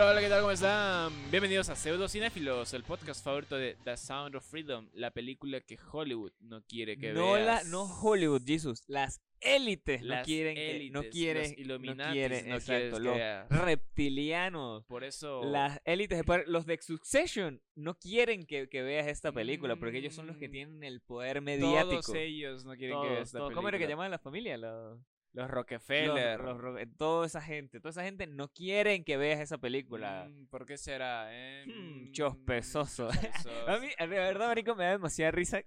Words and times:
Hola, 0.00 0.10
hola, 0.12 0.20
¿qué 0.20 0.28
tal? 0.28 0.40
¿Cómo 0.42 0.52
están? 0.52 1.12
Bienvenidos 1.32 1.68
a 1.70 1.74
Pseudo 1.74 2.08
Cinéfilos, 2.08 2.72
el 2.72 2.84
podcast 2.84 3.24
favorito 3.24 3.56
de 3.56 3.76
The 3.82 3.96
Sound 3.96 4.36
of 4.36 4.46
Freedom, 4.48 4.88
la 4.92 5.10
película 5.10 5.60
que 5.60 5.76
Hollywood 5.90 6.30
no 6.38 6.62
quiere 6.62 6.96
que 6.96 7.12
no 7.12 7.32
veas. 7.32 7.64
la, 7.64 7.70
no 7.70 7.82
Hollywood, 7.82 8.42
Jesus, 8.46 8.84
las 8.86 9.20
élites 9.40 10.02
no 10.02 10.06
Las 10.08 10.24
quieren, 10.24 10.54
que- 10.54 10.70
élites, 10.76 10.92
no 10.92 11.02
los 11.02 11.10
quieren, 11.10 11.50
no 11.56 11.62
Illuminatis 11.62 12.12
quieren, 12.12 12.48
no 12.48 12.54
exacto, 12.54 12.96
que 12.96 13.02
los 13.02 13.64
reptilianos, 13.64 14.84
Por 14.86 15.02
eso... 15.02 15.42
las 15.42 15.80
élites, 15.84 16.22
los 16.46 16.64
de 16.66 16.78
Succession 16.80 17.60
no 17.74 17.98
quieren 17.98 18.46
que, 18.46 18.68
que 18.68 18.82
veas 18.82 19.08
esta 19.08 19.32
película 19.32 19.74
porque 19.76 19.98
ellos 19.98 20.14
son 20.14 20.28
los 20.28 20.36
que 20.36 20.48
Mm, 20.48 20.52
tienen 20.52 20.84
el 20.84 21.00
poder 21.00 21.40
mediático. 21.42 22.02
Todos 22.02 22.14
ellos 22.14 22.64
no 22.64 22.76
quieren 22.76 22.90
que 22.98 23.02
Todos, 23.02 23.10
veas 23.10 23.28
esta 23.28 23.38
todos. 23.38 23.52
¿Cómo 23.52 23.66
era 23.68 23.78
que 23.78 23.84
película. 23.84 23.92
llamaban 23.94 24.10
la 24.12 24.18
familia? 24.20 24.56
Los, 24.58 25.00
Los 25.32 25.44
los- 25.44 25.50
Rockefeller. 25.50 26.40
los 26.40 26.58
ro- 26.58 26.76
toda 26.96 27.26
esa 27.26 27.40
gente, 27.42 27.80
toda 27.80 27.90
esa 27.90 28.02
gente 28.02 28.26
no 28.26 28.48
quieren 28.48 29.04
que 29.04 29.16
veas 29.16 29.40
esa 29.40 29.58
película. 29.58 30.26
Mm, 30.28 30.46
¿Por 30.46 30.66
qué 30.66 30.76
será? 30.78 31.28
Eh? 31.30 31.64
Hmm, 31.66 32.08
Mm, 32.08 32.12
chospezoso. 32.12 33.08
chospezoso. 33.48 33.68
A 33.70 33.78
mí, 33.78 33.88
de 33.98 34.06
verdad, 34.06 34.48
marico, 34.48 34.74
me 34.74 34.84
da 34.84 34.90
demasiada 34.92 35.30
risa 35.30 35.62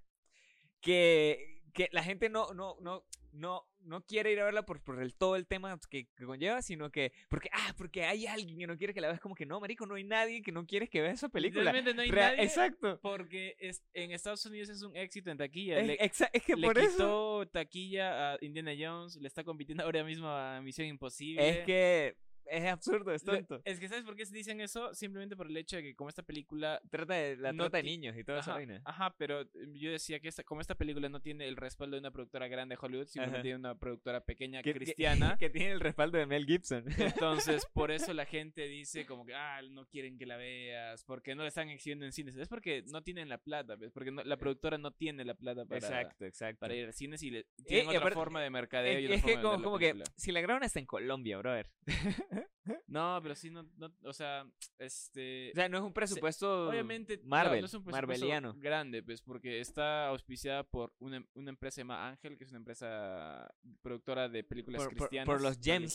que, 0.80 1.62
que 1.72 1.88
la 1.92 2.02
gente 2.02 2.28
no, 2.28 2.52
no, 2.54 2.76
no, 2.80 3.04
no, 3.32 3.64
no 3.80 4.04
quiere 4.04 4.30
ir 4.32 4.40
a 4.40 4.44
verla 4.44 4.64
por, 4.64 4.82
por 4.82 5.02
el, 5.02 5.14
todo 5.14 5.36
el 5.36 5.46
tema 5.46 5.78
que, 5.90 6.06
que 6.14 6.24
conlleva, 6.24 6.62
sino 6.62 6.90
que, 6.90 7.12
porque, 7.28 7.48
ah, 7.52 7.74
porque 7.76 8.04
hay 8.04 8.26
alguien 8.26 8.58
que 8.58 8.66
no 8.66 8.76
quiere 8.76 8.94
que 8.94 9.00
la 9.00 9.08
veas, 9.08 9.20
como 9.20 9.34
que 9.34 9.46
no, 9.46 9.58
marico, 9.58 9.86
no 9.86 9.94
hay 9.94 10.04
nadie 10.04 10.42
que 10.42 10.52
no 10.52 10.66
quiere 10.66 10.88
que 10.88 11.00
veas 11.00 11.14
esa 11.14 11.28
película. 11.28 11.72
Literalmente 11.72 11.94
no 11.94 12.02
hay 12.02 12.10
nadie 12.10 12.42
Exacto. 12.44 13.00
Porque 13.02 13.56
es, 13.58 13.82
en 13.94 14.12
Estados 14.12 14.44
Unidos 14.46 14.68
es 14.68 14.82
un 14.82 14.96
éxito 14.96 15.30
en 15.30 15.38
taquilla. 15.38 15.78
Es, 15.80 15.86
Le- 15.86 15.98
es 16.32 16.42
que 16.44 16.56
le 16.56 16.66
por 16.66 16.78
eso 16.78 16.90
quitó 16.92 17.46
taquilla 17.52 18.34
a 18.34 18.38
Indiana 18.40 18.72
Jones, 18.78 19.16
le 19.16 19.28
está 19.28 19.42
compitiendo 19.44 19.82
ahora 19.82 20.04
mismo 20.04 20.28
a 20.28 20.60
Misión 20.60 20.86
Imposible. 20.86 21.48
es 21.48 21.58
que 21.64 22.16
es 22.52 22.64
absurdo, 22.66 23.12
es 23.12 23.24
tonto. 23.24 23.60
Es 23.64 23.80
que, 23.80 23.88
¿sabes 23.88 24.04
por 24.04 24.14
qué 24.16 24.26
se 24.26 24.34
dicen 24.34 24.60
eso? 24.60 24.92
Simplemente 24.94 25.36
por 25.36 25.46
el 25.46 25.56
hecho 25.56 25.76
de 25.76 25.82
que 25.82 25.94
como 25.94 26.08
esta 26.10 26.22
película... 26.22 26.80
Trata 26.90 27.14
de, 27.14 27.36
la 27.36 27.52
no 27.52 27.64
trata 27.64 27.78
de 27.78 27.82
niños 27.84 28.16
y 28.16 28.24
toda 28.24 28.40
esa 28.40 28.50
Ajá, 28.52 28.58
vaina. 28.58 28.82
ajá, 28.84 29.14
pero 29.18 29.40
eh, 29.42 29.48
yo 29.74 29.90
decía 29.90 30.20
que 30.20 30.28
esta, 30.28 30.42
como 30.44 30.60
esta 30.60 30.74
película 30.74 31.08
no 31.08 31.20
tiene 31.20 31.46
el 31.48 31.56
respaldo 31.56 31.96
de 31.96 32.00
una 32.00 32.10
productora 32.10 32.48
grande 32.48 32.74
de 32.76 32.78
Hollywood, 32.80 33.06
simplemente 33.06 33.36
Ajá. 33.38 33.42
tiene 33.42 33.56
una 33.58 33.74
productora 33.78 34.20
pequeña 34.24 34.62
Que- 34.62 34.72
que- 34.72 34.78
cristiana. 34.80 35.36
Que, 35.38 35.50
tiene 35.50 35.72
el 35.72 35.80
respaldo 35.80 36.18
de 36.18 36.26
Mel 36.26 36.46
Gibson. 36.46 36.84
Entonces, 36.98 37.66
por 37.72 37.90
eso 37.90 38.12
la 38.12 38.26
gente 38.26 38.68
dice 38.68 39.06
como 39.06 39.24
que, 39.26 39.34
ah, 39.34 39.60
no 39.70 39.86
quieren 39.86 40.18
que 40.18 40.26
la 40.26 40.36
veas, 40.36 41.04
porque 41.04 41.34
no 41.34 41.42
la 41.42 41.48
están 41.48 41.68
exhibiendo 41.70 42.04
en 42.04 42.12
cines. 42.12 42.36
Es 42.36 42.48
porque 42.48 42.84
no 42.88 43.02
tienen 43.02 43.28
la 43.28 43.38
plata, 43.38 43.76
¿ves? 43.76 43.90
porque 43.92 44.10
no- 44.10 44.22
la 44.24 44.36
productora 44.36 44.78
no 44.78 44.90
tiene 44.92 45.24
la 45.24 45.34
plata 45.34 45.64
para, 45.64 45.78
exacto, 45.78 46.24
exacto. 46.26 46.60
para 46.60 46.74
ir 46.74 46.88
a 46.88 46.92
cines 46.92 47.22
y 47.22 47.30
le, 47.30 47.46
tienen 47.66 47.88
otra 47.88 48.00
aparte- 48.00 48.14
forma 48.14 48.40
de 48.42 48.50
mercadeo 48.50 48.98
y 49.00 49.04
Es, 49.06 49.10
otra 49.10 49.16
es 49.16 49.22
que 49.24 49.32
forma 49.32 49.38
de 49.38 49.42
como, 49.42 49.56
la 49.58 49.64
como 49.64 49.78
que 50.04 50.10
si 50.16 50.32
la 50.32 50.40
graban 50.40 50.62
está 50.62 50.78
en 50.80 50.86
Colombia, 50.86 51.38
brother. 51.38 51.70
No, 52.86 53.18
pero 53.22 53.34
sí, 53.34 53.50
no, 53.50 53.62
no, 53.76 53.92
o 54.04 54.12
sea, 54.12 54.46
este... 54.78 55.50
O 55.52 55.54
sea, 55.54 55.68
no 55.68 55.78
es 55.78 55.84
un 55.84 55.92
presupuesto 55.92 56.68
Obviamente, 56.68 57.18
no, 57.18 57.28
Marvel, 57.28 57.60
no 57.60 57.66
es 57.66 57.74
un 57.74 57.84
presupuesto 57.84 58.06
marveliano. 58.06 58.54
grande, 58.58 59.02
pues, 59.02 59.22
porque 59.22 59.60
está 59.60 60.08
auspiciada 60.08 60.62
por 60.64 60.94
una, 60.98 61.24
una 61.34 61.50
empresa 61.50 61.80
llamada 61.80 62.08
Ángel, 62.08 62.36
que 62.38 62.44
es 62.44 62.50
una 62.50 62.58
empresa 62.58 63.52
productora 63.82 64.28
de 64.28 64.44
películas 64.44 64.82
Por, 64.82 64.88
por- 64.96 64.96
cristianas. 65.08 65.26
por 65.26 65.40
los 65.42 65.56
religiosas. 65.64 65.92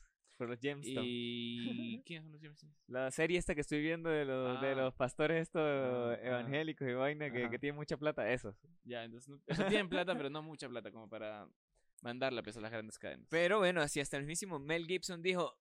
gemstones. 0.00 0.02
Por 0.36 0.48
los 0.50 0.60
gemstones. 0.60 1.04
Y... 1.04 2.00
¿Quiénes 2.06 2.22
son 2.24 2.32
los 2.32 2.40
gemstones? 2.40 2.76
La 2.86 3.10
serie 3.10 3.38
esta 3.38 3.54
que 3.56 3.60
estoy 3.60 3.80
viendo 3.80 4.08
de 4.08 4.24
los, 4.24 4.60
de 4.60 4.68
Ah. 4.68 4.74
los 4.74 4.94
pastores 4.94 5.42
estos 5.42 5.62
Ah, 5.62 6.12
ah. 6.12 6.26
evangélicos 6.26 6.88
y 6.88 6.92
vaina 6.92 7.30
que, 7.32 7.50
que 7.50 7.58
tienen 7.58 7.76
mucha 7.76 7.96
plata, 7.96 8.30
esos. 8.32 8.54
Ya, 8.84 9.02
entonces, 9.04 9.28
no, 9.28 9.40
o 9.48 9.54
sea, 9.54 9.66
tienen 9.68 9.88
plata, 9.88 10.14
pero 10.16 10.30
no 10.30 10.40
mucha 10.42 10.68
plata 10.68 10.92
como 10.92 11.08
para 11.08 11.48
mandarla 12.02 12.44
pues, 12.44 12.56
a 12.56 12.60
las 12.60 12.70
grandes 12.70 12.96
cadenas. 13.00 13.26
Pero 13.30 13.58
bueno, 13.58 13.80
así 13.80 13.98
hasta 13.98 14.16
el 14.16 14.22
mismísimo 14.22 14.60
Mel 14.60 14.86
Gibson 14.86 15.20
dijo, 15.22 15.58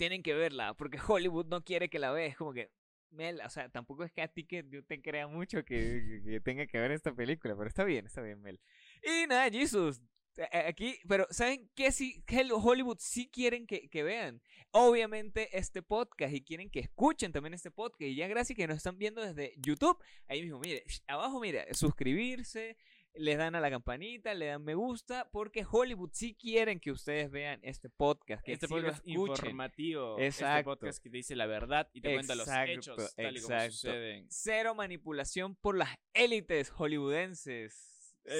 tienen 0.00 0.22
que 0.22 0.34
verla, 0.34 0.74
porque 0.74 0.98
Hollywood 1.06 1.46
no 1.46 1.62
quiere 1.62 1.88
que 1.90 1.98
la 1.98 2.10
veas. 2.10 2.36
Como 2.36 2.52
que, 2.54 2.70
Mel, 3.10 3.40
o 3.44 3.50
sea, 3.50 3.68
tampoco 3.68 4.02
es 4.04 4.12
que 4.12 4.22
a 4.22 4.28
ti 4.28 4.44
que 4.46 4.64
yo 4.68 4.82
te 4.84 5.00
crea 5.02 5.26
mucho 5.28 5.64
que, 5.64 6.22
que- 6.24 6.40
tenga 6.40 6.66
que 6.66 6.78
ver 6.78 6.90
esta 6.92 7.12
película, 7.14 7.54
pero 7.56 7.68
está 7.68 7.84
bien, 7.84 8.06
está 8.06 8.22
bien, 8.22 8.40
Mel. 8.40 8.58
Y 9.02 9.26
nada, 9.26 9.50
Jesus. 9.50 10.00
a- 10.38 10.56
a- 10.58 10.68
Aquí, 10.68 10.96
pero 11.08 11.26
¿saben 11.30 11.68
qué 11.74 11.90
sí? 11.92 12.22
Que 12.24 12.44
lo- 12.44 12.56
Hollywood 12.58 12.96
sí 13.00 13.28
quieren 13.30 13.66
que, 13.66 13.88
que 13.90 14.02
vean. 14.02 14.40
Obviamente 14.70 15.48
este 15.58 15.82
podcast 15.82 16.32
y 16.32 16.40
quieren 16.42 16.70
que 16.70 16.80
escuchen 16.80 17.32
también 17.32 17.52
este 17.52 17.70
podcast. 17.70 18.02
Y 18.02 18.14
ya 18.14 18.28
gracias 18.28 18.56
que 18.56 18.66
nos 18.66 18.76
están 18.78 18.96
viendo 18.96 19.20
desde 19.20 19.52
YouTube. 19.58 19.98
Ahí 20.28 20.40
mismo, 20.42 20.60
mire, 20.60 20.84
abajo, 21.08 21.40
mire, 21.40 21.66
suscribirse, 21.74 22.76
les 23.14 23.38
dan 23.38 23.54
a 23.54 23.60
la 23.60 23.70
campanita, 23.70 24.34
le 24.34 24.46
dan 24.46 24.62
me 24.64 24.74
gusta, 24.74 25.28
porque 25.30 25.66
Hollywood 25.68 26.10
sí 26.12 26.34
quieren 26.34 26.80
que 26.80 26.90
ustedes 26.92 27.30
vean 27.30 27.60
este 27.62 27.88
podcast, 27.90 28.44
que 28.44 28.52
este 28.52 28.66
sí 28.66 28.72
podcast 28.74 29.06
informativo, 29.06 30.14
este 30.18 30.26
Exacto. 30.26 30.70
podcast 30.70 31.02
que 31.02 31.10
te 31.10 31.16
dice 31.18 31.36
la 31.36 31.46
verdad 31.46 31.88
y 31.92 32.00
te 32.00 32.12
cuenta 32.14 32.34
los 32.34 32.48
hechos 32.48 33.14
tal 33.16 33.36
y 33.36 33.40
como 33.40 33.60
suceden. 33.70 34.26
Cero 34.30 34.74
manipulación 34.74 35.56
por 35.56 35.76
las 35.76 35.90
élites 36.14 36.70
hollywoodenses. 36.70 37.88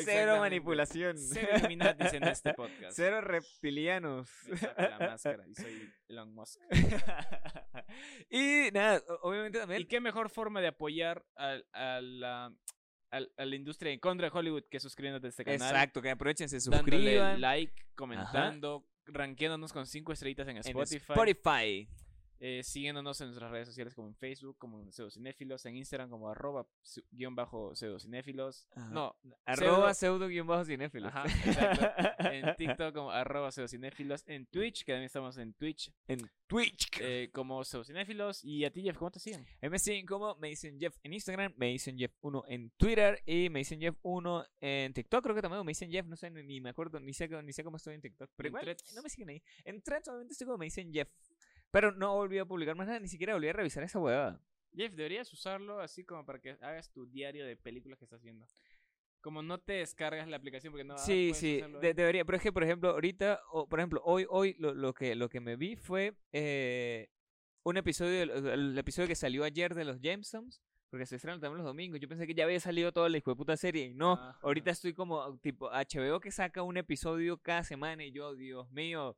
Cero 0.05 0.39
manipulación. 0.39 1.17
Cero 1.19 1.49
Illuminatis 1.57 2.13
en 2.13 2.25
este 2.25 2.53
podcast. 2.55 2.95
Cero 2.95 3.23
reptilianos. 3.23 4.31
La 4.77 4.99
máscara 4.99 5.45
y 5.49 5.55
soy 5.55 5.93
Elon 6.09 6.35
Musk. 6.35 6.61
y 8.31 8.71
nada, 8.73 9.03
obviamente 9.23 9.59
también. 9.59 9.83
¿Y 9.83 9.85
qué 9.87 10.01
mejor 10.01 10.31
forma 10.31 10.61
de 10.61 10.69
apoyar 10.69 11.25
al- 11.35 11.67
a, 11.73 12.01
la, 12.01 12.55
al- 13.11 13.33
a 13.37 13.45
la 13.45 13.57
industria 13.57 13.93
en 13.93 14.01
contra 14.01 14.29
de 14.31 14.37
Hollywood 14.39 14.65
que 14.71 14.81
suscribiéndote 14.81 15.27
a 15.27 15.31
este 15.31 15.45
canal? 15.45 15.61
Exacto, 15.71 16.01
que 16.03 16.11
aprovechen, 16.11 16.49
se 16.49 16.59
Dándole 16.59 16.83
suscriban. 17.01 17.41
like, 17.41 17.73
comentando, 17.95 18.87
rankeándonos 19.07 19.73
con 19.73 19.87
cinco 19.87 20.13
estrellitas 20.13 20.47
en 20.49 20.57
en 20.57 20.63
Spotify. 20.63 21.89
Eh, 22.43 22.63
siguiéndonos 22.63 23.21
en 23.21 23.27
nuestras 23.29 23.51
redes 23.51 23.69
sociales 23.69 23.95
como 23.95 24.09
en 24.09 24.15
Facebook, 24.17 24.57
como 24.57 24.81
en 24.81 24.91
Pseudocinéfilos, 24.91 25.67
en 25.67 25.77
Instagram 25.77 26.09
como 26.09 26.31
arroba 26.31 26.67
guion 27.11 27.35
bajo 27.37 27.75
pseudocinéfilos. 27.77 28.67
No, 28.91 29.15
Arroba 29.45 29.93
pseudo 29.93 30.27
guion 30.27 30.47
bajo 30.47 30.65
cinéfilo. 30.65 31.09
Ajá, 31.09 31.25
exacto. 31.25 31.87
en 32.33 32.57
TikTok 32.57 32.95
como 32.95 33.11
arroba 33.11 33.53
pseudocinéfilos, 33.53 34.25
en 34.27 34.47
Twitch, 34.47 34.85
que 34.85 34.93
también 34.93 35.05
estamos 35.07 35.37
en 35.37 35.53
Twitch, 35.53 35.93
En 36.09 36.19
Twitch. 36.47 36.89
eh, 37.03 37.29
como 37.33 37.63
pseudocinéfilos. 37.63 38.43
Y 38.43 38.65
a 38.65 38.73
ti, 38.73 38.83
Jeff, 38.83 38.97
¿cómo 38.97 39.11
te 39.11 39.21
siguen? 39.21 39.45
Me 39.61 39.79
siguen 39.79 40.07
como 40.07 40.35
me 40.37 40.49
dicen 40.49 40.79
Jeff 40.81 40.97
en 41.03 41.13
Instagram, 41.13 41.53
me 41.59 41.67
dicen 41.67 41.99
Jeff 41.99 42.13
1 42.23 42.45
en 42.49 42.71
Twitter 42.79 43.21
y 43.27 43.51
me 43.51 43.59
dicen 43.61 43.81
Jeff 43.81 43.97
1 44.03 44.47
en 44.61 44.95
TikTok, 44.95 45.23
creo 45.23 45.35
que 45.35 45.43
también 45.43 45.65
me 45.65 45.71
dicen 45.73 45.91
Jeff, 45.91 46.07
no 46.07 46.17
sé, 46.17 46.31
ni- 46.31 46.61
me 46.63 46.71
acuerdo, 46.71 46.99
ni 47.01 47.13
sé, 47.13 47.29
ni 47.43 47.53
sé 47.53 47.63
cómo 47.65 47.77
estoy 47.77 47.95
en 47.95 48.01
TikTok. 48.01 48.31
Pero 48.35 48.49
En 48.49 48.53
igual, 48.63 48.77
no 48.95 49.03
me 49.03 49.11
siguen 49.11 49.29
ahí. 49.29 49.43
En 49.65 49.83
Threads 49.83 50.09
obviamente 50.09 50.33
estoy 50.33 50.47
como 50.47 50.57
me 50.59 50.65
dicen 50.65 50.91
Jeff. 50.93 51.09
Pero 51.71 51.93
no 51.93 52.15
volví 52.15 52.39
a 52.39 52.45
publicar 52.45 52.75
más 52.77 52.87
nada, 52.87 52.99
ni 53.01 53.09
siquiera 53.09 53.35
volví 53.35 53.49
a 53.49 53.53
revisar 53.53 53.83
esa 53.85 53.99
huevada. 54.01 54.41
Jeff, 54.75 54.93
deberías 54.95 55.33
usarlo 55.33 55.81
así 55.81 56.05
como 56.05 56.25
para 56.25 56.39
que 56.41 56.51
hagas 56.61 56.91
tu 56.91 57.07
diario 57.07 57.45
de 57.45 57.57
películas 57.57 57.99
que 57.99 58.05
estás 58.05 58.23
viendo. 58.23 58.47
Como 59.21 59.43
no 59.43 59.59
te 59.59 59.75
descargas 59.75 60.27
la 60.29 60.37
aplicación 60.37 60.73
porque 60.73 60.85
no 60.85 60.97
sí, 60.97 61.29
puedes 61.31 61.37
sí, 61.39 61.57
hacerlo 61.59 61.81
de- 61.81 61.95
debería. 61.95 62.25
Pero 62.25 62.37
es 62.37 62.43
que, 62.43 62.53
por 62.53 62.63
ejemplo, 62.65 62.91
ahorita, 62.91 63.41
o, 63.53 63.69
por 63.69 63.79
ejemplo, 63.81 64.01
hoy, 64.05 64.27
hoy 64.31 64.55
lo, 64.59 64.73
lo 64.75 64.95
que, 64.95 65.15
lo 65.15 65.29
que 65.29 65.41
me 65.41 65.57
vi 65.57 65.77
fue 65.77 66.15
eh, 66.33 67.11
un 67.65 67.77
episodio, 67.77 68.23
el, 68.23 68.31
el 68.47 68.79
episodio 68.79 69.09
que 69.09 69.15
salió 69.17 69.45
ayer 69.45 69.75
de 69.75 69.85
los 69.85 70.01
Gemstones. 70.01 70.63
Porque 70.89 71.07
se 71.07 71.17
estrenan 71.17 71.41
también 71.41 71.59
los 71.59 71.67
domingos. 71.67 72.01
Yo 72.01 72.09
pensé 72.09 72.27
que 72.27 72.35
ya 72.35 72.43
había 72.45 72.59
salido 72.59 72.91
toda 72.93 73.09
la 73.09 73.17
hijo 73.19 73.31
de 73.31 73.37
puta 73.37 73.57
serie. 73.57 73.85
Y 73.87 73.95
no, 73.95 74.15
Ajá. 74.15 74.39
ahorita 74.43 74.73
estoy 74.73 74.93
como 74.93 75.39
tipo 75.39 75.71
HBO 75.71 76.19
que 76.19 76.33
saca 76.33 76.63
un 76.63 76.77
episodio 76.79 77.37
cada 77.39 77.63
semana. 77.63 78.03
Y 78.05 78.11
yo, 78.11 78.35
Dios 78.35 78.69
mío, 78.73 79.15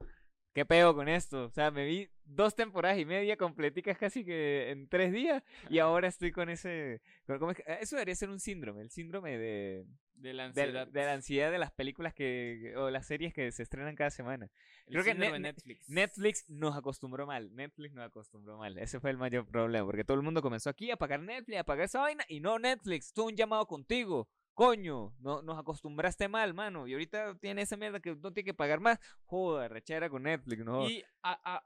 ¿qué 0.53 0.67
pego 0.67 0.95
con 0.95 1.09
esto? 1.09 1.45
O 1.47 1.51
sea, 1.51 1.71
me 1.71 1.87
vi 1.87 2.11
dos 2.35 2.55
temporadas 2.55 2.99
y 2.99 3.05
media 3.05 3.37
completicas 3.37 3.97
casi 3.99 4.25
que 4.25 4.71
en 4.71 4.89
tres 4.89 5.13
días. 5.13 5.43
Y 5.71 5.79
ahora 5.79 6.09
estoy 6.09 6.33
con 6.33 6.49
ese. 6.49 7.01
con- 7.27 7.39
¿cómo 7.39 7.51
es 7.53 7.59
que- 7.59 7.65
Eso 7.81 7.97
debería 7.97 8.15
ser 8.15 8.31
un 8.31 8.41
síndrome. 8.41 8.83
El 8.83 8.91
síndrome 8.91 9.39
de 9.39 9.87
de 10.15 10.35
la 10.35 10.45
de, 10.45 10.49
ansiedad. 10.63 10.87
de 10.87 11.05
la 11.05 11.13
ansiedad 11.15 11.51
de 11.51 11.59
las 11.59 11.73
películas 11.73 12.15
que 12.15 12.75
o 12.77 12.91
las 12.91 13.07
series 13.07 13.35
que 13.35 13.51
se 13.51 13.63
estrenan 13.65 13.97
cada 13.97 14.11
semana. 14.11 14.49
El 14.87 14.93
creo 14.93 15.05
que 15.05 15.15
de 15.15 15.39
Netflix. 15.41 15.89
Netflix 15.89 16.49
nos 16.49 16.77
acostumbró 16.77 17.27
mal, 17.27 17.53
Netflix 17.55 17.93
nos 17.93 18.05
acostumbró 18.07 18.57
mal. 18.59 18.79
Ese 18.79 19.01
fue 19.01 19.11
el 19.11 19.17
mayor 19.19 19.47
problema, 19.49 19.85
porque 19.85 20.05
todo 20.05 20.17
el 20.17 20.23
mundo 20.23 20.41
comenzó 20.41 20.71
aquí 20.71 20.91
a 20.93 20.97
pagar 20.97 21.21
Netflix, 21.21 21.59
a 21.59 21.65
pagar 21.65 21.87
esa 21.87 22.01
vaina 22.01 22.25
y 22.29 22.39
no 22.41 22.59
Netflix, 22.61 23.13
tuvo 23.13 23.27
un 23.27 23.37
llamado 23.37 23.67
contigo. 23.67 24.29
Coño, 24.55 25.15
no, 25.19 25.43
nos 25.43 25.59
acostumbraste 25.59 26.29
mal, 26.29 26.53
mano. 26.55 26.87
Y 26.87 26.93
ahorita 26.93 27.37
tiene 27.41 27.63
esa 27.63 27.77
mierda 27.77 28.01
que 28.01 28.15
no 28.15 28.33
tiene 28.33 28.45
que 28.45 28.55
pagar 28.55 28.81
más. 28.81 29.01
Joder, 29.25 29.73
rechera 29.73 30.11
con 30.11 30.23
Netflix, 30.25 30.63
no. 30.65 30.89
Y 30.89 31.03
a- 31.23 31.57
a- 31.57 31.65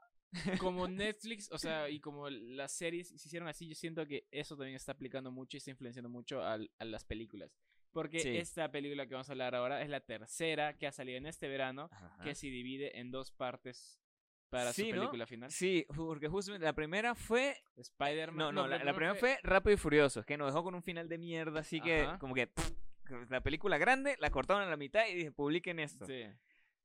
como 0.59 0.87
Netflix, 0.87 1.49
o 1.51 1.57
sea, 1.57 1.89
y 1.89 1.99
como 1.99 2.29
las 2.29 2.71
series 2.71 3.09
se 3.09 3.15
hicieron 3.27 3.47
así, 3.47 3.67
yo 3.67 3.75
siento 3.75 4.05
que 4.05 4.27
eso 4.31 4.55
también 4.57 4.75
está 4.75 4.91
aplicando 4.93 5.31
mucho 5.31 5.57
y 5.57 5.59
está 5.59 5.71
influenciando 5.71 6.09
mucho 6.09 6.43
al- 6.43 6.71
a, 6.79 6.85
las 6.85 7.03
películas. 7.05 7.51
Porque 7.91 8.19
Sí. 8.19 8.37
esta 8.37 8.69
película 8.71 9.07
que 9.07 9.13
vamos 9.15 9.29
a 9.29 9.31
hablar 9.33 9.55
ahora 9.55 9.81
es 9.81 9.89
la 9.89 10.01
tercera 10.01 10.77
que 10.77 10.87
ha 10.87 10.91
salido 10.91 11.17
en 11.17 11.25
este 11.25 11.47
verano, 11.47 11.89
Ajá. 11.91 12.23
que 12.23 12.35
se 12.35 12.47
divide 12.47 12.99
en 12.99 13.11
dos 13.11 13.31
partes 13.31 13.99
para 14.49 14.71
Sí, 14.71 14.83
su 14.89 14.95
¿no? 14.95 15.01
película 15.01 15.25
final. 15.25 15.51
Sí, 15.51 15.85
porque 15.95 16.27
justamente 16.27 16.65
la 16.65 16.73
primera 16.73 17.15
fue 17.15 17.57
Spider-Man. 17.75 18.37
No, 18.37 18.51
no, 18.51 18.67
la, 18.67 18.79
primera 18.93 19.15
fue 19.15 19.39
Rápido 19.43 19.73
y 19.73 19.77
Furioso, 19.77 20.23
que 20.23 20.37
nos 20.37 20.47
dejó 20.53 20.63
con 20.63 20.75
un 20.75 20.83
final 20.83 21.09
de 21.09 21.17
mierda, 21.17 21.59
así 21.61 21.81
que 21.81 22.07
como 22.19 22.33
que 22.35 22.47
pff, 22.47 22.71
la 23.29 23.41
película 23.41 23.77
grande 23.77 24.15
la 24.19 24.29
cortaron 24.29 24.63
a 24.63 24.69
la 24.69 24.77
mitad 24.77 25.07
y 25.07 25.15
dije, 25.15 25.31
publiquen 25.31 25.79
esto. 25.79 26.05
Sí. 26.05 26.23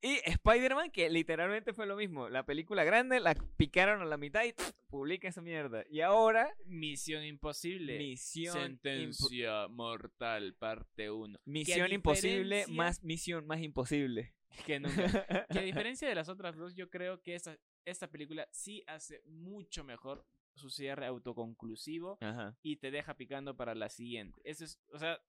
Y 0.03 0.19
Spider-Man, 0.25 0.91
que 0.91 1.09
literalmente 1.09 1.71
fue 1.73 1.85
lo 1.87 1.95
mismo. 1.95 2.27
La 2.27 2.45
película 2.45 2.83
grande, 2.83 3.21
la 3.21 3.35
picaron 3.55 4.01
a 4.01 4.05
la 4.05 4.17
mitad 4.17 4.43
y 4.43 4.53
publica 4.89 5.29
esa 5.29 5.41
mierda. 5.41 5.85
Y 5.89 6.01
ahora, 6.01 6.53
Misión 6.65 7.23
Imposible. 7.23 7.97
Misión 7.97 8.53
Impo- 8.55 8.61
Sentencia 8.63 9.67
Mortal, 9.69 10.55
parte 10.55 11.09
1. 11.09 11.39
Misión 11.45 11.91
Imposible 11.93 12.65
más 12.67 13.01
Misión 13.03 13.47
más 13.47 13.61
Imposible. 13.61 14.33
Que 14.67 14.79
nunca. 14.79 15.45
Que 15.49 15.57
a 15.59 15.63
diferencia 15.63 16.07
de 16.07 16.13
las 16.13 16.29
otras 16.29 16.55
dos, 16.57 16.75
yo 16.75 16.89
creo 16.91 17.23
que 17.23 17.33
esta, 17.33 17.57
esta 17.85 18.11
película 18.11 18.47
sí 18.51 18.83
hace 18.85 19.23
mucho 19.25 19.83
mejor 19.83 20.27
su 20.53 20.69
cierre 20.69 21.07
autoconclusivo 21.07 22.19
Ajá. 22.21 22.55
y 22.61 22.75
te 22.75 22.91
deja 22.91 23.15
picando 23.15 23.55
para 23.57 23.73
la 23.73 23.89
siguiente. 23.89 24.39
Eso 24.43 24.65
es, 24.65 24.79
o 24.91 24.99
sea, 24.99 25.19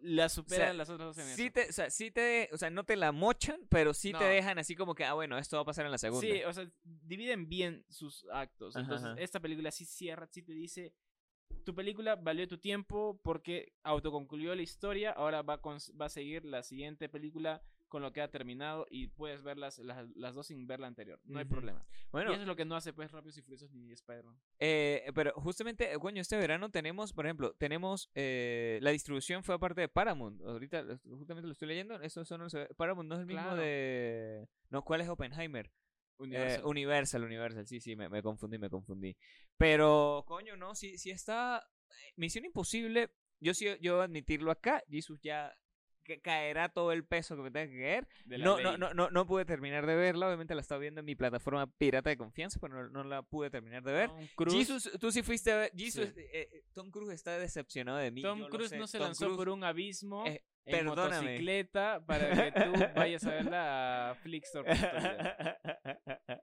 la 0.00 0.28
superan 0.28 0.68
sea, 0.68 0.74
las 0.74 0.90
otras 0.90 1.16
dos 1.16 1.18
en 1.18 1.34
Sí 1.34 1.44
eso. 1.46 1.52
te, 1.54 1.68
o 1.68 1.72
sea, 1.72 1.90
sí 1.90 2.10
te, 2.10 2.48
o 2.52 2.56
sea, 2.56 2.70
no 2.70 2.84
te 2.84 2.96
la 2.96 3.12
mochan, 3.12 3.60
pero 3.68 3.92
sí 3.94 4.12
No. 4.12 4.18
te 4.18 4.24
dejan 4.26 4.58
así 4.58 4.74
como 4.76 4.94
que, 4.94 5.04
ah, 5.04 5.14
bueno, 5.14 5.38
esto 5.38 5.56
va 5.56 5.62
a 5.62 5.66
pasar 5.66 5.84
en 5.86 5.90
la 5.92 5.98
segunda. 5.98 6.26
Sí, 6.26 6.42
o 6.44 6.52
sea, 6.52 6.70
dividen 6.84 7.48
bien 7.48 7.84
sus 7.88 8.26
actos. 8.32 8.76
Ajá, 8.76 8.82
Entonces, 8.84 9.08
ajá. 9.08 9.20
esta 9.20 9.40
película 9.40 9.70
sí 9.70 9.84
cierra, 9.84 10.26
sí 10.30 10.42
te 10.42 10.52
dice, 10.52 10.92
tu 11.64 11.74
película 11.74 12.16
valió 12.16 12.46
tu 12.46 12.58
tiempo 12.58 13.20
porque 13.22 13.72
autoconcluyó 13.82 14.54
la 14.54 14.62
historia, 14.62 15.10
ahora 15.12 15.42
va 15.42 15.54
a, 15.54 15.60
va 16.00 16.06
a 16.06 16.10
seguir 16.10 16.44
la 16.44 16.62
siguiente 16.62 17.08
película 17.08 17.62
con 17.88 18.02
lo 18.02 18.12
que 18.12 18.20
ha 18.20 18.28
terminado 18.30 18.86
y 18.90 19.08
puedes 19.08 19.42
ver 19.42 19.56
las, 19.58 19.78
las, 19.78 20.06
las 20.14 20.34
dos 20.34 20.46
sin 20.48 20.66
ver 20.66 20.78
la 20.80 20.86
anterior. 20.86 21.18
No 21.24 21.38
hay 21.38 21.44
Ujú. 21.44 21.54
problema. 21.54 21.86
bueno, 22.12 22.30
y 22.30 22.34
eso 22.34 22.42
es 22.42 22.48
lo 22.48 22.54
que 22.56 22.64
no 22.64 22.76
hace 22.76 22.92
pues 22.92 23.10
Rápidos 23.10 23.36
y 23.38 23.42
Furiosos 23.42 23.70
ni 23.72 23.90
Spider-Man. 23.92 24.38
Eh, 24.58 25.10
pero 25.14 25.32
justamente, 25.34 25.92
eh, 25.92 25.98
coño, 25.98 26.20
este 26.20 26.36
verano 26.36 26.70
tenemos, 26.70 27.12
por 27.12 27.26
ejemplo, 27.26 27.54
tenemos 27.54 28.10
eh, 28.14 28.78
la 28.82 28.90
distribución 28.90 29.42
fue 29.42 29.54
aparte 29.54 29.80
de 29.80 29.88
Paramount. 29.88 30.40
Ahorita 30.42 30.84
justamente 31.04 31.46
lo 31.46 31.52
estoy 31.52 31.68
leyendo. 31.68 32.00
Eso 32.00 32.24
son 32.24 32.42
los- 32.42 32.56
Paramount 32.76 33.08
no 33.08 33.14
es 33.16 33.20
el 33.22 33.26
mismo 33.26 33.42
Claro. 33.42 33.56
de. 33.60 34.48
No, 34.70 34.82
¿cuál 34.84 35.00
es 35.00 35.08
Oppenheimer? 35.08 35.70
Universal. 36.18 36.60
Eh, 36.60 36.64
Universal, 36.66 37.22
Universal. 37.24 37.66
Sí, 37.66 37.80
sí, 37.80 37.94
me, 37.96 38.08
me 38.08 38.22
confundí, 38.22 38.58
me 38.58 38.68
confundí. 38.68 39.16
Pero, 39.56 40.24
coño, 40.26 40.56
no, 40.56 40.74
si, 40.74 40.98
si 40.98 41.10
está. 41.10 41.64
eh, 41.90 42.12
Misión 42.16 42.44
Imposible, 42.44 43.10
yo 43.40 43.54
sí, 43.54 43.66
yo 43.80 44.02
admitirlo 44.02 44.50
acá. 44.50 44.82
Jesus 44.90 45.20
ya 45.22 45.56
caerá 46.16 46.70
todo 46.70 46.92
el 46.92 47.04
peso 47.04 47.36
que 47.36 47.42
me 47.42 47.50
tenga 47.50 47.70
que 47.70 47.78
caer. 47.80 48.08
No, 48.26 48.58
no, 48.60 48.78
no, 48.78 48.94
no, 48.94 49.10
no 49.10 49.26
pude 49.26 49.44
terminar 49.44 49.84
de 49.86 49.94
verla. 49.94 50.26
Obviamente 50.28 50.54
la 50.54 50.62
estaba 50.62 50.80
viendo 50.80 51.00
en 51.00 51.04
mi 51.04 51.14
plataforma 51.14 51.66
pirata 51.66 52.08
de 52.10 52.16
confianza, 52.16 52.58
pero 52.60 52.74
no, 52.74 52.88
no 52.88 53.04
la 53.04 53.22
pude 53.22 53.50
terminar 53.50 53.82
de 53.82 53.92
ver. 53.92 54.10
Jesus, 54.50 54.90
tú 54.98 55.12
sí 55.12 55.22
fuiste 55.22 55.52
a 55.52 55.56
ver. 55.56 55.72
Jesus, 55.76 56.08
Sí. 56.14 56.20
eh, 56.20 56.48
eh, 56.52 56.62
Tom 56.72 56.90
Cruise 56.90 57.12
está 57.12 57.38
decepcionado 57.38 57.98
de 57.98 58.10
mí. 58.10 58.22
Tom 58.22 58.48
Cruise 58.48 58.72
no 58.72 58.86
se 58.86 58.98
Tom 58.98 59.08
lanzó 59.08 59.36
por 59.36 59.48
un 59.50 59.62
abismo 59.64 60.24
eh, 60.26 60.42
en 60.64 60.86
perdóname. 60.86 61.16
motocicleta 61.16 62.02
para 62.06 62.30
que 62.30 62.52
tú 62.64 62.72
vayas 62.96 63.24
a 63.24 63.30
verla 63.30 64.10
a 64.10 64.14
Flickstore. 64.16 64.68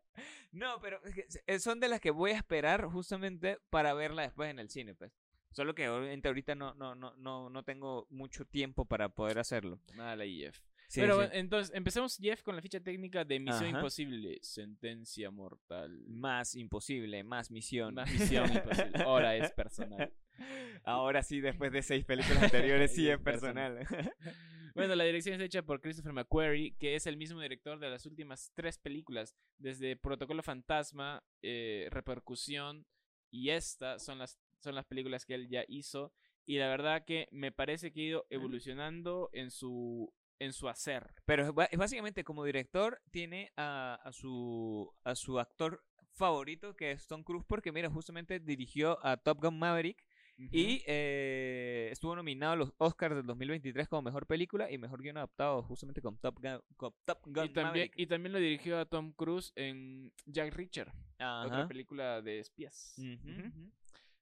no, 0.52 0.80
pero 0.82 1.00
eh, 1.48 1.60
son 1.60 1.80
de 1.80 1.88
las 1.90 2.00
que 2.00 2.12
voy 2.12 2.32
a 2.32 2.38
esperar 2.38 2.86
justamente 2.86 3.58
para 3.70 3.94
verla 3.94 4.24
después 4.24 4.50
en 4.50 4.60
el 4.60 4.70
cine, 4.70 4.96
pues. 4.96 5.12
Solo 5.56 5.74
que 5.74 5.86
ahorita 5.86 6.54
no, 6.54 6.74
no, 6.74 6.96
no, 6.96 7.16
no, 7.16 7.50
no 7.50 7.64
tengo 7.64 8.08
mucho 8.10 8.44
tiempo 8.44 8.84
para 8.84 9.08
poder 9.08 9.40
hacerlo. 9.40 9.80
Mala 9.96 10.26
Jeff. 10.26 10.60
Sí, 10.90 11.00
Pero 11.00 11.14
sí. 11.14 11.18
bueno, 11.20 11.34
entonces, 11.34 11.74
empecemos, 11.74 12.18
Jeff, 12.18 12.42
con 12.44 12.58
la 12.58 12.62
ficha 12.62 12.82
técnica 12.82 13.24
de 13.24 13.40
Misión 13.40 13.70
Ajá. 13.70 13.78
Imposible. 13.78 14.38
Sentencia 14.42 15.32
mortal. 15.32 16.04
Más 16.08 16.56
imposible, 16.56 17.24
más 17.24 17.52
misión. 17.52 17.96
Más 17.96 18.12
Misión 18.12 18.52
Imposible. 18.52 19.02
Ahora 19.06 19.38
es 19.38 19.50
personal. 19.54 20.12
Ahora 20.84 21.24
sí, 21.24 21.40
después 21.40 21.72
de 21.72 21.82
seis 21.84 22.04
películas 22.04 22.44
anteriores, 22.44 22.92
sí 22.96 23.08
es 23.08 23.18
personal. 23.20 23.80
Bueno, 24.76 24.94
la 24.96 25.06
dirección 25.06 25.40
es 25.40 25.46
hecha 25.46 25.62
por 25.62 25.80
Christopher 25.80 26.12
McQuarrie, 26.12 26.76
que 26.78 26.96
es 26.96 27.08
el 27.08 27.16
mismo 27.16 27.40
director 27.40 27.80
de 27.80 27.90
las 27.90 28.06
últimas 28.06 28.52
tres 28.56 28.78
películas, 28.78 29.34
desde 29.58 29.96
Protocolo 29.96 30.44
Fantasma, 30.44 31.24
eh, 31.42 31.88
Repercusión 31.92 32.86
y 33.32 33.52
esta 33.52 34.00
son 34.00 34.20
las, 34.20 34.38
son 34.66 34.76
las 34.76 34.86
películas 34.86 35.26
que 35.26 35.36
él 35.36 35.48
ya 35.48 35.64
hizo. 35.68 36.12
Y 36.46 36.58
la 36.58 36.68
verdad 36.68 37.06
que 37.06 37.28
me 37.32 37.52
parece 37.52 37.92
que 37.92 38.02
ha 38.02 38.04
ido 38.04 38.26
evolucionando 38.30 39.30
en 39.34 39.50
su, 39.50 40.14
en 40.38 40.54
su 40.54 40.68
hacer. 40.70 41.14
Pero 41.26 41.48
es 41.72 41.78
básicamente 41.80 42.24
como 42.24 42.44
director 42.44 43.02
tiene 43.10 43.52
a, 43.58 43.96
a 44.04 44.12
su 44.12 44.92
a 45.04 45.16
su 45.16 45.40
actor 45.40 45.84
favorito 46.14 46.76
que 46.76 46.92
es 46.92 47.08
Tom 47.08 47.24
Cruise 47.24 47.46
porque 47.48 47.72
mira 47.72 47.90
justamente 47.90 48.40
dirigió 48.40 49.04
a 49.06 49.18
Top 49.18 49.42
Gun 49.42 49.58
Maverick 49.60 50.06
y 50.38 50.84
eh, 50.86 51.88
estuvo 51.92 52.14
nominado 52.16 52.54
a 52.54 52.56
los 52.58 52.74
Oscars 52.78 53.16
del 53.16 53.26
2023 53.26 53.88
como 53.88 54.02
mejor 54.02 54.28
película 54.28 54.70
y 54.70 54.78
mejor 54.78 55.02
guion 55.02 55.16
adaptado 55.18 55.64
justamente 55.64 56.02
con 56.02 56.18
Top 56.18 56.40
Gun, 56.42 56.62
con 56.76 56.94
Top 57.06 57.20
Gun 57.24 57.46
y, 57.46 57.50
también, 57.50 57.64
Maverick. 57.64 57.94
y 57.96 58.08
también 58.08 58.34
lo 58.34 58.40
dirigió 58.40 58.78
a 58.78 58.86
Tom 58.86 59.14
Cruise 59.14 59.54
en 59.56 60.12
Jack 60.26 60.54
Reacher, 60.54 60.90
otra 60.90 61.46
Ajá. 61.46 61.68
película 61.70 62.22
de 62.22 62.40
espías. 62.40 62.96
Ujú, 62.98 63.30
Ujú. 63.48 63.72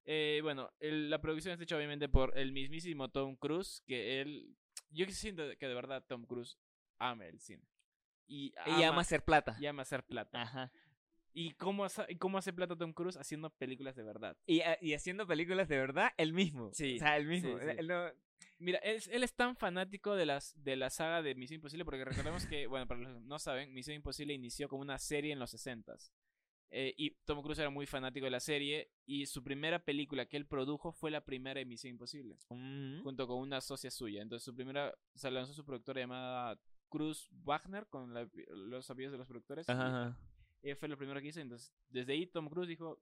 Eh, 0.06 0.40
bueno, 0.44 0.72
el- 0.80 1.10
la 1.10 1.20
producción 1.22 1.54
está 1.54 1.64
hecha 1.64 1.78
obviamente 1.78 2.10
por 2.10 2.38
el 2.38 2.52
mismísimo 2.52 3.10
Tom 3.10 3.36
Cruise, 3.36 3.82
que 3.88 4.22
él, 4.22 4.56
yo 4.90 5.06
siento 5.08 5.44
que 5.58 5.68
de 5.68 5.74
verdad 5.74 6.04
Tom 6.08 6.26
Cruise 6.26 6.58
ama 7.00 7.26
el 7.26 7.40
cine. 7.40 7.64
Y 8.28 8.54
ama, 8.58 8.80
Y 8.80 8.84
ama 8.84 9.02
hacer 9.02 9.24
plata. 9.24 9.56
y 9.60 9.66
ama 9.66 9.82
hacer 9.84 10.04
plata. 10.06 10.42
Ajá. 10.42 10.72
¿Y 11.34 11.52
cómo, 11.54 11.84
hace- 11.86 12.18
cómo 12.20 12.38
hace 12.38 12.54
plata 12.54 12.76
Tom 12.76 12.94
Cruise? 12.94 13.18
Haciendo 13.18 13.50
películas 13.50 13.96
de 13.96 14.04
verdad. 14.04 14.38
Y, 14.46 14.62
a- 14.62 14.78
y 14.82 14.94
haciendo 14.94 15.26
películas 15.26 15.68
de 15.68 15.78
verdad, 15.78 16.12
el 16.18 16.32
mismo. 16.34 16.72
Sí, 16.74 16.96
O 16.98 17.00
sea, 17.00 17.18
el 17.18 17.26
mismo. 17.28 17.58
sí, 17.60 17.66
sí. 17.66 17.76
Él 17.78 17.88
no- 17.88 18.12
Mira, 18.60 18.78
es- 18.80 19.08
él 19.08 19.24
es 19.24 19.34
tan 19.34 19.56
fanático 19.58 20.16
de, 20.16 20.26
las, 20.26 20.54
de 20.64 20.76
la 20.76 20.90
saga 20.90 21.22
de 21.22 21.34
Misión 21.36 21.56
Imposible, 21.56 21.84
porque 21.86 22.06
recordemos 22.06 22.46
que, 22.46 22.68
bueno, 22.68 22.88
para 22.88 23.02
los 23.02 23.14
que 23.14 23.20
no 23.22 23.40
saben, 23.40 23.74
Misión 23.74 23.96
Imposible 23.96 24.34
inició 24.34 24.70
como 24.70 24.82
una 24.84 25.00
serie 25.00 25.34
en 25.34 25.40
los 25.40 25.52
60s. 25.54 26.12
Eh, 26.72 26.94
y 26.98 27.12
Tom 27.26 27.42
Cruise 27.44 27.60
era 27.60 27.70
muy 27.70 27.86
fanático 27.86 28.26
de 28.26 28.32
la 28.32 28.40
serie, 28.40 28.90
y 29.06 29.26
su 29.28 29.44
primera 29.44 29.78
película 29.84 30.26
que 30.26 30.38
él 30.38 30.48
produjo 30.48 30.92
fue 30.92 31.12
la 31.12 31.24
primera 31.24 31.60
de 31.60 31.66
Misión 31.66 31.92
Imposible. 31.92 32.38
Mm. 32.50 33.04
junto 33.04 33.28
con 33.28 33.38
una 33.40 33.62
socia 33.62 33.92
suya. 33.92 34.22
Entonces 34.22 34.44
su 34.44 34.56
primera, 34.56 34.94
se 35.14 35.30
lanzó 35.30 35.54
su 35.54 35.64
productora 35.66 36.02
llamada 36.02 36.60
Cruz 36.90 37.30
Wagner, 37.44 37.88
con 37.88 38.14
la- 38.14 38.28
los 38.50 38.90
apellidos 38.90 39.12
de 39.12 39.18
los 39.20 39.28
productores. 39.28 39.70
Ajá. 39.70 40.18
Ella 40.62 40.76
fue 40.76 40.88
lo 40.88 40.98
primero 40.98 41.20
que 41.22 41.28
hizo. 41.28 41.42
Entonces, 41.42 41.74
desde 41.90 42.14
ahí 42.14 42.26
Tom 42.28 42.50
Cruise 42.50 42.68
dijo, 42.70 43.00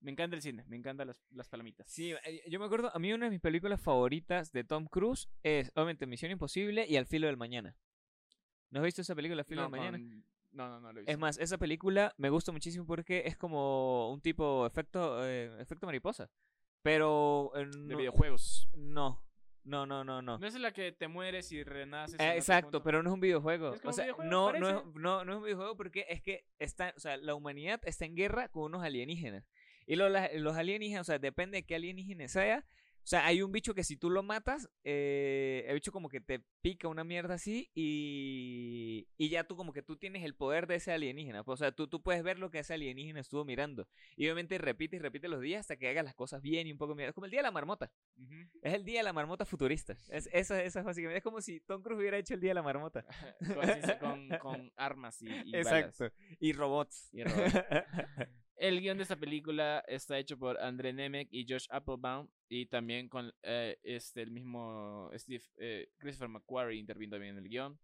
me 0.00 0.12
encanta 0.12 0.36
el 0.36 0.42
cine, 0.42 0.64
me 0.68 0.76
encantan 0.76 1.08
las, 1.08 1.20
las 1.30 1.48
palomitas. 1.48 1.90
Sí, 1.90 2.12
eh, 2.24 2.42
yo 2.48 2.60
me 2.60 2.66
acuerdo, 2.66 2.94
a 2.94 2.98
mí 3.00 3.12
una 3.12 3.24
de 3.26 3.30
mis 3.30 3.40
películas 3.40 3.80
favoritas 3.80 4.52
de 4.52 4.62
Tom 4.62 4.86
Cruise 4.86 5.28
es, 5.42 5.72
obviamente, 5.74 6.06
Misión 6.06 6.30
Imposible 6.30 6.86
y 6.88 6.96
Al 6.96 7.06
filo 7.06 7.26
del 7.26 7.36
mañana. 7.36 7.76
¿No 8.70 8.78
has 8.80 8.84
visto 8.84 9.00
esa 9.02 9.14
película, 9.16 9.40
Al 9.42 9.46
filo 9.46 9.62
no, 9.62 9.70
del 9.70 9.80
mañana? 9.80 10.22
No, 10.52 10.68
no, 10.68 10.80
no 10.80 10.92
lo 10.92 10.98
he 10.98 11.02
visto. 11.02 11.12
Es 11.12 11.18
más, 11.18 11.38
esa 11.38 11.58
película 11.58 12.14
me 12.16 12.30
gusta 12.30 12.52
muchísimo 12.52 12.86
porque 12.86 13.22
es 13.26 13.36
como 13.36 14.12
un 14.12 14.20
tipo 14.20 14.66
efecto, 14.66 15.26
eh, 15.26 15.50
efecto 15.60 15.86
mariposa. 15.86 16.30
Pero 16.82 17.52
eh, 17.54 17.66
de 17.66 17.76
no, 17.76 17.96
videojuegos. 17.96 18.68
no, 18.74 19.24
no, 19.64 19.84
no, 19.86 20.04
no, 20.04 20.22
no. 20.22 20.38
No 20.38 20.46
es 20.46 20.54
la 20.54 20.72
que 20.72 20.92
te 20.92 21.08
mueres 21.08 21.50
y 21.52 21.62
renaces. 21.64 22.18
en 22.18 22.26
Eh, 22.26 22.36
exacto, 22.36 22.82
pero 22.82 23.02
no 23.02 23.10
es 23.10 23.14
un 23.14 23.20
videojuego. 23.20 23.74
Es 23.74 23.84
o 23.84 23.92
sea, 23.92 24.04
videojuego, 24.04 24.30
no, 24.30 24.52
no, 24.52 24.68
es, 24.68 24.84
no, 24.94 25.24
no 25.24 25.32
es 25.32 25.38
un 25.38 25.44
videojuego 25.44 25.76
porque 25.76 26.06
es 26.08 26.22
que 26.22 26.46
está, 26.58 26.94
o 26.96 27.00
sea, 27.00 27.16
la 27.16 27.34
humanidad 27.34 27.80
está 27.84 28.04
en 28.04 28.14
guerra 28.14 28.48
con 28.48 28.64
unos 28.64 28.82
alienígenas. 28.84 29.44
Y 29.86 29.96
lo- 29.96 30.08
la- 30.08 30.30
los 30.34 30.56
alienígenas, 30.56 31.02
o 31.02 31.10
sea, 31.12 31.18
depende 31.18 31.58
de 31.58 31.66
qué 31.66 31.74
alienígena 31.74 32.28
sea. 32.28 32.64
O 33.08 33.10
sea, 33.10 33.24
hay 33.24 33.40
un 33.40 33.50
bicho 33.50 33.72
que 33.72 33.84
si 33.84 33.96
tú 33.96 34.10
lo 34.10 34.22
matas, 34.22 34.68
eh, 34.84 35.64
el 35.66 35.76
bicho 35.76 35.92
como 35.92 36.10
que 36.10 36.20
te 36.20 36.44
pica 36.60 36.88
una 36.88 37.04
mierda 37.04 37.36
así 37.36 37.70
y, 37.74 39.08
y 39.16 39.30
ya 39.30 39.44
tú 39.44 39.56
como 39.56 39.72
que 39.72 39.80
tú 39.80 39.96
tienes 39.96 40.24
el 40.24 40.34
poder 40.34 40.66
de 40.66 40.74
ese 40.74 40.92
alienígena. 40.92 41.42
pues, 41.42 41.54
O 41.54 41.56
sea, 41.56 41.72
tú, 41.72 41.88
tú 41.88 42.02
puedes 42.02 42.22
ver 42.22 42.38
lo 42.38 42.50
que 42.50 42.58
ese 42.58 42.74
alienígena 42.74 43.20
estuvo 43.20 43.46
mirando. 43.46 43.88
Y 44.14 44.26
obviamente 44.26 44.58
repite 44.58 44.96
y 44.96 44.98
repite 44.98 45.26
los 45.28 45.40
días 45.40 45.60
hasta 45.60 45.78
que 45.78 45.88
hagas 45.88 46.04
las 46.04 46.14
cosas 46.14 46.42
bien 46.42 46.66
y 46.66 46.72
un 46.72 46.76
poco 46.76 46.94
mierda. 46.94 47.08
Es 47.08 47.14
como 47.14 47.24
el 47.24 47.30
día 47.30 47.40
de 47.40 47.44
la 47.44 47.50
marmota. 47.50 47.90
Es 48.60 48.74
el 48.74 48.84
día 48.84 49.00
de 49.00 49.04
la 49.04 49.14
marmota 49.14 49.46
futurista. 49.46 49.96
Es, 50.10 50.28
eso, 50.30 50.54
eso 50.54 50.78
es 50.78 50.84
básicamente. 50.84 51.16
Es 51.16 51.24
como 51.24 51.40
si 51.40 51.60
Tom 51.60 51.80
Cruise 51.80 52.00
hubiera 52.00 52.18
hecho 52.18 52.34
el 52.34 52.40
día 52.40 52.50
de 52.50 52.56
la 52.56 52.62
marmota. 52.62 53.06
con, 54.00 54.28
con, 54.38 54.70
armas 54.76 55.22
y, 55.22 55.30
y 55.30 55.52
balas. 55.64 55.98
Exacto. 55.98 56.14
Y 56.40 56.52
robots. 56.52 57.08
Y 57.14 57.24
robots. 57.24 57.54
El 58.58 58.80
guion 58.80 58.96
de 58.96 59.04
esta 59.04 59.16
película 59.16 59.84
está 59.86 60.18
hecho 60.18 60.36
por 60.36 60.58
André 60.60 60.92
Nemec 60.92 61.28
y 61.30 61.46
Josh 61.48 61.66
Applebaum 61.70 62.28
y 62.48 62.66
también 62.66 63.08
con 63.08 63.32
eh, 63.42 63.78
este, 63.84 64.20
el 64.22 64.30
mismo 64.32 65.10
Steve 65.14 65.44
eh, 65.58 65.88
Christopher 65.98 66.28
McQuarrie 66.28 66.78
intervino 66.78 67.12
también 67.12 67.36
en 67.36 67.44
el 67.44 67.48
guion. 67.48 67.78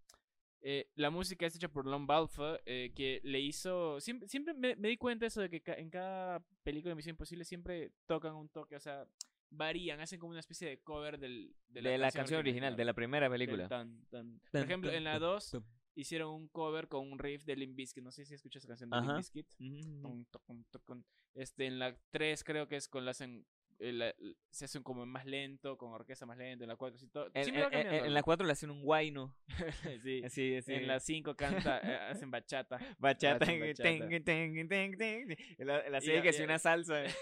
Eh, 0.62 0.88
la 0.96 1.10
música 1.10 1.46
es 1.46 1.54
hecha 1.54 1.68
por 1.68 1.86
Lon 1.86 2.06
Balfa, 2.06 2.58
eh, 2.64 2.90
que 2.96 3.20
le 3.22 3.38
hizo... 3.38 4.00
Siempre, 4.00 4.28
siempre 4.28 4.54
me, 4.54 4.74
me 4.76 4.88
di 4.88 4.96
cuenta 4.96 5.26
eso 5.26 5.42
de 5.42 5.50
que 5.50 5.60
ca- 5.60 5.74
en 5.74 5.90
cada 5.90 6.42
película 6.62 6.90
de 6.90 6.94
Misión 6.96 7.12
Imposible 7.12 7.44
siempre 7.44 7.92
tocan 8.06 8.34
un 8.34 8.48
toque, 8.48 8.74
o 8.74 8.80
sea, 8.80 9.06
varían, 9.50 10.00
hacen 10.00 10.18
como 10.18 10.30
una 10.30 10.40
especie 10.40 10.68
de 10.68 10.78
cover 10.80 11.18
del, 11.18 11.54
de 11.68 11.82
la, 11.82 12.10
canción 12.10 12.40
original, 12.40 12.76
de 12.76 12.84
la 12.84 12.94
primera 12.94 13.28
película. 13.30 13.68
tan, 13.68 14.04
tan. 14.06 14.40
Por 14.50 14.62
ejemplo, 14.62 14.90
en 14.90 15.04
la 15.04 15.12
tan, 15.12 15.20
2 15.20 15.50
tan. 15.50 15.64
Hicieron 15.94 16.30
un 16.34 16.48
cover 16.48 16.88
con 16.88 17.10
un 17.10 17.18
riff 17.18 17.44
de 17.44 17.56
Limp 17.56 17.76
Bizkit. 17.76 18.02
No 18.04 18.10
sé 18.12 18.24
si 18.24 18.34
escuchas 18.34 18.62
esa 18.62 18.68
canción 18.68 18.90
de. 18.90 19.00
Limp 19.00 19.16
Bizkit. 19.16 19.46
Tucum, 20.30 20.64
tucum. 20.70 21.02
Este, 21.34 21.66
en 21.66 21.78
la 21.78 21.96
3 22.10 22.44
creo 22.44 22.68
que 22.68 22.76
es 22.76 22.88
con 22.88 23.04
la 23.04 23.10
hacen 23.12 23.44
eh, 23.80 23.92
la- 23.92 24.14
se 24.50 24.66
hace 24.66 24.80
como 24.84 25.04
más 25.04 25.26
lento, 25.26 25.76
con 25.76 25.92
orquesta 25.92 26.24
más 26.26 26.38
lento, 26.38 26.62
en 26.62 26.68
la 26.68 26.76
4 26.76 26.96
sí, 26.96 27.08
todo. 27.08 27.28
En, 27.34 28.14
la 28.14 28.22
4 28.22 28.46
le 28.46 28.52
hacen 28.52 28.70
un 28.70 28.82
guayno. 28.82 29.34
Sí. 30.04 30.22
Así, 30.24 30.54
así. 30.56 30.74
En 30.74 30.86
la 30.86 31.00
5 31.00 31.34
canta, 31.34 31.80
eh, 31.80 31.96
hacen 32.12 32.30
bachata. 32.30 32.78
Bachata. 33.00 33.44
hacen 33.44 33.58
ten, 33.60 33.68
bachata. 33.68 33.82
ten, 33.82 34.24
ten, 34.24 34.68
ten, 34.68 34.96
ten. 34.96 35.36
En 35.58 35.66
la, 35.66 35.88
la 35.90 35.98
Y 35.98 36.02
serie 36.02 36.16
ya- 36.18 36.22
que 36.22 36.28
es 36.28 36.40
una 36.40 36.58
salsa. 36.60 37.02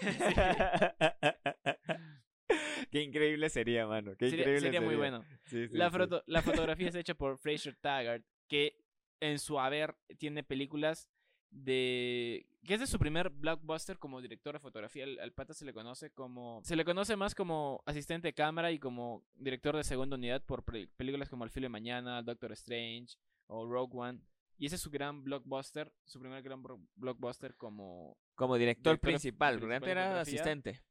Qué 2.91 3.01
increíble 3.01 3.49
sería, 3.49 3.87
mano. 3.87 4.15
Qué 4.17 4.29
Sería, 4.29 4.43
increíble 4.43 4.61
sería 4.67 4.81
muy 4.81 4.89
sería. 4.95 4.99
bueno. 5.09 5.23
Sí, 5.45 5.67
sí, 5.67 5.75
La, 5.77 5.89
sí. 5.89 5.97
foto- 5.97 6.23
la 6.27 6.41
fotografía 6.43 6.89
es 6.89 6.95
hecha 6.95 7.15
por 7.15 7.39
Fraser 7.39 7.75
Taggart, 7.77 8.23
que 8.47 8.83
en 9.19 9.39
su 9.39 9.59
haber 9.59 9.95
tiene 10.17 10.43
películas 10.43 11.09
de... 11.49 12.47
que 12.65 12.73
es 12.73 12.79
de 12.79 12.87
su 12.87 12.97
primer 12.97 13.29
blockbuster 13.29 13.99
como 13.99 14.21
director 14.21 14.53
de 14.53 14.59
fotografía. 14.59 15.03
Al, 15.03 15.19
al 15.19 15.31
pata 15.33 15.53
se 15.53 15.65
le 15.65 15.73
conoce 15.73 16.11
como... 16.11 16.61
Se 16.63 16.75
le 16.75 16.83
conoce 16.83 17.15
más 17.15 17.35
como 17.35 17.83
asistente 17.85 18.29
de 18.29 18.33
cámara 18.33 18.71
y 18.71 18.79
como 18.79 19.23
director 19.35 19.75
de 19.75 19.83
segunda 19.83 20.15
unidad 20.15 20.43
por 20.43 20.63
pe- 20.63 20.87
películas 20.97 21.29
como 21.29 21.43
El 21.43 21.51
filo 21.51 21.65
de 21.65 21.69
mañana, 21.69 22.21
Doctor 22.23 22.51
Strange 22.53 23.15
o 23.47 23.67
Rogue 23.67 23.97
One. 23.97 24.19
Y 24.57 24.65
ese 24.67 24.75
es 24.75 24.81
su 24.81 24.89
gran 24.89 25.23
blockbuster, 25.23 25.93
su 26.05 26.19
primer 26.19 26.41
gran 26.41 26.63
blockbuster 26.95 27.55
como... 27.55 28.17
Como 28.35 28.57
director, 28.57 28.93
Director 28.93 29.09
principal, 29.09 29.59
de 29.59 29.91
era 29.91 30.21
asistente. 30.21 30.81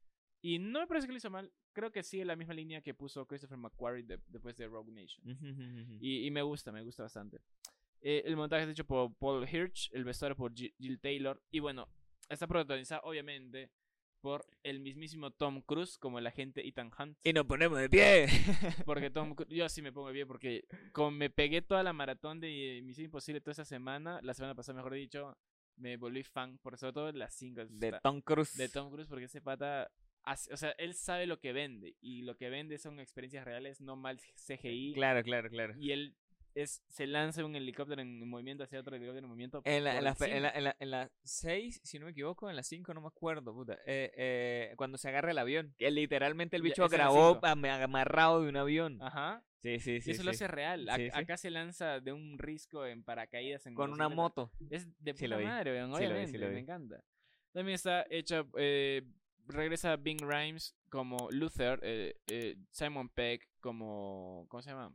Y 0.41 0.59
no 0.59 0.79
me 0.79 0.87
parece 0.87 1.07
que 1.07 1.13
lo 1.13 1.17
hizo 1.17 1.29
mal. 1.29 1.51
Creo 1.73 1.91
que 1.91 2.03
sigue 2.03 2.23
la 2.25 2.35
misma 2.35 2.53
línea 2.53 2.81
que 2.81 2.93
puso 2.93 3.25
Christopher 3.25 3.57
McQuarrie 3.57 4.03
de- 4.03 4.19
después 4.27 4.55
de 4.57 4.67
Rogue 4.67 4.91
Nation. 4.91 5.97
Y, 5.99 6.25
y 6.25 6.31
me 6.31 6.41
gusta, 6.41 6.71
me 6.71 6.81
gusta 6.83 7.03
bastante. 7.03 7.39
Eh, 8.01 8.23
el 8.25 8.35
montaje 8.35 8.63
es 8.63 8.69
hecho 8.69 8.85
por 8.85 9.13
Paul 9.15 9.47
Hirsch, 9.47 9.89
el 9.93 10.03
vestuario 10.03 10.35
por 10.35 10.53
Jill 10.53 10.99
Taylor. 11.01 11.41
Y 11.51 11.59
bueno, 11.59 11.87
está 12.29 12.47
protagonizada 12.47 13.01
obviamente 13.03 13.71
por 14.21 14.45
el 14.63 14.79
mismísimo 14.79 15.31
Tom 15.31 15.61
Cruise 15.61 15.97
como 15.97 16.17
el 16.19 16.27
agente 16.27 16.65
Ethan 16.65 16.91
Hunt. 16.97 17.17
Y 17.23 17.33
nos 17.33 17.45
ponemos 17.45 17.77
de 17.77 17.89
pie. 17.89 18.27
Porque 18.85 19.09
Tom 19.09 19.35
Cru- 19.35 19.47
yo 19.49 19.67
sí 19.67 19.81
me 19.81 19.91
pongo 19.91 20.11
bien 20.11 20.27
porque 20.27 20.65
como 20.93 21.11
me 21.11 21.29
pegué 21.29 21.61
toda 21.61 21.83
la 21.83 21.91
maratón 21.91 22.39
de 22.39 22.81
Misión 22.83 23.05
Imposible 23.05 23.41
toda 23.41 23.51
esa 23.51 23.65
semana, 23.65 24.19
la 24.21 24.33
semana 24.33 24.55
pasada 24.55 24.77
mejor 24.77 24.93
dicho, 24.93 25.37
me 25.75 25.97
volví 25.97 26.23
fan, 26.23 26.57
por 26.59 26.77
sobre 26.77 26.93
todo 26.93 27.11
las 27.11 27.33
cinco 27.33 27.65
De 27.67 27.99
Tom 28.01 28.21
Cruise. 28.21 28.55
de 28.55 28.69
Tom 28.69 28.91
Cruise 28.91 29.07
porque 29.09 29.25
ese 29.25 29.41
pata, 29.41 29.91
o 30.25 30.57
sea, 30.57 30.71
él 30.77 30.93
sabe 30.93 31.25
lo 31.25 31.39
que 31.39 31.53
vende 31.53 31.95
y 32.01 32.21
lo 32.23 32.35
que 32.37 32.49
vende 32.49 32.77
son 32.77 32.99
experiencias 32.99 33.45
reales, 33.45 33.81
no 33.81 33.95
mal 33.95 34.19
CGI. 34.35 34.93
Claro, 34.93 35.23
claro, 35.23 35.49
claro. 35.49 35.73
Y 35.77 35.91
él 35.91 36.15
es, 36.55 36.83
se 36.87 37.07
lanza 37.07 37.43
un 37.43 37.55
helicóptero 37.55 38.01
en 38.01 38.27
movimiento 38.27 38.63
hacia 38.63 38.79
otro 38.79 38.95
helicóptero 38.95 39.25
en 39.25 39.29
movimiento. 39.29 39.61
En 39.65 39.83
la, 39.83 40.13
por 40.13 40.27
en, 40.29 40.43
la, 40.43 40.49
en, 40.51 40.63
la, 40.65 40.75
en, 40.79 40.91
la, 40.91 41.11
6, 41.23 41.81
si 41.83 41.99
no 41.99 42.05
me 42.05 42.11
equivoco, 42.11 42.49
en 42.49 42.55
la 42.55 42.63
5, 42.63 42.93
no 42.93 43.01
me 43.01 43.07
acuerdo, 43.07 43.53
puta. 43.53 43.73
Eh, 43.85 44.11
eh, 44.15 44.73
cuando 44.77 44.97
se 44.97 45.09
agarra 45.09 45.31
el 45.31 45.37
avión. 45.37 45.73
Que 45.77 45.89
literalmente 45.91 46.55
el 46.55 46.61
Ya, 46.61 46.69
bicho 46.69 46.83
la 46.83 46.87
grabó 46.89 47.39
amarrado 47.43 48.43
de 48.43 48.49
un 48.49 48.57
avión. 48.57 49.01
Ajá. 49.01 49.43
Sí, 49.59 49.79
sí, 49.79 50.01
sí. 50.01 50.09
y 50.09 50.13
eso 50.13 50.23
lo 50.23 50.31
hace 50.31 50.47
real. 50.47 50.87
Ac- 50.89 50.97
Sí, 50.97 51.09
sí. 51.09 51.11
Acá 51.13 51.37
se 51.37 51.49
lanza 51.49 51.99
de 52.01 52.11
un 52.11 52.37
risco 52.37 52.85
en 52.85 53.03
paracaídas. 53.03 53.65
En 53.65 53.75
Con 53.75 53.91
una 53.91 54.09
moto. 54.09 54.51
Es 54.69 54.87
de 54.99 55.13
puta 55.13 55.37
madre, 55.39 55.71
Sí 55.73 55.87
lo 55.87 55.97
vi, 55.97 56.05
obviamente, 56.05 56.37
lo 56.37 56.47
vi. 56.49 56.53
me 56.53 56.59
encanta. 56.59 57.03
También 57.53 57.75
está 57.75 58.05
hecha, 58.09 58.45
eh, 58.57 59.03
regresa 59.47 59.95
Bing 59.95 60.21
Rhymes 60.21 60.75
como 60.89 61.29
Luther, 61.31 61.79
eh, 61.83 62.15
eh, 62.27 62.57
Simon 62.71 63.09
Peck 63.09 63.47
como, 63.59 64.45
¿cómo 64.49 64.61
se 64.61 64.71
llama? 64.71 64.91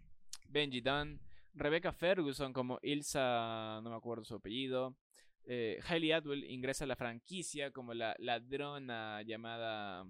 Benji 0.48 0.80
Dunn, 0.80 1.20
Rebecca 1.54 1.92
Ferguson 1.92 2.52
como 2.52 2.78
Ilsa, 2.82 3.80
no 3.82 3.90
me 3.90 3.96
acuerdo 3.96 4.24
su 4.24 4.36
apellido. 4.36 4.96
Eh, 5.44 5.80
Hailey 5.88 6.12
Atwell 6.12 6.44
ingresa 6.44 6.84
a 6.84 6.86
la 6.86 6.96
franquicia 6.96 7.70
como 7.70 7.94
la 7.94 8.14
ladrona 8.18 9.22
llamada... 9.22 10.04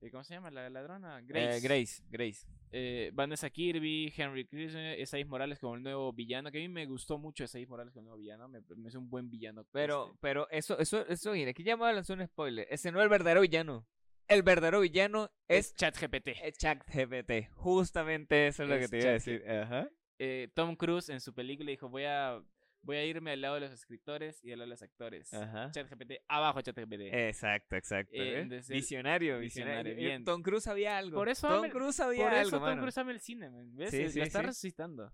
eh, 0.00 0.10
¿Cómo 0.10 0.22
se 0.24 0.34
llama 0.34 0.50
la 0.50 0.70
ladrona? 0.70 1.20
Grace. 1.22 1.60
Grace, 1.60 2.02
Grace. 2.08 2.46
Eh, 2.76 3.12
Vanessa 3.14 3.48
Kirby, 3.50 4.12
Henry 4.16 4.44
Kirchner, 4.46 4.98
Esaiz 4.98 5.28
Morales 5.28 5.60
como 5.60 5.76
el 5.76 5.82
nuevo 5.84 6.12
villano, 6.12 6.50
que 6.50 6.58
a 6.58 6.60
mí 6.60 6.68
me 6.68 6.86
gustó 6.86 7.18
mucho 7.18 7.44
Esaiz 7.44 7.68
Morales 7.68 7.92
como 7.92 8.00
el 8.00 8.06
nuevo 8.06 8.18
villano, 8.18 8.48
me, 8.48 8.62
me 8.74 8.88
hace 8.88 8.98
un 8.98 9.08
buen 9.08 9.30
villano. 9.30 9.64
Pero, 9.70 10.06
este. 10.06 10.18
pero 10.20 10.50
eso, 10.50 10.76
eso, 10.80 11.06
eso, 11.06 11.30
mira, 11.30 11.52
aquí 11.52 11.62
ya 11.62 11.76
me 11.76 11.86
a 11.86 11.92
lanzar 11.92 12.18
un 12.18 12.26
spoiler. 12.26 12.66
Ese 12.68 12.90
no 12.90 12.98
es 12.98 13.04
el 13.04 13.10
verdadero 13.10 13.42
villano. 13.42 13.86
El 14.26 14.42
verdadero 14.42 14.80
villano 14.80 15.30
es 15.46 15.68
es, 15.68 15.74
ChatGPT. 15.76 16.30
es 16.42 16.58
ChatGPT. 16.58 17.48
Justamente 17.52 18.48
eso 18.48 18.64
es 18.64 18.68
lo 18.68 18.78
que 18.80 18.88
te 18.88 18.98
iba 18.98 19.10
a 19.10 19.12
decir. 19.12 19.48
Ajá. 19.48 19.88
Eh, 20.18 20.48
Tom 20.54 20.74
Cruise 20.74 21.10
en 21.10 21.20
su 21.20 21.32
película 21.32 21.70
dijo, 21.70 21.88
voy 21.88 22.06
a, 22.06 22.42
voy 22.84 22.96
a 22.96 23.04
irme 23.04 23.32
al 23.32 23.40
lado 23.40 23.54
de 23.56 23.60
los 23.62 23.72
escritores 23.72 24.42
y 24.44 24.52
al 24.52 24.58
lado 24.58 24.68
de 24.68 24.74
los 24.74 24.82
actores. 24.82 25.32
Ajá. 25.34 25.70
ChatGPT, 25.72 26.12
abajo 26.28 26.60
ChatGPT. 26.60 27.00
Exacto, 27.12 27.76
exacto. 27.76 28.14
Eh, 28.14 28.34
¿eh? 28.36 28.40
entonces 28.40 28.68
Visionario, 28.68 29.38
visionario, 29.38 29.82
visionario. 29.92 29.96
bien. 29.96 30.22
Eh, 30.22 30.24
Tom 30.24 30.42
Cruise 30.42 30.64
sabía 30.64 30.98
algo. 30.98 31.16
Por 31.16 31.28
eso 31.28 31.48
Tom 31.48 31.68
Cruise 31.70 31.96
sabía 31.96 32.24
Por 32.24 32.34
algo, 32.34 32.56
eso 32.56 32.60
Tom. 32.60 32.78
Cruise 32.78 32.98
ama 32.98 33.10
el 33.12 33.20
cine, 33.20 33.50
¿ves? 33.72 33.90
Sí, 33.90 33.96
Eh, 34.02 34.10
sí, 34.10 34.18
la 34.18 34.24
está 34.26 34.40
sí. 34.40 34.46
resucitando. 34.46 35.12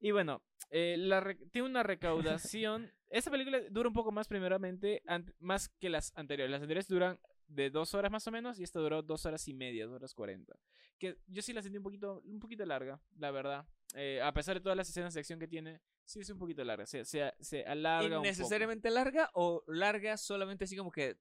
Y 0.00 0.10
bueno, 0.10 0.42
eh, 0.70 0.96
la 0.98 1.34
tiene 1.50 1.68
una 1.68 1.82
recaudación. 1.82 2.92
Esta 3.10 3.30
película 3.30 3.60
dura 3.70 3.88
un 3.88 3.94
poco 3.94 4.12
más, 4.12 4.28
primeramente, 4.28 5.02
más 5.38 5.68
que 5.68 5.88
las 5.88 6.12
anteriores. 6.16 6.50
Las 6.50 6.60
anteriores 6.60 6.88
duran 6.88 7.18
de 7.48 7.70
dos 7.70 7.94
horas 7.94 8.10
más 8.10 8.26
o 8.26 8.32
menos 8.32 8.58
y 8.58 8.64
esta 8.64 8.80
duró 8.80 9.02
dos 9.02 9.24
horas 9.24 9.46
y 9.46 9.54
media, 9.54 9.86
dos 9.86 9.94
horas 9.94 10.12
cuarenta. 10.12 10.58
Que 10.98 11.16
yo 11.28 11.40
sí 11.42 11.52
la 11.52 11.62
sentí 11.62 11.78
un 11.78 11.84
poquito, 11.84 12.20
un 12.24 12.40
poquito 12.40 12.66
larga, 12.66 13.00
la 13.16 13.30
verdad. 13.30 13.64
Eh, 13.94 14.20
a 14.20 14.32
pesar 14.32 14.56
de 14.56 14.60
todas 14.60 14.76
las 14.76 14.88
escenas 14.88 15.14
de 15.14 15.20
acción 15.20 15.38
que 15.38 15.46
tiene, 15.46 15.80
sí 16.06 16.20
es 16.20 16.30
un 16.30 16.38
poquito 16.38 16.64
larga. 16.64 16.86
Se, 16.86 17.04
se, 17.04 17.32
se 17.40 17.64
alarga 17.64 18.06
un 18.06 18.10
poco. 18.14 18.24
¿Innecesariamente 18.24 18.90
larga 18.90 19.30
o 19.34 19.62
larga 19.66 20.16
solamente 20.16 20.64
así 20.64 20.76
como 20.76 20.90
que 20.90 21.16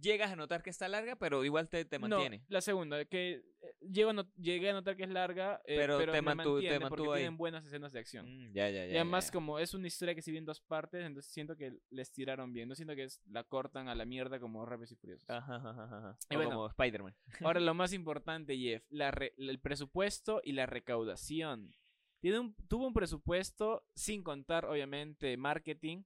llegas 0.00 0.30
a 0.30 0.36
notar 0.36 0.62
que 0.62 0.70
está 0.70 0.88
larga, 0.88 1.16
pero 1.16 1.44
igual 1.44 1.68
te, 1.68 1.84
te 1.84 1.98
mantiene? 1.98 2.38
No, 2.38 2.44
la 2.48 2.60
segunda, 2.60 3.04
que 3.06 3.42
eh, 3.60 3.74
llego 3.80 4.10
a 4.10 4.12
not- 4.12 4.34
llegué 4.36 4.70
a 4.70 4.72
notar 4.74 4.96
que 4.96 5.04
es 5.04 5.08
larga, 5.10 5.62
eh, 5.64 5.76
Pero 5.76 5.98
pero, 5.98 6.12
te 6.12 6.20
me 6.20 6.34
mantuvo- 6.34 6.44
te 6.60 6.62
mantiene 6.62 6.78
mantuvo 6.80 6.96
porque 7.06 7.12
ahí. 7.18 7.22
tienen 7.22 7.36
buenas 7.38 7.64
escenas 7.64 7.92
de 7.92 7.98
acción. 8.00 8.26
Mm, 8.26 8.52
ya, 8.52 8.68
ya, 8.70 8.86
ya. 8.86 8.92
Y 8.92 8.96
además, 8.96 9.26
ya. 9.26 9.32
como 9.32 9.58
es 9.58 9.72
una 9.74 9.86
historia 9.86 10.14
que 10.14 10.22
se 10.22 10.30
vive 10.30 10.38
en 10.40 10.44
dos 10.46 10.60
partes, 10.60 11.04
entonces 11.04 11.32
siento 11.32 11.56
que 11.56 11.78
les 11.90 12.12
tiraron 12.12 12.52
bien. 12.52 12.68
No 12.68 12.74
siento 12.74 12.94
que 12.94 13.04
es, 13.04 13.22
la 13.30 13.44
cortan 13.44 13.88
a 13.88 13.94
la 13.94 14.04
mierda 14.04 14.38
como 14.40 14.66
Rápidos 14.66 14.92
y 14.92 14.96
Furiosos. 14.96 15.28
Ajá, 15.30 15.56
ajá, 15.56 15.70
ajá, 15.70 15.84
ajá. 15.98 16.18
Y 16.30 16.34
O 16.34 16.38
bueno. 16.38 16.50
como 16.52 16.66
Spider-Man. 16.68 17.14
Ahora, 17.42 17.60
lo 17.60 17.72
más 17.74 17.92
importante, 17.92 18.56
Jeff, 18.58 18.84
la 18.90 19.10
re- 19.10 19.34
el 19.38 19.58
presupuesto 19.60 20.40
y 20.44 20.52
la 20.52 20.66
recaudación. 20.66 21.74
Tiene 22.20 22.38
un, 22.40 22.54
tuvo 22.68 22.86
un 22.86 22.92
presupuesto, 22.94 23.84
sin 23.94 24.22
contar, 24.22 24.64
obviamente, 24.64 25.36
marketing, 25.36 26.02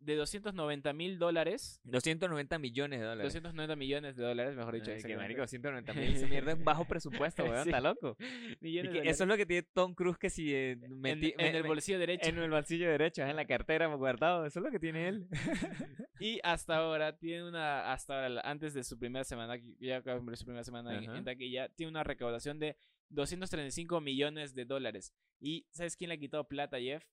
de 0.00 0.16
290 0.16 0.92
mil 0.92 1.18
dólares. 1.18 1.80
290 1.84 2.58
millones 2.58 3.00
de 3.00 3.06
dólares. 3.06 3.24
290 3.32 3.76
millones 3.76 4.16
de 4.16 4.22
dólares, 4.22 4.54
mejor 4.54 4.74
dicho. 4.74 4.90
Ay, 4.90 5.02
que 5.02 5.16
marico, 5.16 5.40
290 5.40 5.94
mil. 5.94 6.02
Esa 6.14 6.26
mierda 6.26 6.52
es 6.52 6.62
bajo 6.62 6.84
presupuesto, 6.88 7.42
weón. 7.44 7.62
Sí. 7.62 7.70
Está 7.70 7.80
loco. 7.80 8.14
Millones 8.60 8.92
de 8.92 8.98
eso 9.08 9.24
es 9.24 9.28
lo 9.28 9.36
que 9.38 9.46
tiene 9.46 9.62
Tom 9.72 9.94
Cruise 9.94 10.18
que 10.18 10.28
si 10.28 10.52
eh, 10.54 10.72
en, 10.72 11.00
meti- 11.00 11.34
en 11.38 11.54
el 11.56 11.62
me- 11.62 11.68
bolsillo 11.68 11.98
derecho. 11.98 12.28
en 12.28 12.36
el 12.38 12.50
bolsillo 12.50 12.90
derecho, 12.90 13.22
en 13.22 13.34
la 13.36 13.46
cartera 13.46 13.86
guardado. 13.86 14.44
Eso 14.44 14.58
es 14.58 14.64
lo 14.64 14.70
que 14.70 14.78
tiene 14.80 15.08
él. 15.08 15.26
Y 16.20 16.38
hasta 16.44 16.76
ahora 16.76 17.16
tiene 17.16 17.48
una, 17.48 17.92
hasta 17.92 18.24
ahora, 18.26 18.40
antes 18.44 18.72
de 18.72 18.84
su 18.84 18.96
primera 18.98 19.24
semana, 19.24 19.56
ya 19.80 20.00
cumplir 20.00 20.36
su 20.36 20.44
primera 20.44 20.62
semana 20.64 20.96
en, 20.96 21.08
Ajá. 21.10 21.18
en 21.18 21.24
taquilla, 21.24 21.68
tiene 21.70 21.90
una 21.90 22.04
recaudación 22.04 22.58
de 22.60 22.76
235 23.14 24.00
millones 24.00 24.54
de 24.54 24.64
dólares. 24.64 25.12
¿Y 25.40 25.66
sabes 25.70 25.96
quién 25.96 26.08
le 26.08 26.14
ha 26.14 26.18
quitado 26.18 26.44
plata, 26.46 26.78
Jeff? 26.78 27.04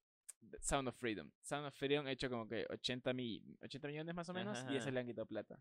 Sound 0.60 0.88
of 0.88 0.96
Freedom. 0.98 1.32
Sound 1.42 1.68
of 1.68 1.76
Freedom 1.76 2.06
ha 2.08 2.12
hecho 2.12 2.30
como 2.30 2.48
que 2.48 2.66
80, 2.70 3.14
mi- 3.14 3.44
80 3.62 3.88
millones 3.88 4.16
más 4.16 4.28
o 4.30 4.34
menos 4.34 4.58
y 4.64 4.68
Ajá. 4.68 4.76
ese 4.78 4.92
le 4.92 5.00
han 5.00 5.06
quitado 5.06 5.28
plata. 5.28 5.60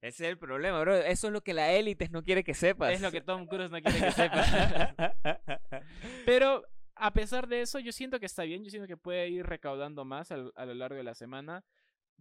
Ese 0.00 0.24
es 0.24 0.30
el 0.30 0.38
problema, 0.38 0.80
bro. 0.80 0.96
Eso 0.96 1.26
es 1.26 1.32
lo 1.32 1.42
que 1.42 1.52
la 1.52 1.72
élite 1.72 2.08
no 2.08 2.22
quiere 2.22 2.42
que 2.44 2.54
sepas. 2.54 2.92
Es 2.92 3.00
lo 3.02 3.10
que 3.10 3.20
Tom 3.20 3.46
Cruise 3.46 3.70
no 3.70 3.82
quiere 3.82 4.00
que 4.00 4.12
sepa. 4.12 5.14
Pero 6.24 6.64
a 6.94 7.12
pesar 7.12 7.46
de 7.48 7.62
eso, 7.62 7.78
yo 7.78 7.92
siento 7.92 8.18
que 8.20 8.26
está 8.26 8.44
bien. 8.44 8.64
Yo 8.64 8.70
siento 8.70 8.86
que 8.86 8.96
puede 8.96 9.28
ir 9.28 9.44
recaudando 9.46 10.04
más 10.04 10.30
al- 10.32 10.52
a, 10.56 10.64
lo 10.64 10.74
largo 10.74 10.96
de 10.96 11.04
la 11.04 11.14
semana. 11.14 11.64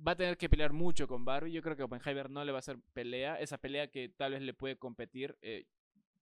Va 0.06 0.14
a 0.14 0.16
tener 0.18 0.38
que 0.38 0.50
pelear 0.50 0.74
mucho 0.74 1.08
con 1.08 1.24
Barbie. 1.26 1.52
Yo 1.52 1.62
creo 1.62 1.76
que 1.76 1.84
Oppenheimer 1.84 2.30
no 2.30 2.44
le 2.44 2.52
va 2.52 2.58
a 2.58 2.60
hacer 2.60 2.80
pelea. 2.94 3.36
Esa 3.40 3.58
pelea 3.58 3.90
que 3.90 4.10
tal 4.10 4.32
vez 4.34 4.42
le 4.42 4.54
puede 4.54 4.78
competir. 4.78 5.38
eh, 5.42 5.66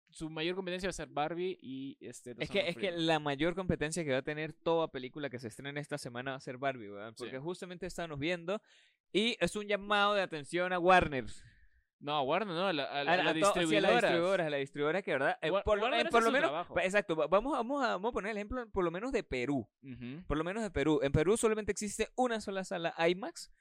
su 0.09 0.29
mayor 0.29 0.55
competencia 0.55 0.87
va 0.87 0.91
a 0.91 0.93
ser 0.93 1.07
Barbie 1.09 1.57
y 1.61 1.97
este. 2.01 2.35
Es 2.39 2.49
que, 2.49 2.67
es 2.69 2.75
que 2.75 2.91
la 2.91 3.19
mayor 3.19 3.55
competencia 3.55 4.03
que 4.03 4.11
va 4.11 4.19
a 4.19 4.21
tener 4.23 4.53
toda 4.53 4.87
película 4.91 5.29
que 5.29 5.39
se 5.39 5.47
estrene 5.49 5.79
esta 5.79 5.97
semana 5.97 6.31
va 6.31 6.37
a 6.37 6.41
ser 6.41 6.57
Barbie. 6.57 6.87
Sí. 6.87 7.15
Porque 7.17 7.39
justamente 7.39 7.85
estábamos 7.85 8.19
viendo. 8.19 8.61
Y 9.13 9.37
es 9.39 9.55
un 9.55 9.67
llamado 9.67 10.13
de 10.15 10.21
atención 10.21 10.73
a 10.73 10.79
Warner. 10.79 11.25
No, 11.99 12.21
Warner, 12.21 12.53
no, 12.53 12.67
a 12.67 12.73
la, 12.73 12.83
a, 12.83 12.99
A, 12.99 13.03
la- 13.03 13.13
a 13.13 13.17
la 13.17 13.23
to- 13.23 13.33
sí, 13.33 13.41
la 13.41 13.41
distribuidora. 13.61 13.91
distribuidora, 13.93 14.45
a 14.45 14.49
la 14.51 14.57
distribuidora 14.57 15.01
que, 15.01 15.11
¿verdad? 15.13 15.37
Eh, 15.41 15.49
Wa- 15.49 15.63
por, 15.63 15.79
eh, 15.79 16.05
por 16.11 16.21
lo 16.21 16.27
su 16.27 16.31
menos. 16.33 16.49
trabajo. 16.51 16.73
pa- 16.75 16.83
Exacto, 16.85 17.15
va- 17.15 17.25
vamos, 17.27 17.53
vamos, 17.53 17.83
a, 17.83 17.87
vamos 17.93 18.09
a 18.09 18.13
poner 18.13 18.31
el 18.31 18.37
ejemplo, 18.37 18.69
por 18.69 18.83
lo 18.83 18.91
menos 18.91 19.11
de 19.11 19.23
Perú. 19.23 19.67
Por 20.27 20.37
lo 20.37 20.43
menos 20.43 20.61
de 20.61 20.69
Perú. 20.69 20.99
En 21.01 21.11
Perú 21.11 21.37
solamente 21.37 21.71
existe 21.71 22.09
una 22.15 22.39
sola 22.39 22.63
sala 22.63 22.93
IMAX. 23.09 23.51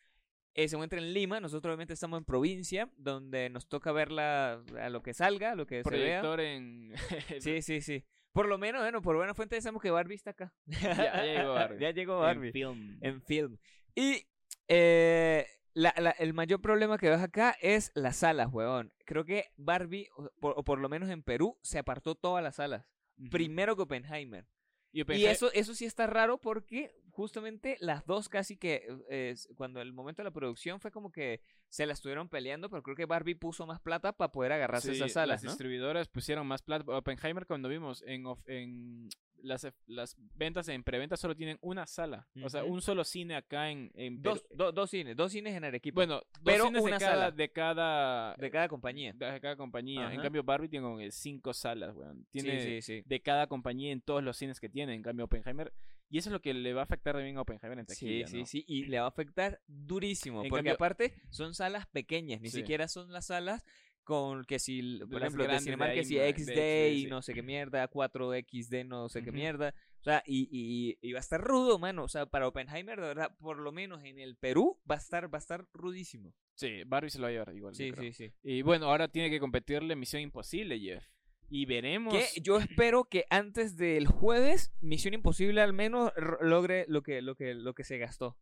Eh, 0.56 0.68
se 0.68 0.74
encuentra 0.76 0.98
en 0.98 1.12
Lima. 1.14 1.38
Nosotros 1.38 1.70
obviamente 1.70 1.92
estamos 1.94 2.18
en 2.18 2.24
provincia, 2.24 2.90
donde 2.96 3.48
nos 3.50 3.68
toca 3.68 3.92
verla 3.92 4.62
a 4.80 4.88
lo 4.90 5.02
que 5.02 5.14
salga, 5.14 5.52
a 5.52 5.54
lo 5.54 5.66
que 5.66 5.82
se 5.84 5.90
vea. 5.90 6.22
En. 6.40 6.92
Sí, 7.40 7.62
sí, 7.62 7.80
sí. 7.80 8.04
Por 8.32 8.48
lo 8.48 8.58
menos, 8.58 8.82
bueno, 8.82 9.00
por 9.00 9.16
buena 9.16 9.32
fuente 9.34 9.60
sabemos 9.60 9.80
que 9.82 9.90
Barbie 9.90 10.14
está 10.16 10.30
acá. 10.30 10.52
Ya- 10.66 11.22
llegó 11.24 11.54
Barbie. 11.54 11.78
ya 11.80 11.90
llegó 11.92 12.14
en 12.16 12.20
Barbie. 12.22 12.52
film. 12.52 12.98
En 13.00 13.22
film. 13.22 13.58
Y 13.94 14.26
eh, 14.68 15.46
la- 15.74 15.94
la- 15.98 16.10
el 16.10 16.34
mayor 16.34 16.60
problema 16.60 16.98
que 16.98 17.08
ves 17.10 17.20
acá 17.20 17.56
es 17.60 17.92
las 17.94 18.16
salas, 18.16 18.48
huevón. 18.52 18.92
Creo 19.04 19.24
que 19.24 19.46
Barbie, 19.56 20.08
o 20.16 20.30
por, 20.40 20.54
o 20.56 20.64
por 20.64 20.78
lo 20.80 20.88
menos 20.88 21.08
en 21.10 21.22
Perú, 21.22 21.58
se 21.62 21.78
apartó 21.78 22.14
todas 22.14 22.42
las 22.42 22.56
salas. 22.56 22.84
Primero 23.30 23.76
que 23.76 23.82
Oppenheimer. 23.82 24.46
Y, 24.92 25.10
Y 25.14 25.26
eso, 25.26 25.52
eso 25.52 25.74
sí 25.74 25.84
está 25.84 26.06
raro 26.06 26.38
porque 26.38 26.92
justamente 27.16 27.76
las 27.80 28.04
dos 28.06 28.28
casi 28.28 28.56
que, 28.56 28.86
eh, 29.08 29.34
cuando 29.56 29.80
el 29.80 29.92
momento 29.92 30.20
de 30.22 30.24
la 30.24 30.30
producción 30.30 30.80
fue 30.80 30.90
como 30.90 31.10
que 31.10 31.40
se 31.68 31.86
la 31.86 31.94
estuvieron 31.94 32.28
peleando, 32.28 32.68
pero 32.70 32.82
creo 32.82 32.94
que 32.94 33.06
Barbie 33.06 33.34
puso 33.34 33.66
más 33.66 33.80
plata 33.80 34.12
para 34.12 34.30
poder 34.30 34.52
agarrarse 34.52 34.90
Sí, 34.90 34.96
esas 34.96 35.12
salas, 35.12 35.36
las 35.36 35.44
¿no? 35.44 35.50
distribuidoras 35.50 36.08
pusieron 36.08 36.46
más 36.46 36.62
plata. 36.62 36.84
Oppenheimer, 36.96 37.46
cuando 37.46 37.68
vimos 37.68 38.02
en, 38.06 38.26
of- 38.26 38.46
en 38.48 39.08
las, 39.42 39.64
e, 39.64 39.72
las 39.86 40.14
ventas 40.34 40.68
en 40.68 40.84
preventa, 40.84 41.16
solo 41.16 41.34
tienen 41.34 41.58
una 41.60 41.86
sala. 41.86 42.28
O 42.42 42.48
sea, 42.48 42.64
un 42.64 42.80
solo 42.82 43.02
cine 43.04 43.34
acá 43.34 43.70
en, 43.70 43.90
en 43.94 44.20
Dos, 44.22 44.44
do- 44.54 44.72
dos 44.72 44.90
cines, 44.90 45.16
dos 45.16 45.32
cines 45.32 45.54
en 45.56 45.64
Arequipa. 45.64 45.94
Bueno, 45.96 46.14
dos 46.16 46.42
pero 46.44 46.66
cines 46.66 46.82
una 46.82 46.96
de, 46.98 47.00
cada, 47.00 47.14
sala. 47.14 47.30
de 47.32 47.48
cada 47.50 48.34
de 48.36 48.50
cada 48.50 48.68
compañía. 48.68 49.12
de 49.14 49.40
cada 49.40 49.56
compañía. 49.56 50.12
En 50.12 50.20
cambio, 50.20 50.42
Barbie 50.44 50.68
tiene 50.68 50.84
como 50.84 50.98
cinco 51.10 51.52
salas, 51.52 51.94
weón. 51.96 52.26
Tiene 52.30 52.60
sí, 52.60 52.82
sí. 52.82 53.02
de 53.06 53.20
cada 53.22 53.46
compañía 53.46 53.90
en 53.92 54.00
todos 54.02 54.22
los 54.22 54.36
cines 54.36 54.60
que 54.60 54.68
tiene. 54.68 54.94
En 54.94 55.02
cambio, 55.02 55.24
Oppenheimer. 55.24 55.72
Y 56.08 56.18
eso 56.18 56.28
es 56.28 56.32
lo 56.32 56.40
que 56.40 56.54
le 56.54 56.72
va 56.72 56.82
a 56.82 56.84
afectar 56.84 57.14
también 57.14 57.36
a 57.36 57.42
Oppenheimer 57.42 57.78
en 57.78 57.86
Sí, 57.86 57.94
taquilla, 57.94 58.26
sí, 58.28 58.38
¿no? 58.40 58.46
sí, 58.46 58.64
y 58.68 58.84
le 58.86 58.98
va 59.00 59.06
a 59.06 59.08
afectar 59.08 59.60
durísimo, 59.66 60.42
En 60.42 60.48
porque 60.48 60.58
cambio- 60.68 60.74
aparte 60.74 61.12
son 61.30 61.54
salas 61.54 61.86
pequeñas, 61.86 62.40
ni 62.40 62.50
Sí. 62.50 62.58
siquiera 62.60 62.86
son 62.88 63.12
las 63.12 63.26
salas 63.26 63.64
con 64.04 64.44
que 64.44 64.60
si, 64.60 64.98
por 65.00 65.20
Las 65.20 65.22
ejemplo, 65.34 65.48
de 65.48 65.58
Cinemark 65.58 65.92
que 65.94 66.04
si 66.04 66.16
XD 66.16 66.92
y 66.92 67.02
sí. 67.02 67.06
no 67.08 67.22
sé 67.22 67.34
qué 67.34 67.42
mierda, 67.42 67.88
4XD 67.88 68.84
no 68.84 69.08
sé 69.08 69.24
qué 69.24 69.32
mierda, 69.32 69.74
o 69.98 70.02
sea, 70.04 70.22
y, 70.26 70.48
y, 70.52 70.96
y 71.02 71.12
va 71.12 71.18
a 71.18 71.20
estar 71.20 71.40
rudo, 71.40 71.80
mano, 71.80 72.04
o 72.04 72.08
sea, 72.08 72.24
para 72.26 72.46
Oppenheimer, 72.46 73.00
de 73.00 73.06
verdad, 73.08 73.36
por 73.38 73.58
lo 73.58 73.72
menos 73.72 74.04
en 74.04 74.20
el 74.20 74.36
Perú, 74.36 74.80
va 74.88 74.94
a 74.94 74.98
estar, 74.98 75.24
va 75.32 75.38
a 75.38 75.40
estar 75.40 75.66
rudísimo. 75.72 76.32
Sí, 76.54 76.84
Barbie 76.86 77.10
se 77.10 77.18
lo 77.18 77.24
va 77.24 77.28
a 77.30 77.32
llevar 77.32 77.54
igual. 77.56 77.74
Sí, 77.74 77.90
sí, 77.98 78.12
sí. 78.12 78.32
Y 78.44 78.62
bueno, 78.62 78.86
ahora 78.86 79.08
tiene 79.08 79.28
que 79.28 79.40
competirle 79.40 79.96
Misión 79.96 80.22
Imposible, 80.22 80.78
Jeff. 80.78 81.04
Y 81.48 81.66
veremos. 81.66 82.14
Que 82.14 82.40
yo 82.40 82.58
espero 82.58 83.04
que 83.04 83.24
antes 83.30 83.76
del 83.76 84.06
jueves, 84.06 84.72
Misión 84.80 85.14
Imposible 85.14 85.60
al 85.60 85.72
menos 85.72 86.12
logre 86.40 86.84
lo 86.88 87.02
que, 87.02 87.22
lo 87.22 87.34
que, 87.34 87.54
lo 87.54 87.74
que 87.74 87.84
se 87.84 87.98
gastó. 87.98 88.36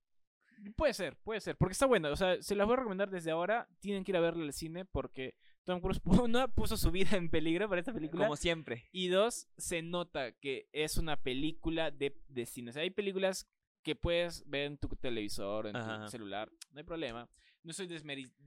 Puede 0.77 0.95
ser, 0.95 1.17
puede 1.17 1.41
ser. 1.41 1.57
Porque 1.57 1.73
está 1.73 1.87
bueno. 1.87 2.11
O 2.11 2.17
sea, 2.17 2.41
se 2.41 2.55
las 2.55 2.67
voy 2.67 2.75
a 2.75 2.79
recomendar 2.79 3.11
desde 3.11 3.31
ahora. 3.31 3.69
Tienen 3.81 4.05
que 4.05 4.13
ir 4.13 4.17
a 4.17 4.21
verle 4.21 4.45
al 4.45 4.53
cine 4.53 4.85
porque 4.85 5.35
Tom 5.65 5.81
Cruise 5.81 6.01
uno, 6.05 6.49
puso 6.55 6.77
su 6.77 6.91
vida 6.91 7.17
en 7.17 7.29
peligro 7.29 7.69
para 7.69 7.81
esta 7.81 7.93
película. 7.93 8.25
Como 8.25 8.37
siempre. 8.37 8.89
Y 8.93 9.09
dos, 9.09 9.49
se 9.57 9.83
nota 9.83 10.33
que 10.33 10.69
es 10.73 10.97
una 10.97 11.17
película 11.17 11.91
de, 11.91 12.17
de 12.29 12.47
cine. 12.47 12.71
O 12.71 12.73
sea, 12.73 12.83
hay 12.83 12.91
películas 12.91 13.49
que 13.83 13.95
puedes 13.95 14.49
ver 14.49 14.67
en 14.67 14.79
tu 14.79 14.89
televisor, 14.89 15.67
en 15.67 15.77
Ajá. 15.77 16.05
tu 16.05 16.11
celular. 16.11 16.51
No 16.73 16.79
hay 16.79 16.85
problema. 16.85 17.29
No 17.65 17.71
estoy, 17.71 17.89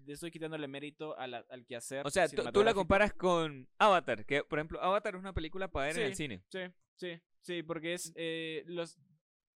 estoy 0.07 0.31
quitándole 0.31 0.67
mérito 0.67 1.17
a 1.17 1.27
la- 1.27 1.43
al 1.49 1.65
quehacer. 1.65 2.05
O 2.05 2.09
sea, 2.09 2.27
tú- 2.29 2.63
la 2.63 2.73
comparas 2.73 3.13
con 3.13 3.67
Avatar, 3.79 4.25
que 4.25 4.43
por 4.43 4.59
ejemplo, 4.59 4.81
Avatar 4.81 5.15
es 5.15 5.19
una 5.19 5.33
película 5.33 5.67
para 5.69 5.87
ver 5.87 5.97
en 5.97 6.03
el 6.05 6.15
cine. 6.15 6.43
Sí, 6.47 6.59
sí, 6.95 7.19
sí, 7.41 7.63
porque 7.63 7.95
es 7.95 8.13
eh, 8.15 8.63
los 8.67 8.97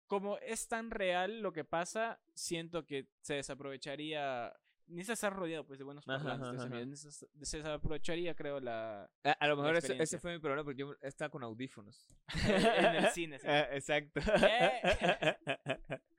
como 0.08 0.38
es 0.40 0.68
tan 0.68 0.90
real 0.90 1.42
lo 1.42 1.54
que 1.54 1.64
pasa, 1.66 2.20
siento 2.34 2.86
que 2.86 3.08
se 3.22 3.36
desaprovecharía. 3.36 4.52
Necesitas 4.88 5.18
estar 5.20 5.34
rodeado 5.36 5.68
pues 5.68 5.78
de 5.78 5.86
buenos 5.86 6.04
parlantes. 6.04 7.28
Se 7.44 7.58
desaprovecharía, 7.58 8.34
creo, 8.34 8.60
la 8.60 9.04
A, 9.24 9.32
a 9.34 9.48
lo 9.48 9.56
mejor 9.58 9.76
ese, 9.76 10.18
fue 10.20 10.34
mi 10.34 10.40
problema 10.40 10.64
porque 10.64 10.80
yo 10.80 10.96
estaba 11.02 11.30
con 11.30 11.44
audífonos. 11.44 12.08
en 12.88 12.96
el 12.96 13.08
cine. 13.12 13.38
sí. 13.38 13.46
Ah, 13.50 13.68
exacto. 13.72 14.20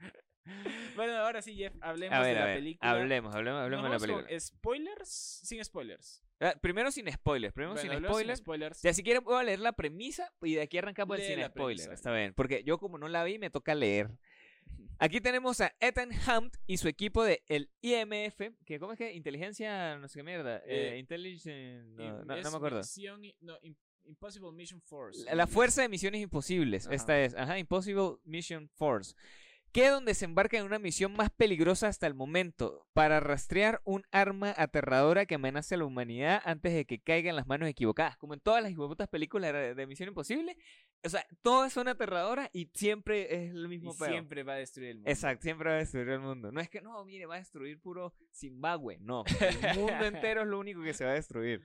Bueno, 0.97 1.17
ahora 1.19 1.41
sí, 1.43 1.55
Jeff, 1.55 1.75
hablemos 1.81 2.19
a 2.19 2.21
ver, 2.23 2.35
de 2.35 2.37
a 2.37 2.41
la 2.41 2.47
ver, 2.47 2.57
película. 2.59 2.91
hablemos, 2.91 3.35
hablemos, 3.35 3.61
hablemos 3.63 3.85
de 3.85 3.89
la 3.89 3.95
¿Nos 3.99 4.03
vamos 4.09 4.25
película. 4.25 4.41
¿Spoilers? 4.41 5.09
Sin 5.45 5.65
spoilers. 5.65 6.23
Ah, 6.41 6.55
primero 6.61 6.91
sin 6.91 7.11
spoilers, 7.13 7.53
primero 7.53 7.75
Bueno, 7.75 7.91
sin 7.95 8.05
spoilers. 8.07 8.39
spoilers. 8.39 8.83
Ya 8.83 8.93
si 8.95 9.03
quieren 9.03 9.23
puedo 9.23 9.43
leer 9.43 9.61
la 9.61 9.73
premisa 9.73 10.33
y 10.43 10.55
de 10.55 10.63
aquí 10.63 10.79
arrancamos 10.79 11.17
el 11.17 11.23
Lee 11.23 11.29
sin 11.29 11.41
la 11.41 11.49
spoilers. 11.49 11.83
premisa. 11.83 11.95
Está 11.95 12.13
bien, 12.15 12.33
porque 12.35 12.65
yo 12.65 12.79
como 12.79 12.99
no 12.99 13.09
la 13.09 13.25
vi 13.25 13.39
me 13.39 13.51
toca 13.51 13.75
leer. 13.75 14.11
Aquí 14.99 15.21
tenemos 15.21 15.61
a 15.61 15.75
Ethan 15.81 16.11
Hunt 16.11 16.57
y 16.67 16.77
su 16.77 16.89
equipo 16.89 17.25
de 17.25 17.43
el 17.49 17.71
IMF, 17.81 18.41
que 18.67 18.79
¿cómo 18.79 18.93
es 18.93 18.99
que? 18.99 19.13
Inteligencia, 19.15 19.97
no 19.99 20.09
sé 20.09 20.19
qué 20.19 20.23
mierda. 20.23 20.59
Eh, 20.67 20.95
Eh, 20.95 20.99
Intelligence, 20.99 21.85
no, 21.95 22.25
no- 22.25 22.37
no 22.37 22.51
me 22.51 22.57
acuerdo. 22.57 22.79
Misión 22.81 23.23
no, 23.41 23.59
Im- 23.63 23.77
Impossible 24.05 24.53
Mission 24.53 24.81
Force. 24.83 25.25
La, 25.25 25.35
la 25.35 25.47
Fuerza 25.47 25.83
de 25.83 25.89
Misiones 25.89 26.21
Imposibles. 26.21 26.87
Ajá. 26.87 26.95
Esta 26.95 27.21
es, 27.21 27.35
ajá, 27.35 27.59
Impossible 27.59 28.17
Mission 28.25 28.69
Force. 28.75 29.15
Que 29.73 29.89
donde 29.89 30.15
se 30.15 30.25
embarca 30.25 30.59
en 30.59 30.65
una 30.65 30.81
misión 30.81 31.13
más 31.13 31.31
peligrosa 31.31 31.87
hasta 31.87 32.09
el 32.09 32.15
momento, 32.15 32.89
para 32.93 33.21
rastrear 33.21 33.81
un 33.85 34.03
arma 34.11 34.53
aterradora 34.57 35.27
que 35.27 35.37
amenace 35.37 35.77
a 35.77 35.79
la 35.79 35.85
humanidad 35.85 36.43
antes 36.45 36.75
de 36.75 36.87
que 36.87 37.01
caiga 37.01 37.31
en 37.31 37.37
las 37.37 37.47
manos 37.47 37.69
equivocadas. 37.69 38.17
Como 38.17 38.35
en 38.35 38.41
todas 38.41 38.63
las 38.63 38.73
hijueputas 38.73 39.09
películas 39.09 39.53
de, 39.53 39.75
de 39.77 39.87
Misión 39.87 40.09
Imposible. 40.09 40.57
O 41.05 41.09
sea, 41.09 41.25
todas 41.43 41.73
son 41.73 41.87
aterradoras 41.87 42.51
y 42.53 42.69
siempre 42.75 43.33
es 43.33 43.51
el 43.53 43.65
Y 43.67 43.69
mismo 43.69 43.97
peor. 43.97 44.11
siempre 44.11 44.43
va 44.43 44.55
a 44.55 44.57
destruir 44.57 44.91
el 44.91 44.97
mundo. 44.97 45.11
Exacto, 45.11 45.43
siempre 45.45 45.71
va 45.71 45.77
a 45.77 45.79
destruir 45.79 46.09
el 46.09 46.21
mundo. 46.21 46.51
No 46.51 46.61
es 46.61 46.69
que, 46.69 46.81
no, 46.83 47.05
mire, 47.05 47.27
va 47.27 47.37
a 47.37 47.39
destruir 47.39 47.79
puro 47.81 48.13
Zimbabue. 48.35 48.99
No, 49.01 49.25
el 49.41 49.79
mundo 49.79 50.05
entero 50.05 50.43
es 50.43 50.49
lo 50.49 50.59
único 50.59 50.83
que 50.83 50.93
se 50.95 51.05
va 51.05 51.13
a 51.13 51.15
destruir. 51.15 51.63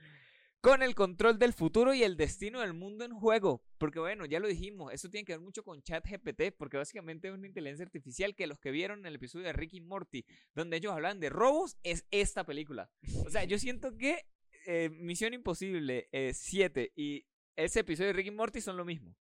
Con 0.65 0.81
el 0.81 0.95
control 0.95 1.37
del 1.37 1.53
futuro 1.53 1.93
y 1.93 2.01
el 2.01 2.17
destino 2.17 2.61
del 2.61 2.73
mundo 2.73 3.05
en 3.05 3.13
juego. 3.13 3.61
Porque 3.77 3.99
bueno, 3.99 4.25
ya 4.25 4.39
lo 4.39 4.47
dijimos, 4.47 4.91
eso 4.91 5.11
tiene 5.11 5.23
que 5.23 5.33
ver 5.33 5.39
mucho 5.39 5.61
con 5.63 5.83
ChatGPT, 5.83 6.55
porque 6.57 6.77
básicamente 6.77 7.27
es 7.27 7.35
una 7.35 7.45
inteligencia 7.45 7.85
artificial 7.85 8.33
que 8.33 8.47
los 8.47 8.57
que 8.57 8.71
vieron 8.71 9.05
el 9.05 9.13
episodio 9.13 9.45
de 9.45 9.53
Ricky 9.53 9.79
Morty, 9.81 10.25
donde 10.55 10.77
ellos 10.77 10.91
hablan 10.91 11.19
de 11.19 11.29
robos, 11.29 11.77
es 11.83 12.07
esta 12.09 12.45
película. 12.45 12.89
O 13.27 13.29
sea, 13.29 13.43
yo 13.43 13.59
siento 13.59 13.95
que 13.95 14.25
eh, 14.65 14.89
Misión 14.89 15.35
Imposible 15.35 16.09
7 16.33 16.93
y 16.95 17.27
ese 17.55 17.81
episodio 17.81 18.07
de 18.07 18.13
Ricky 18.13 18.31
Morty 18.31 18.59
son 18.59 18.75
lo 18.75 18.85
mismo. 18.85 19.15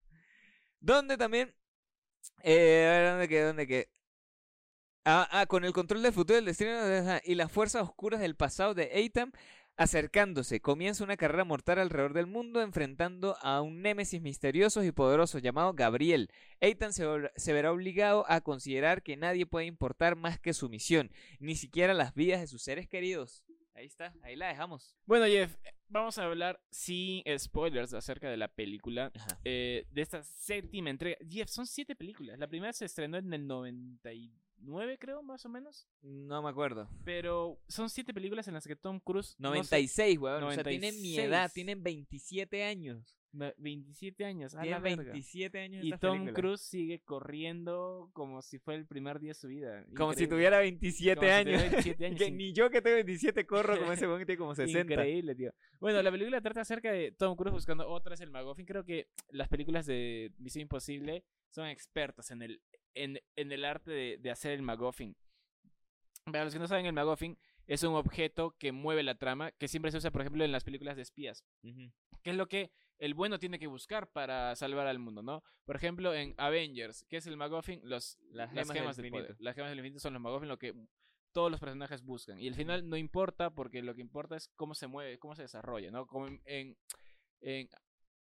Donde 0.79 1.17
también... 1.17 1.55
Eh, 2.43 2.87
a 2.87 2.99
ver, 2.99 3.11
¿dónde 3.13 3.29
quedé? 3.29 3.45
¿Dónde 3.45 3.67
quedé? 3.67 3.91
Ah, 5.07 5.27
ah, 5.31 5.47
con 5.47 5.65
el 5.65 5.73
control 5.73 6.03
del 6.03 6.13
futuro 6.13 6.37
del 6.37 6.45
destino 6.45 6.73
y 7.25 7.35
las 7.35 7.51
fuerzas 7.51 7.83
oscuras 7.83 8.21
del 8.21 8.37
pasado 8.37 8.75
de 8.75 8.91
Aitam 8.93 9.33
acercándose, 9.81 10.61
comienza 10.61 11.05
una 11.05 11.17
carrera 11.17 11.43
mortal 11.45 11.79
alrededor 11.79 12.13
del 12.13 12.27
mundo 12.27 12.61
enfrentando 12.61 13.39
a 13.41 13.63
un 13.63 13.81
némesis 13.81 14.21
misterioso 14.21 14.85
y 14.85 14.93
poderoso 14.93 15.39
llamado 15.39 15.73
Gabriel. 15.73 16.29
Aitan 16.61 16.93
se, 16.93 17.53
verá 17.55 17.73
obligado 17.73 18.27
a 18.29 18.43
considerar 18.43 19.03
que 19.03 19.17
nadie 19.17 19.47
puede 19.47 19.65
importar 19.65 20.17
más 20.17 20.39
que 20.39 20.53
su 20.53 20.69
misión, 20.69 21.11
ni 21.39 21.57
siquiera 21.57 21.95
las 21.95 22.15
vidas 22.15 22.43
de 22.43 22.47
sus 22.47 22.61
seres 22.61 22.89
queridos. 22.89 23.43
Ahí 23.75 23.87
está, 23.87 24.13
ahí 24.23 24.37
la 24.37 24.49
dejamos. 24.49 24.95
Bueno, 25.07 25.25
Jeff, 25.25 25.57
eh, 25.65 25.73
vamos 25.89 26.19
a 26.19 26.25
hablar 26.25 26.61
sin 26.71 27.23
spoilers 27.39 27.95
acerca 27.95 28.29
de 28.29 28.37
la 28.37 28.49
película. 28.49 29.11
eh, 29.45 29.87
de 29.91 30.03
esta 30.03 30.23
séptima 30.23 30.91
entrega. 30.91 31.17
Jeff, 31.27 31.49
son 31.49 31.67
siete 31.67 31.97
películas. 31.97 32.39
La 32.39 32.49
primera 32.49 32.75
se 32.75 32.85
estrenó 32.85 33.17
en 33.17 33.33
el 33.33 33.49
99, 34.63 34.99
creo, 34.99 35.23
más 35.23 35.45
o 35.45 35.49
menos. 35.49 35.89
No 36.03 36.43
me 36.43 36.49
acuerdo. 36.51 36.89
Pero 37.05 37.61
son 37.69 37.91
siete 37.91 38.13
películas 38.15 38.47
en 38.49 38.55
las 38.55 38.67
que 38.67 38.77
Tom 38.77 39.01
Cruise. 39.01 39.37
no 39.39 39.51
sé, 39.51 39.59
96, 39.59 40.19
weón. 40.19 40.43
O 40.45 40.53
sea, 40.53 40.65
tienen 40.65 40.95
mi 41.01 41.17
96. 41.17 41.19
edad, 41.29 41.51
tienen 41.53 41.83
27 41.83 42.65
años. 42.65 43.17
no, 43.33 43.53
27 43.59 44.25
años. 44.25 44.55
A 44.55 44.65
la 44.65 44.79
verga. 44.79 45.13
27 45.13 45.59
años. 45.61 45.85
Y 45.85 45.91
Tom 45.93 46.19
película. 46.19 46.33
Cruise 46.35 46.61
sigue 46.61 47.01
corriendo 47.01 48.11
como 48.13 48.43
si 48.43 48.59
fuera 48.59 48.79
el 48.79 48.87
primer 48.87 49.21
día 49.21 49.31
de 49.31 49.35
su 49.35 49.49
vida. 49.49 49.85
Como 49.97 50.15
si 50.15 50.27
tuviera 50.27 50.59
27 50.59 51.17
Como 51.17 51.27
si 51.27 51.33
años. 51.33 51.45
tuviera 51.45 51.71
27 51.71 52.07
años, 52.07 52.19
que 52.19 52.31
ni 52.31 52.53
yo 52.53 52.71
que 52.71 52.83
tengo 52.83 52.95
27 52.97 53.47
corro 53.47 53.79
como 53.79 53.93
ese 53.93 54.07
weón 54.09 54.19
que 54.19 54.27
tiene 54.27 54.39
como 54.39 54.55
60. 54.55 54.93
Increíble, 54.93 55.35
tío. 55.35 55.53
Bueno, 55.79 56.03
la 56.03 56.11
película 56.11 56.41
trata 56.41 56.61
acerca 56.61 56.93
de 56.93 57.13
Tom 57.13 57.37
Cruise 57.37 57.55
buscando 57.55 57.89
otra 57.89 58.11
vez 58.11 58.21
el 58.21 58.31
McGuffin. 58.31 58.67
Creo 58.67 58.85
que 58.85 59.09
las 59.31 59.49
películas 59.49 59.87
de 59.87 60.33
Misión 60.39 60.63
Imposible 60.63 61.25
son 61.51 61.67
expertas 61.67 62.31
en 62.31 62.43
el, 62.43 62.61
en, 62.95 63.21
en 63.37 63.53
el 63.53 63.65
arte 63.65 63.91
de, 63.91 64.19
de 64.19 64.31
hacer 64.31 64.53
el 64.53 64.63
McGuffin. 64.63 65.17
Para 66.25 66.45
los 66.45 66.53
que 66.53 66.59
no 66.61 66.69
saben, 66.69 66.87
el 66.87 66.93
McGuffin 66.93 67.39
es 67.67 67.83
un 67.83 67.95
objeto 67.95 68.55
que 68.59 68.73
mueve 68.73 69.03
la 69.03 69.17
trama, 69.17 69.53
que 69.53 69.69
siempre 69.69 69.91
se 69.91 69.99
usa, 69.99 70.11
por 70.11 70.23
ejemplo, 70.23 70.45
en 70.45 70.53
las 70.53 70.65
películas 70.65 70.97
de 70.97 71.03
espías. 71.03 71.45
Ujú. 71.63 71.91
que 72.23 72.31
es 72.31 72.37
lo 72.37 72.49
que 72.49 72.71
el 72.99 73.15
bueno 73.15 73.39
tiene 73.39 73.59
que 73.59 73.67
buscar 73.67 74.11
para 74.13 74.55
salvar 74.57 74.87
al 74.87 74.99
mundo, 74.99 75.23
¿no? 75.23 75.43
Por 75.65 75.77
ejemplo, 75.77 76.13
en 76.13 76.35
Avengers, 76.37 77.07
¿qué 77.09 77.17
es 77.17 77.27
el 77.27 77.37
MacGuffin? 77.39 77.81
Los, 77.85 78.19
Las 78.33 78.53
las, 78.53 78.67
gemas 78.69 78.77
gemas, 78.77 78.97
del 78.97 79.11
poder. 79.11 79.25
infinito. 79.25 79.43
Las 79.45 79.55
gemas 79.55 79.71
del 79.71 79.79
infinito 79.79 80.01
son 80.01 80.13
los 80.13 80.21
MacGuffin, 80.23 80.49
lo 80.49 80.59
que 80.59 80.75
todos 81.33 81.51
los 81.51 81.61
personajes 81.61 82.03
buscan. 82.03 82.39
Y 82.39 82.49
al 82.49 82.55
final 82.55 82.87
no 82.89 82.97
importa, 82.99 83.51
porque 83.51 83.83
lo 83.83 83.95
que 83.95 84.03
importa 84.03 84.37
es 84.37 84.49
cómo 84.57 84.75
se 84.75 84.87
mueve, 84.87 85.19
cómo 85.19 85.35
se 85.35 85.43
desarrolla, 85.43 85.91
¿no? 85.91 86.07
Como 86.07 86.27
en, 86.27 86.43
en, 86.45 86.77
en 87.41 87.69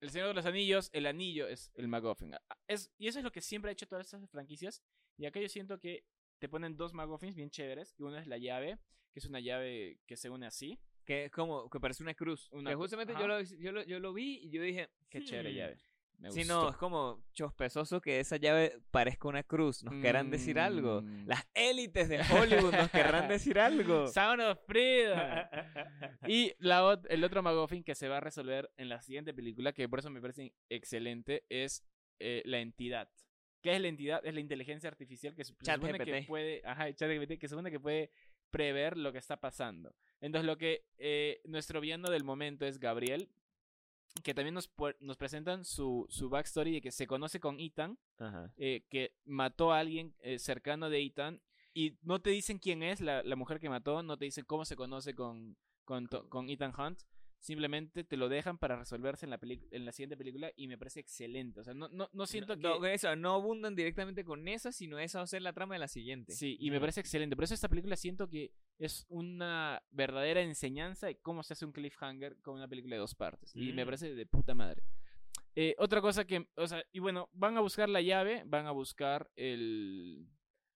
El 0.01 0.11
Señor 0.11 0.29
de 0.29 0.35
los 0.35 0.47
Anillos, 0.47 0.89
el 0.93 1.07
anillo 1.07 1.47
es 1.47 1.71
el 1.75 1.87
MacGuffin. 1.89 2.35
A- 2.35 2.43
Es, 2.67 2.91
y 2.99 3.09
eso 3.09 3.19
es 3.19 3.25
lo 3.25 3.31
que 3.33 3.41
siempre 3.41 3.69
ha 3.71 3.73
hecho 3.73 3.87
todas 3.87 4.07
estas 4.07 4.29
franquicias. 4.31 4.83
Y 5.19 5.27
acá 5.27 5.41
yo 5.41 5.49
siento 5.49 5.79
que 5.79 6.05
te 6.39 6.49
ponen 6.49 6.77
dos 6.77 6.95
MacGuffins 6.95 7.37
bien 7.37 7.51
chéveres. 7.51 7.95
Y 7.99 8.03
uno 8.03 8.17
es 8.19 8.27
la 8.27 8.39
llave, 8.39 8.79
que 9.13 9.19
es 9.19 9.27
una 9.27 9.41
llave 9.41 9.99
que 10.07 10.17
se 10.17 10.31
une 10.31 10.47
así. 10.47 10.79
Que 11.05 11.25
es 11.27 11.31
como, 11.31 11.69
que 11.69 11.81
parece 11.81 12.03
una 12.03 12.15
cruz. 12.15 12.49
Una 12.53 12.71
que 12.71 12.77
justamente 12.77 13.13
yo 13.19 13.27
lo, 13.27 13.43
yo, 13.43 13.73
lo, 13.73 13.83
yo 13.85 14.01
lo 14.01 14.13
vi 14.15 14.39
y 14.43 14.51
yo 14.51 14.63
dije, 14.63 14.89
Qué 15.11 15.23
chévere 15.23 15.51
"Hmm, 15.53 15.57
llave. 15.57 15.79
Me 16.20 16.30
Sí, 16.30 16.40
gustó. 16.40 16.54
no, 16.64 16.68
es 16.70 16.76
como 16.76 17.24
chospesoso 17.33 18.00
que 18.00 18.20
esa 18.20 18.37
llave 18.37 18.78
parezca 18.90 19.26
una 19.26 19.42
cruz. 19.42 19.83
¿Nos 19.83 19.94
querrán 20.02 20.30
decir 20.30 20.59
algo? 20.59 21.00
Mm. 21.02 21.26
Las 21.26 21.48
élites 21.54 22.09
de 22.11 22.20
Hollywood 22.20 22.72
nos 22.74 22.90
querrán 22.90 23.26
decir 23.28 23.59
algo. 23.59 24.06
Sound 24.12 24.42
of 24.42 24.59
Freedom. 24.66 25.18
Y 26.28 26.52
la, 26.59 27.00
el 27.09 27.24
otro 27.24 27.42
McGuffin 27.42 27.83
que 27.83 27.94
se 27.94 28.09
va 28.09 28.18
a 28.18 28.20
resolver 28.20 28.70
en 28.76 28.88
la 28.90 29.00
siguiente 29.00 29.33
película, 29.35 29.72
que 29.72 29.88
por 29.88 29.98
eso 30.00 30.11
me 30.11 30.20
parece 30.20 30.52
excelente, 30.68 31.44
es 31.48 31.85
eh, 32.18 32.42
la 32.44 32.59
entidad. 32.61 33.09
¿Qué 33.62 33.74
es 33.74 33.80
la 33.80 33.88
entidad? 33.88 34.24
Es 34.24 34.35
la 34.35 34.40
inteligencia 34.40 34.88
artificial 34.88 35.35
que 35.35 35.44
se 35.44 35.54
supone 35.54 35.98
que 35.98 36.24
puede, 36.26 36.62
ajá, 36.64 36.92
ChatGPT, 36.94 37.38
que 37.38 37.48
supone 37.48 37.70
que 37.70 37.80
puede 37.80 38.11
prever 38.50 38.96
lo 38.96 39.12
que 39.12 39.18
está 39.18 39.38
pasando. 39.38 39.94
Entonces 40.20 40.46
lo 40.46 40.59
que 40.59 40.85
eh, 40.98 41.40
nuestro 41.44 41.80
villano 41.80 42.11
del 42.11 42.24
momento 42.24 42.66
es 42.66 42.78
Gabriel, 42.78 43.28
que 44.23 44.35
también 44.35 44.55
nos, 44.55 44.70
nos 45.01 45.16
presentan 45.16 45.64
su, 45.64 46.07
su 46.09 46.29
backstory 46.29 46.73
de 46.73 46.81
que 46.81 46.92
se 46.92 47.07
conoce 47.07 47.40
con 47.40 47.59
Ethan, 47.61 47.99
Ajá. 48.18 48.53
eh, 48.57 48.85
que 48.90 49.14
mató 49.25 49.73
a 49.73 49.79
alguien 49.79 50.14
eh, 50.20 50.38
cercano 50.38 50.90
de 50.90 51.03
Ethan 51.03 51.40
y 51.73 51.96
no 52.03 52.20
te 52.20 52.31
dicen 52.31 52.59
quién 52.59 52.83
es 52.83 53.01
la, 53.01 53.23
la 53.23 53.37
mujer 53.37 53.61
que 53.61 53.68
mató, 53.68 54.03
no 54.03 54.16
te 54.16 54.25
dicen 54.25 54.44
cómo 54.44 54.64
se 54.64 54.77
conoce 54.77 55.14
con, 55.14 55.57
con, 55.85 56.07
con 56.07 56.51
Ethan 56.51 56.73
Hunt, 56.79 57.01
simplemente 57.40 58.05
te 58.05 58.16
lo 58.16 58.29
dejan 58.29 58.59
para 58.59 58.76
resolverse 58.76 59.24
en 59.26 59.31
la, 59.31 59.38
en 59.42 59.85
la 59.85 59.92
siguiente 59.92 60.16
película 60.16 60.53
y 60.57 60.68
me 60.68 60.76
parece 60.79 61.00
excelente. 61.00 61.61
O 61.61 61.64
sea, 61.64 61.72
no, 61.74 61.88
no, 61.88 62.09
no 62.12 62.26
siento 62.26 62.55
que... 62.57 62.62
No, 62.62 62.85
eso, 62.87 63.16
no 63.16 63.33
abundan 63.35 63.74
directamente 63.74 64.24
con 64.24 64.46
esa, 64.46 64.72
sino 64.72 64.98
esa 64.98 65.18
va 65.18 65.24
a 65.24 65.26
ser 65.26 65.40
la 65.42 65.53
trama 65.55 65.74
de 65.74 65.79
la 65.81 65.88
siguiente. 65.88 66.33
Sí, 66.33 66.57
y 66.61 66.70
me 66.70 66.79
parece 66.79 67.00
excelente. 67.00 67.35
Por 67.37 67.44
eso 67.44 67.55
esta 67.55 67.68
película 67.68 67.96
siento 67.96 68.29
que 68.29 68.53
es 68.79 69.07
una 69.09 69.83
verdadera 69.90 70.42
enseñanza 70.42 71.07
de 71.07 71.16
cómo 71.16 71.42
se 71.42 71.55
hace 71.55 71.64
un 71.64 71.72
cliffhanger 71.72 72.37
con 72.42 72.57
una 72.57 72.68
película 72.68 72.96
de 72.96 73.00
dos 73.00 73.14
partes. 73.14 73.57
Y 73.57 73.72
me 73.72 73.83
Mm. 73.85 73.87
parece 73.87 74.14
de 74.14 74.26
puta 74.26 74.55
madre. 74.55 74.83
Eh, 75.57 75.74
otra 75.79 76.00
cosa 76.00 76.26
que, 76.26 76.46
o 76.57 76.66
sea, 76.68 76.85
y 76.92 76.98
bueno, 77.00 77.29
van 77.33 77.57
a 77.57 77.61
buscar 77.61 77.88
la 77.88 78.00
llave, 78.03 78.42
van 78.46 78.66
a 78.66 78.70
buscar 78.70 79.31
el, 79.35 80.26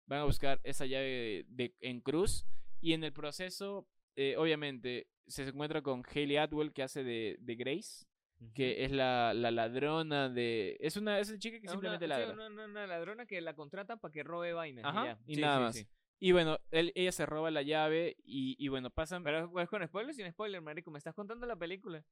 van 0.06 0.20
a 0.20 0.24
buscar 0.24 0.60
esa 0.64 0.84
llave 0.86 1.06
de, 1.06 1.44
de- 1.48 1.74
en 1.80 2.00
cruz 2.00 2.46
y 2.80 2.92
en 2.94 3.04
el 3.04 3.12
proceso, 3.12 3.86
eh, 4.16 4.34
obviamente, 4.36 5.06
se 5.26 5.44
encuentra 5.48 5.82
con 5.82 6.02
Hayley 6.12 6.36
Atwell 6.36 6.72
que 6.72 6.82
hace 6.82 7.02
de, 7.04 7.36
de 7.40 7.54
Grace, 7.54 8.06
que 8.54 8.84
es 8.84 8.90
la, 8.92 9.32
la 9.34 9.50
ladrona 9.50 10.28
de, 10.28 10.76
es 10.80 10.96
una, 10.96 11.18
es 11.18 11.28
una 11.30 11.38
chica 11.38 11.60
que 11.60 11.66
Ah, 11.68 11.70
simplemente 11.70 12.04
una, 12.06 12.14
sí, 12.16 12.20
ladra. 12.22 12.34
una, 12.34 12.46
una- 12.48 12.64
una 12.66 12.86
ladrona 12.86 13.26
que 13.26 13.40
la 13.40 13.54
contratan 13.54 13.98
para 13.98 14.12
que 14.12 14.22
robe 14.22 14.52
vainas. 14.52 14.84
Ajá, 14.84 15.04
ya. 15.06 15.18
y 15.26 15.34
Sí, 15.36 15.40
nada 15.40 15.56
sí, 15.56 15.62
más. 15.62 15.76
sí. 15.76 15.86
Y 16.20 16.32
bueno, 16.32 16.58
él, 16.70 16.92
ella 16.94 17.12
se 17.12 17.26
roba 17.26 17.50
la 17.50 17.62
llave 17.62 18.16
y, 18.24 18.56
y 18.58 18.68
bueno, 18.68 18.88
pasan... 18.90 19.22
Pero 19.24 19.60
es 19.60 19.68
con 19.68 19.86
spoiler 19.86 20.14
sin 20.14 20.30
spoiler, 20.30 20.60
marico. 20.62 20.90
Me 20.90 20.98
estás 20.98 21.14
contando 21.14 21.44
la 21.46 21.56
película. 21.56 22.02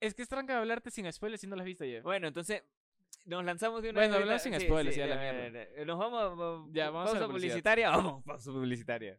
Es 0.00 0.14
que 0.14 0.22
es 0.22 0.28
tranca 0.28 0.52
de 0.52 0.58
hablarte 0.60 0.90
sin 0.90 1.10
spoilers 1.12 1.40
si 1.40 1.46
no 1.48 1.56
la 1.56 1.62
has 1.62 1.66
visto 1.66 1.84
ya. 1.84 2.00
Bueno, 2.02 2.28
entonces 2.28 2.62
nos 3.24 3.44
lanzamos 3.44 3.82
de 3.82 3.90
una 3.90 4.00
Bueno, 4.00 4.16
hablamos 4.16 4.42
sin 4.42 4.58
spoilers, 4.60 4.94
ya, 4.94 5.06
la 5.06 5.16
ya, 5.16 5.32
mierda. 5.32 5.66
ya. 5.76 5.84
Nos 5.84 5.98
vamos, 5.98 6.38
vamos 6.38 6.70
Ya, 6.72 6.90
vamos 6.90 7.10
a 7.10 7.12
pausa 7.14 7.26
publicidad. 7.26 7.52
publicitaria. 7.54 7.90
Vamos, 7.96 8.24
pausa 8.24 8.52
publicitaria. 8.52 9.18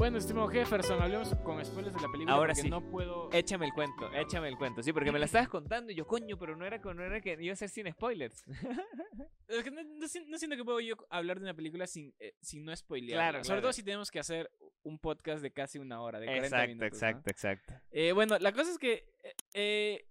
Bueno, 0.00 0.16
estimado 0.16 0.48
Jefferson, 0.48 1.02
hablemos 1.02 1.34
con 1.44 1.62
spoilers 1.62 1.94
de 1.94 2.00
la 2.00 2.08
película 2.10 2.34
Ahora 2.34 2.54
porque 2.54 2.62
sí. 2.62 2.70
no 2.70 2.80
puedo... 2.80 3.30
Échame 3.34 3.66
el 3.66 3.74
cuento, 3.74 4.10
échame 4.14 4.48
el 4.48 4.56
cuento. 4.56 4.82
Sí, 4.82 4.94
porque 4.94 5.12
me 5.12 5.18
la 5.18 5.26
estabas 5.26 5.50
contando 5.50 5.92
y 5.92 5.94
yo, 5.94 6.06
coño, 6.06 6.38
pero 6.38 6.56
no 6.56 6.64
era, 6.64 6.78
no 6.78 7.04
era 7.04 7.20
que 7.20 7.36
iba 7.38 7.52
a 7.52 7.56
ser 7.56 7.68
sin 7.68 7.86
spoilers. 7.92 8.42
Es 9.46 9.62
que 9.62 9.70
no, 9.70 9.82
no 9.82 10.08
si- 10.08 10.24
no 10.24 10.38
siento 10.38 10.56
que 10.56 10.64
puedo 10.64 10.80
yo 10.80 10.94
hablar 11.10 11.38
de 11.38 11.44
una 11.44 11.52
película 11.52 11.86
sin, 11.86 12.14
eh, 12.18 12.34
sin 12.40 12.64
no 12.64 12.74
spoilear. 12.74 13.18
Claro, 13.18 13.44
Sobre 13.44 13.60
todo 13.60 13.74
si 13.74 13.82
tenemos 13.82 14.10
que 14.10 14.20
hacer 14.20 14.50
un 14.84 14.98
podcast 14.98 15.42
de 15.42 15.52
casi 15.52 15.78
una 15.78 16.00
hora, 16.00 16.18
de 16.18 16.24
40 16.24 16.66
minutos. 16.68 17.02
¿no? 17.02 17.08
exacto. 17.26 17.74
Eh, 17.90 18.12
bueno, 18.12 18.38
la 18.38 18.52
cosa 18.52 18.70
es 18.70 18.78
que 18.78 19.06
eh, 19.52 20.06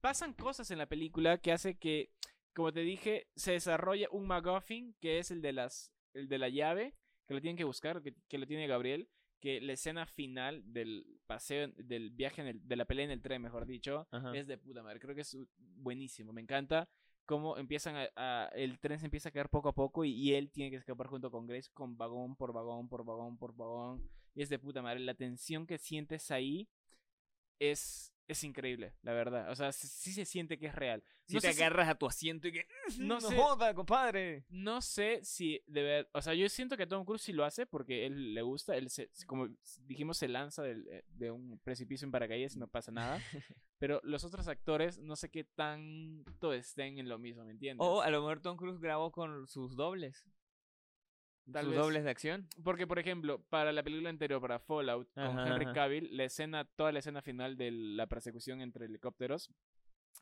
pasan 0.00 0.32
cosas 0.32 0.68
en 0.72 0.78
la 0.78 0.86
película 0.86 1.38
que 1.38 1.52
hace 1.52 1.78
que, 1.78 2.10
como 2.54 2.72
te 2.72 2.80
dije, 2.80 3.28
se 3.36 3.52
desarrolla 3.52 4.08
un 4.10 4.26
MacGuffin 4.26 4.96
que 5.00 5.20
es 5.20 5.30
el 5.30 5.42
de 5.42 5.52
las, 5.52 5.92
el 6.12 6.26
de 6.28 6.38
la 6.38 6.48
llave, 6.48 6.96
que 7.26 7.34
lo 7.34 7.40
tienen 7.40 7.56
que 7.56 7.64
buscar, 7.64 8.02
que, 8.02 8.14
que 8.28 8.38
lo 8.38 8.46
tiene 8.46 8.66
Gabriel, 8.66 9.08
que 9.40 9.60
la 9.60 9.72
escena 9.72 10.06
final 10.06 10.62
del 10.72 11.04
paseo, 11.26 11.68
del 11.76 12.10
viaje, 12.10 12.42
en 12.42 12.48
el- 12.48 12.68
de 12.68 12.76
la 12.76 12.84
pelea 12.84 13.04
en 13.06 13.10
el 13.10 13.22
tren, 13.22 13.42
mejor 13.42 13.66
dicho, 13.66 14.06
Ajá. 14.10 14.32
es 14.36 14.46
de 14.46 14.56
puta 14.58 14.82
madre. 14.82 15.00
Creo 15.00 15.14
que 15.14 15.22
es 15.22 15.36
buenísimo. 15.58 16.32
Me 16.32 16.40
encanta 16.40 16.88
cómo 17.24 17.56
empiezan 17.56 17.96
a, 17.96 18.08
a- 18.16 18.48
el 18.54 18.78
tren 18.78 18.98
se 19.00 19.06
empieza 19.06 19.30
a 19.30 19.32
caer 19.32 19.48
poco 19.48 19.68
a 19.68 19.74
poco 19.74 20.04
y, 20.04 20.12
y 20.12 20.34
él 20.34 20.50
tiene 20.50 20.70
que 20.70 20.76
escapar 20.76 21.06
junto 21.08 21.30
con 21.30 21.46
Grace 21.46 21.70
con 21.72 21.96
vagón 21.96 22.36
por 22.36 22.52
vagón 22.52 22.88
por 22.88 23.04
vagón 23.04 23.36
por 23.36 23.54
vagón. 23.56 24.08
Y 24.34 24.42
es 24.42 24.48
de 24.48 24.58
puta 24.58 24.80
madre. 24.80 25.00
La 25.00 25.14
tensión 25.14 25.66
que 25.66 25.76
sientes 25.78 26.30
ahí 26.30 26.68
es, 27.58 28.11
es 28.32 28.44
increíble, 28.44 28.94
la 29.02 29.12
verdad. 29.12 29.50
O 29.50 29.54
sea, 29.54 29.72
sí, 29.72 30.12
se 30.12 30.24
siente 30.24 30.58
que 30.58 30.66
es 30.66 30.74
real. 30.74 31.02
Si 31.26 31.34
no, 31.36 31.40
te 31.40 31.52
si, 31.52 31.60
agarras 31.62 31.88
a 31.88 31.94
tu 31.94 32.06
asiento 32.06 32.48
y 32.48 32.52
que... 32.52 32.66
No 32.98 33.14
No, 33.14 33.20
sé. 33.20 33.36
joda, 33.36 33.72
compadre. 33.74 34.44
no 34.48 34.80
sé 34.82 35.20
si 35.24 35.62
de 35.66 35.82
ver, 35.82 36.10
o 36.12 36.20
sea, 36.20 36.34
yo 36.34 36.48
siento 36.48 36.76
que 36.76 36.86
Tom 36.86 37.04
Cruise 37.04 37.22
sí 37.22 37.32
lo 37.32 37.44
hace 37.44 37.64
porque 37.64 38.04
él 38.06 38.34
le 38.34 38.42
gusta, 38.42 38.76
él 38.76 38.90
se, 38.90 39.08
como 39.26 39.48
dijimos 39.86 40.18
se 40.18 40.28
lanza 40.28 40.62
del- 40.62 40.86
eh, 40.88 41.04
de 41.08 41.30
un 41.30 41.58
precipicio 41.60 42.04
en 42.04 42.10
paracaídas 42.12 42.56
y 42.56 42.58
no 42.58 42.66
pasa 42.68 42.90
nada. 42.92 43.20
pero 43.78 44.00
los 44.04 44.24
otros 44.24 44.48
actores 44.48 44.98
no 44.98 45.16
sé 45.16 45.30
qué 45.30 45.44
tanto 45.44 46.52
estén 46.52 46.98
en 46.98 47.08
lo 47.08 47.18
mismo, 47.18 47.44
¿me 47.44 47.52
entiendes? 47.52 47.86
O 47.86 48.02
a 48.02 48.10
lo 48.10 48.20
mejor 48.20 48.40
Tom 48.40 48.56
Cruise 48.56 48.80
grabó 48.80 49.10
con 49.12 49.46
sus 49.46 49.76
dobles. 49.76 50.26
Tal 51.50 51.64
sus 51.64 51.74
vez. 51.74 51.82
dobles 51.82 52.04
de 52.04 52.10
acción. 52.10 52.48
Porque, 52.62 52.86
por 52.86 52.98
ejemplo, 52.98 53.42
para 53.48 53.72
la 53.72 53.82
película 53.82 54.10
anterior, 54.10 54.40
para 54.40 54.58
Fallout, 54.58 55.08
con 55.14 55.24
Ajá, 55.38 55.48
Henry 55.48 55.64
ajá. 55.64 55.72
Cavill, 55.74 56.16
la 56.16 56.24
escena, 56.24 56.64
toda 56.64 56.92
la 56.92 57.00
escena 57.00 57.22
final 57.22 57.56
de 57.56 57.70
la 57.72 58.06
persecución 58.06 58.60
entre 58.60 58.86
helicópteros, 58.86 59.50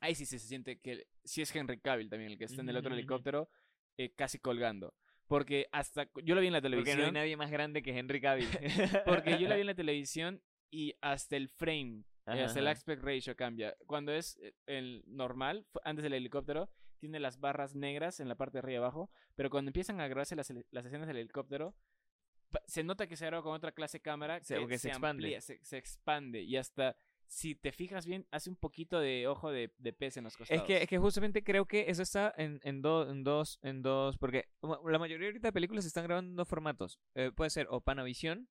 ahí 0.00 0.14
sí 0.14 0.24
se 0.24 0.38
siente 0.38 0.80
que 0.80 1.06
sí 1.24 1.42
es 1.42 1.54
Henry 1.54 1.78
Cavill 1.80 2.08
también 2.08 2.32
el 2.32 2.38
que 2.38 2.44
está 2.44 2.62
en 2.62 2.68
el 2.70 2.76
otro 2.76 2.94
helicóptero, 2.94 3.50
eh, 3.98 4.14
casi 4.14 4.38
colgando. 4.38 4.94
Porque 5.26 5.68
hasta, 5.72 6.08
yo 6.24 6.34
lo 6.34 6.40
vi 6.40 6.48
en 6.48 6.54
la 6.54 6.60
Porque 6.60 6.70
televisión, 6.70 6.98
no 7.00 7.04
hay 7.06 7.12
nadie 7.12 7.36
más 7.36 7.50
grande 7.50 7.82
que 7.82 7.96
Henry 7.96 8.20
Cavill. 8.20 8.48
porque 9.06 9.38
yo 9.38 9.48
la 9.48 9.54
vi 9.54 9.60
en 9.60 9.66
la 9.66 9.74
televisión 9.76 10.42
y 10.70 10.94
hasta 11.00 11.36
el 11.36 11.48
frame, 11.48 12.04
Ajá, 12.24 12.44
hasta 12.44 12.58
el 12.60 12.66
aspect 12.66 13.02
ratio 13.02 13.36
cambia. 13.36 13.76
Cuando 13.86 14.12
es 14.12 14.38
eh, 14.42 14.54
el 14.66 15.04
normal, 15.06 15.66
antes 15.84 16.02
del 16.02 16.14
helicóptero, 16.14 16.70
tiene 17.00 17.18
las 17.18 17.40
barras 17.40 17.74
negras 17.74 18.20
en 18.20 18.28
la 18.28 18.36
parte 18.36 18.54
de 18.54 18.58
arriba 18.60 18.74
y 18.74 18.76
abajo, 18.76 19.10
pero 19.34 19.50
cuando 19.50 19.70
empiezan 19.70 20.00
a 20.00 20.06
grabarse 20.06 20.36
las, 20.36 20.52
las 20.70 20.86
escenas 20.86 21.08
del 21.08 21.16
helicóptero, 21.16 21.74
se 22.66 22.82
nota 22.84 23.06
que 23.06 23.16
se 23.16 23.26
graba 23.26 23.42
con 23.42 23.52
otra 23.54 23.72
clase 23.72 23.98
de 23.98 24.02
cámara 24.02 24.40
Se- 24.42 24.66
que 24.66 24.78
se 24.78 24.88
expande. 24.88 25.24
amplía, 25.24 25.40
se, 25.40 25.58
se 25.64 25.76
expande 25.78 26.42
y 26.42 26.56
hasta 26.56 26.96
si 27.26 27.54
te 27.54 27.70
fijas 27.70 28.06
bien 28.06 28.26
hace 28.32 28.50
un 28.50 28.56
poquito 28.56 28.98
de 28.98 29.28
ojo 29.28 29.52
de, 29.52 29.72
de 29.78 29.92
pez 29.92 30.16
en 30.16 30.24
los 30.24 30.32
Es 30.34 30.38
costados. 30.38 30.64
que, 30.64 30.82
es 30.82 30.88
que 30.88 30.98
justamente 30.98 31.44
creo 31.44 31.64
que 31.66 31.88
eso 31.88 32.02
está 32.02 32.34
en, 32.36 32.58
en, 32.64 32.82
do- 32.82 33.08
en 33.08 33.22
dos, 33.22 33.60
en 33.62 33.82
dos, 33.82 34.18
porque 34.18 34.48
la 34.62 34.98
mayoría 34.98 35.28
ahorita 35.28 35.46
de 35.48 35.52
películas 35.52 35.84
se 35.84 35.88
están 35.88 36.04
grabando 36.04 36.30
en 36.30 36.36
dos 36.36 36.48
formatos. 36.48 36.98
Eh, 37.14 37.30
puede 37.32 37.50
ser 37.50 37.68
o 37.70 37.80
Panavision, 37.80 38.48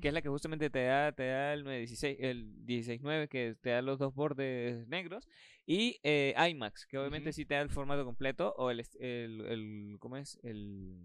Que 0.00 0.08
es 0.08 0.14
la 0.14 0.22
que 0.22 0.28
justamente 0.28 0.70
te 0.70 0.84
da, 0.84 1.12
te 1.12 1.26
da 1.28 1.52
el 1.54 1.62
916, 1.62 2.16
el 2.20 2.64
16.9, 2.66 3.28
que 3.28 3.54
te 3.60 3.70
da 3.70 3.80
los 3.82 3.98
dos 3.98 4.12
bordes 4.14 4.88
negros, 4.88 5.28
y 5.66 6.00
eh, 6.02 6.34
IMAX, 6.50 6.84
que 6.86 6.98
obviamente 6.98 7.30
Ujú. 7.30 7.36
sí 7.36 7.44
te 7.44 7.54
da 7.54 7.60
el 7.60 7.70
formato 7.70 8.04
completo, 8.04 8.54
o 8.56 8.70
el, 8.70 8.84
el, 8.98 9.40
el 9.46 9.96
¿cómo 10.00 10.16
es? 10.16 10.38
El, 10.42 10.98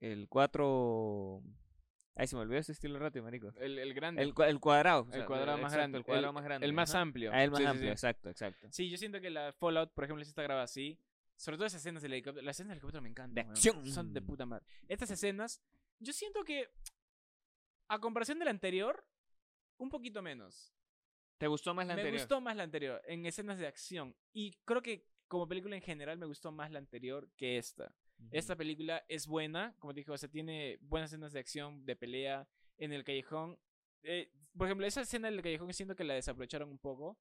el 0.00 0.28
4, 0.28 1.42
Ay, 2.14 2.26
se 2.26 2.34
me 2.34 2.42
olvidó 2.42 2.58
ese 2.58 2.72
estilo 2.72 2.98
rápido, 2.98 3.24
marico. 3.24 3.52
El, 3.56 3.78
el 3.78 3.94
grande. 3.94 4.22
El, 4.22 4.34
el 4.46 4.58
cuadrado. 4.58 5.06
o 5.08 5.14
El 5.14 5.24
cuadrado 5.24 5.56
más 5.58 5.72
exacto, 5.72 5.76
grande. 5.78 5.98
El 5.98 6.04
cuadrado 6.04 6.32
más 6.32 6.44
grande. 6.44 6.66
El 6.66 6.72
más 6.72 6.90
ajá. 6.90 7.00
amplio. 7.02 7.30
Ah, 7.32 7.44
el 7.44 7.50
más 7.52 7.58
Sí, 7.58 7.64
sí, 7.64 7.68
amplio, 7.70 7.88
sí. 7.88 7.92
exacto, 7.92 8.28
exacto. 8.30 8.68
Sí, 8.72 8.90
yo 8.90 8.96
siento 8.98 9.20
que 9.20 9.30
la 9.30 9.52
Fallout, 9.52 9.92
por 9.94 10.02
ejemplo, 10.04 10.24
sí 10.24 10.30
está 10.30 10.42
grabada 10.42 10.64
así. 10.64 10.98
Sobre 11.36 11.56
todo 11.56 11.66
esas 11.68 11.80
escenas 11.80 12.02
del 12.02 12.12
helicóptero. 12.12 12.44
Las 12.44 12.56
escenas 12.56 12.70
del 12.70 12.78
helicóptero 12.78 13.02
me 13.02 13.08
encantan. 13.08 13.34
De 13.36 13.40
acción. 13.42 13.86
Son 13.86 14.12
de 14.12 14.20
puta 14.20 14.44
madre. 14.46 14.66
Estas 14.88 15.12
escenas, 15.12 15.62
yo 16.00 16.12
siento 16.12 16.42
que, 16.42 16.68
a 17.88 17.98
comparación 17.98 18.38
de 18.38 18.44
la 18.44 18.50
anterior, 18.50 19.04
un 19.78 19.88
poquito 19.90 20.22
menos. 20.22 20.72
¿Te 21.38 21.46
gustó 21.46 21.72
más 21.74 21.86
la 21.86 21.94
me 21.94 22.00
anterior? 22.02 22.20
gustó 22.20 22.40
más 22.40 22.56
la 22.56 22.64
anterior, 22.64 23.00
en 23.06 23.24
escenas 23.26 23.58
de 23.58 23.66
acción. 23.66 24.14
Y 24.32 24.52
creo 24.64 24.82
que 24.82 25.06
como 25.28 25.46
película 25.46 25.76
en 25.76 25.82
general 25.82 26.18
me 26.18 26.26
gustó 26.26 26.50
más 26.50 26.70
la 26.70 26.78
anterior 26.78 27.30
que 27.36 27.58
esta. 27.58 27.94
Esta 28.32 28.56
película 28.56 29.04
es 29.08 29.28
buena, 29.28 29.76
como 29.78 29.94
te 29.94 30.00
dije, 30.00 30.10
o 30.10 30.18
sea, 30.18 30.28
tiene 30.28 30.78
buenas 30.80 31.10
escenas 31.12 31.32
de 31.32 31.38
acción, 31.38 31.84
de 31.86 31.94
pelea 31.94 32.48
en 32.76 32.92
el 32.92 33.04
callejón. 33.04 33.56
Eh, 34.02 34.32
por 34.56 34.66
ejemplo, 34.66 34.84
esa 34.86 35.02
escena 35.02 35.30
del 35.30 35.40
callejón 35.40 35.72
siento 35.72 35.94
que 35.94 36.02
la 36.02 36.14
desaprovecharon 36.14 36.68
un 36.68 36.78
poco. 36.78 37.16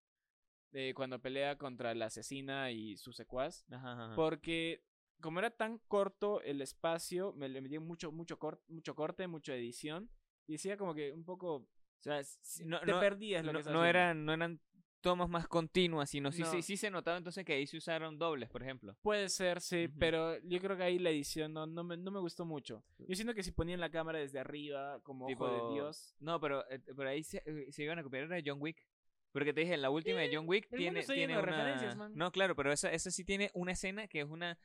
eh, 0.73 0.93
cuando 0.95 1.21
pelea 1.21 1.57
contra 1.57 1.93
la 1.95 2.07
asesina 2.07 2.71
y 2.71 2.97
su 2.97 3.13
secuaz. 3.13 3.63
Ajá. 3.71 4.13
Porque 4.15 4.83
como 5.21 5.39
era 5.39 5.49
tan 5.49 5.77
corto 5.87 6.41
el 6.41 6.61
espacio, 6.61 7.31
me 7.33 7.47
le 7.47 7.61
metí 7.61 7.79
mucho, 7.79 8.11
mucho, 8.11 8.37
cor- 8.37 8.61
mucho 8.67 8.93
corte, 8.95 9.27
mucha 9.27 9.53
edición. 9.55 10.09
Y 10.47 10.53
decía 10.53 10.77
como 10.77 10.93
que 10.95 11.11
un 11.11 11.23
poco... 11.23 11.55
O 11.55 11.67
sea, 11.99 12.23
si- 12.23 12.65
no, 12.65 12.79
te 12.79 12.91
no- 12.91 12.99
perdías 12.99 13.43
lo 13.43 13.53
no, 13.53 13.63
que 13.63 13.89
eran, 13.89 14.25
no 14.25 14.33
eran 14.33 14.59
tomas 15.01 15.29
más 15.29 15.47
continuas, 15.47 16.09
sino 16.09 16.31
sí, 16.31 16.43
sí, 16.43 16.61
sí 16.61 16.77
se 16.77 16.89
notaba 16.89 17.17
entonces 17.17 17.45
que 17.45 17.53
ahí 17.53 17.67
se 17.67 17.77
usaron 17.77 18.17
dobles, 18.17 18.49
por 18.49 18.61
ejemplo. 18.63 18.95
Puede 19.01 19.29
ser, 19.29 19.61
sí, 19.61 19.87
pero 19.99 20.37
yo 20.39 20.59
creo 20.59 20.75
que 20.75 20.83
ahí 20.83 20.99
la 20.99 21.09
edición 21.09 21.53
no, 21.53 21.65
no, 21.65 21.83
me, 21.83 21.97
no 21.97 22.11
me 22.11 22.19
gustó 22.19 22.45
mucho. 22.45 22.83
Yo 22.99 23.15
siento 23.15 23.33
que 23.33 23.43
si 23.43 23.51
ponían 23.51 23.79
la 23.79 23.89
cámara 23.89 24.19
desde 24.19 24.39
arriba, 24.39 24.99
como 25.03 25.25
ojo 25.25 25.29
Tipo, 25.29 25.47
de 25.49 25.73
Dios... 25.73 26.15
No, 26.19 26.39
pero, 26.39 26.69
eh, 26.69 26.79
pero 26.95 27.09
ahí 27.09 27.23
se, 27.23 27.43
eh, 27.45 27.71
se 27.71 27.83
iban 27.83 27.99
a 27.99 28.03
copiar 28.03 28.27
de 28.27 28.43
John 28.45 28.61
Wick. 28.61 28.85
Porque 29.31 29.53
te 29.53 29.61
dije, 29.61 29.77
la 29.77 29.89
última 29.89 30.19
de 30.19 30.35
John 30.35 30.45
Wick 30.47 30.67
tiene, 30.75 31.03
tiene 31.03 31.33
una... 31.37 31.41
referencias, 31.41 31.95
man. 31.95 32.11
No, 32.15 32.31
claro, 32.31 32.55
pero 32.55 32.71
esa, 32.71 32.91
esa 32.91 33.11
sí 33.11 33.23
tiene 33.23 33.51
una 33.53 33.73
escena 33.73 34.07
que 34.07 34.21
es 34.21 34.27
una 34.27 34.57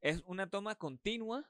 es 0.00 0.22
una 0.26 0.48
toma 0.48 0.74
continua 0.74 1.48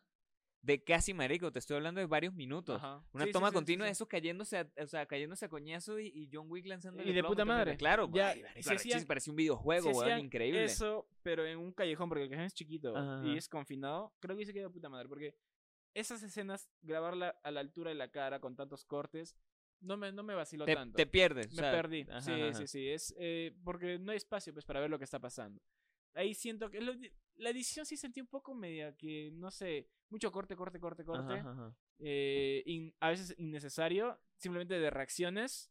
de 0.67 0.83
casi 0.83 1.15
marico. 1.15 1.53
Te 1.53 1.61
estoy 1.61 1.77
hablando 1.77 2.01
de 2.01 2.07
varios 2.07 2.35
minutos. 2.35 2.77
Ajá. 2.77 3.05
Una 3.13 3.25
Sí, 3.25 3.31
toma 3.31 3.49
sí, 3.51 3.55
continua 3.55 3.87
sí. 3.87 3.89
de 3.89 3.93
esos 3.93 4.09
cayéndose 4.09 4.59
a, 4.59 4.71
o 4.83 4.87
sea, 4.87 5.07
cayéndose 5.07 5.45
a 5.45 5.49
coñazo 5.49 6.01
y, 6.01 6.09
y 6.09 6.29
John 6.33 6.47
Wick 6.51 6.67
lanzando 6.67 7.03
Y 7.03 7.13
de 7.13 7.23
puta 7.23 7.45
madre. 7.45 7.77
Claro, 7.77 8.11
Ya, 8.13 8.33
se 8.35 8.41
hacían- 8.49 8.67
arrechísimo, 8.75 9.07
parecía 9.07 9.31
un 9.31 9.37
videojuego, 9.37 9.91
weón, 9.91 10.19
increíble. 10.21 10.65
Eso, 10.65 11.09
pero 11.23 11.47
en 11.47 11.59
un 11.59 11.73
callejón, 11.73 12.09
porque 12.09 12.25
el 12.25 12.29
callejón 12.29 12.47
es 12.47 12.55
chiquito 12.55 12.97
Ajá. 12.97 13.25
y 13.27 13.37
es 13.37 13.49
confinado, 13.49 14.13
creo 14.21 14.37
que 14.37 14.45
se 14.45 14.53
queda 14.53 14.65
de 14.65 14.71
puta 14.71 14.89
madre, 14.89 15.09
porque 15.09 15.37
esas 15.95 16.23
escenas, 16.23 16.69
grabarla 16.83 17.39
a 17.45 17.51
la 17.53 17.61
altura 17.61 17.91
de 17.91 17.95
la 17.97 18.11
cara 18.11 18.41
con 18.41 18.57
tantos 18.57 18.85
cortes, 18.85 19.37
no 19.81 19.97
me, 19.97 20.11
no 20.11 20.23
me 20.25 20.35
vaciló 20.35 20.65
te, 20.65 20.75
tanto. 20.75 20.97
te 20.97 21.07
pierdes. 21.07 21.49
me 21.49 21.55
o 21.55 21.57
sea, 21.65 21.71
perdí. 21.71 22.07
ajá, 22.11 22.21
sí, 22.23 22.33
sí, 22.55 22.67
sí. 22.67 22.89
Es, 22.89 23.15
eh, 23.19 23.55
porque 23.65 23.99
no 23.99 24.11
hay 24.11 24.17
espacio 24.17 24.53
pues, 24.53 24.65
para 24.65 24.81
ver 24.81 24.91
lo 24.91 24.99
que 24.99 25.05
está 25.05 25.19
pasando. 25.21 25.63
Ahí 26.15 26.35
siento 26.35 26.71
que 26.71 26.81
lo- 26.81 26.93
la 27.37 27.51
edición 27.51 27.85
sí 27.87 27.97
sentí 27.97 28.21
un 28.21 28.27
poco 28.27 28.55
media 28.55 28.95
que, 28.97 29.31
no 29.33 29.51
sé, 29.51 29.89
mucho 30.11 30.31
corte, 30.33 30.57
corte, 30.57 30.79
corte, 30.81 31.05
corte. 31.05 31.35
Ajá, 31.35 31.51
ajá. 31.51 31.77
eh, 31.99 32.63
in- 32.67 32.95
a 33.01 33.11
veces 33.11 33.35
innecesario, 33.39 34.19
simplemente 34.37 34.79
de 34.79 34.91
reacciones, 34.91 35.71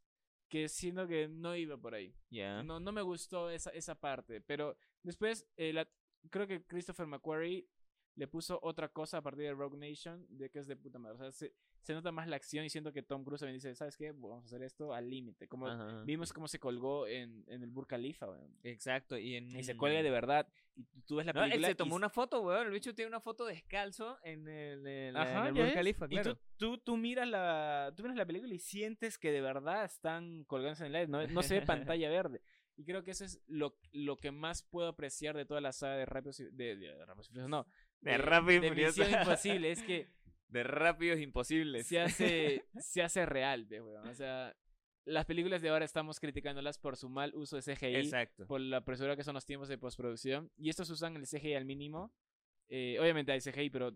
que 0.49 0.69
siento 0.69 1.07
que 1.07 1.27
no 1.27 1.55
iba 1.55 1.77
por 1.77 1.93
ahí. 1.95 2.13
Ya. 2.29 2.61
No, 2.63 2.79
no 2.79 2.91
me 2.91 3.01
gustó 3.01 3.49
esa, 3.49 3.69
esa 3.71 3.95
parte. 3.95 4.41
Pero 4.41 4.77
después, 5.03 5.47
eh, 5.57 5.73
la- 5.73 5.89
creo 6.29 6.47
que 6.47 6.63
Christopher 6.65 7.07
McQuarrie 7.07 7.67
le 8.15 8.27
puso 8.27 8.59
otra 8.61 8.89
cosa 8.89 9.17
a 9.17 9.21
partir 9.21 9.43
de 9.45 9.53
Rogue 9.53 9.77
Nation, 9.77 10.25
de 10.29 10.49
que 10.49 10.59
es 10.59 10.67
de 10.67 10.75
puta 10.75 10.97
madre. 10.99 11.15
O 11.15 11.17
sea, 11.19 11.31
se, 11.31 11.53
se 11.81 11.93
nota 11.93 12.11
más 12.11 12.27
la 12.27 12.35
acción 12.35 12.65
y 12.65 12.69
siento 12.69 12.91
que 12.93 13.03
Tom 13.03 13.23
Cruise 13.23 13.41
también 13.41 13.55
dice, 13.57 13.75
¿sabes 13.75 13.95
qué? 13.97 14.11
Vamos 14.11 14.43
a 14.43 14.45
hacer 14.45 14.63
esto 14.63 14.93
al 14.93 15.09
límite. 15.09 15.47
Como 15.47 15.67
Ajá. 15.67 16.01
vimos 16.03 16.31
cómo 16.33 16.47
se 16.47 16.59
colgó 16.59 17.07
en, 17.07 17.43
en 17.47 17.61
el 17.61 17.69
Burj 17.69 17.87
Khalifa, 17.87 18.27
weón. 18.29 18.57
Exacto. 18.63 19.17
Y, 19.17 19.35
en, 19.35 19.55
Y 19.55 19.63
se 19.63 19.75
cuelga 19.77 20.01
de 20.01 20.09
verdad. 20.09 20.47
Y 20.75 20.83
tú- 21.01 21.17
ves 21.17 21.25
la 21.25 21.33
No, 21.33 21.43
él 21.43 21.49
película 21.51 21.67
se 21.67 21.71
y 21.73 21.75
tomó 21.75 21.89
s- 21.91 21.97
una 21.97 22.09
foto, 22.09 22.41
weón. 22.41 22.67
El 22.67 22.73
bicho 22.73 22.95
tiene 22.95 23.09
una 23.09 23.21
foto 23.21 23.45
descalzo 23.45 24.17
en 24.23 24.47
el, 24.47 24.87
en 24.87 25.17
Ajá, 25.17 25.49
el 25.49 25.55
ya 25.55 25.61
Burj. 25.63 25.73
Khalifa, 25.73 26.05
Y 26.05 26.09
claro. 26.09 26.35
tú, 26.35 26.41
tú, 26.57 26.77
tú 26.79 26.97
miras 26.97 27.27
la, 27.27 27.93
tú 27.95 28.03
miras 28.03 28.17
la 28.17 28.25
película 28.25 28.53
y 28.53 28.59
sientes 28.59 29.17
que 29.17 29.31
de 29.31 29.41
verdad 29.41 29.85
están 29.85 30.43
colgándose 30.45 30.83
en 30.83 30.87
el 30.91 30.95
aire. 30.95 31.11
No, 31.11 31.25
no 31.27 31.43
se 31.43 31.59
ve 31.59 31.65
pantalla 31.93 32.09
verde. 32.09 32.41
Y 32.77 32.83
creo 32.83 33.03
que 33.05 33.11
eso 33.11 33.23
es 33.23 33.41
lo, 33.47 33.77
lo 33.93 34.17
que 34.17 34.31
más 34.31 34.61
puedo 34.63 34.89
apreciar 34.89 35.37
de 35.37 35.45
toda 35.45 35.61
la 35.61 35.71
saga 35.71 35.95
de 35.95 36.05
Rápidos 36.05 36.41
y... 36.41 36.43
De, 36.51 36.75
de 36.75 37.05
Rápidos 37.05 37.27
y 37.27 37.29
Furiosos, 37.29 37.49
no. 37.49 37.65
De 38.01 38.17
Rápido 38.17 38.61
de. 38.61 38.71
Misión 38.71 39.09
Imposible. 39.21 39.71
Es 39.71 39.83
que 39.83 40.07
De 40.47 40.63
rápidos 40.63 41.19
imposibles. 41.19 41.87
se 41.87 41.99
hace, 41.99 42.65
se 42.79 43.01
hace 43.01 43.25
real, 43.25 43.65
ve, 43.65 43.81
weón. 43.81 44.07
O 44.07 44.13
sea, 44.13 44.55
las 45.05 45.25
películas 45.25 45.61
de 45.61 45.69
ahora 45.69 45.85
estamos 45.85 46.19
criticándolas 46.19 46.77
por 46.77 46.97
su 46.97 47.09
mal 47.09 47.33
uso 47.35 47.55
de 47.55 47.61
CGI. 47.61 47.95
Exacto. 47.95 48.47
por 48.47 48.61
la 48.61 48.77
apresura 48.77 49.15
que 49.15 49.23
son 49.23 49.35
los 49.35 49.45
tiempos 49.45 49.69
de 49.69 49.77
postproducción. 49.77 50.51
Y 50.57 50.69
estos 50.69 50.89
usan 50.89 51.15
el 51.15 51.27
CGI 51.27 51.55
al 51.55 51.65
mínimo. 51.65 52.13
Eh, 52.67 52.97
obviamente 52.99 53.31
hay 53.31 53.39
CGI, 53.39 53.69
pero 53.69 53.95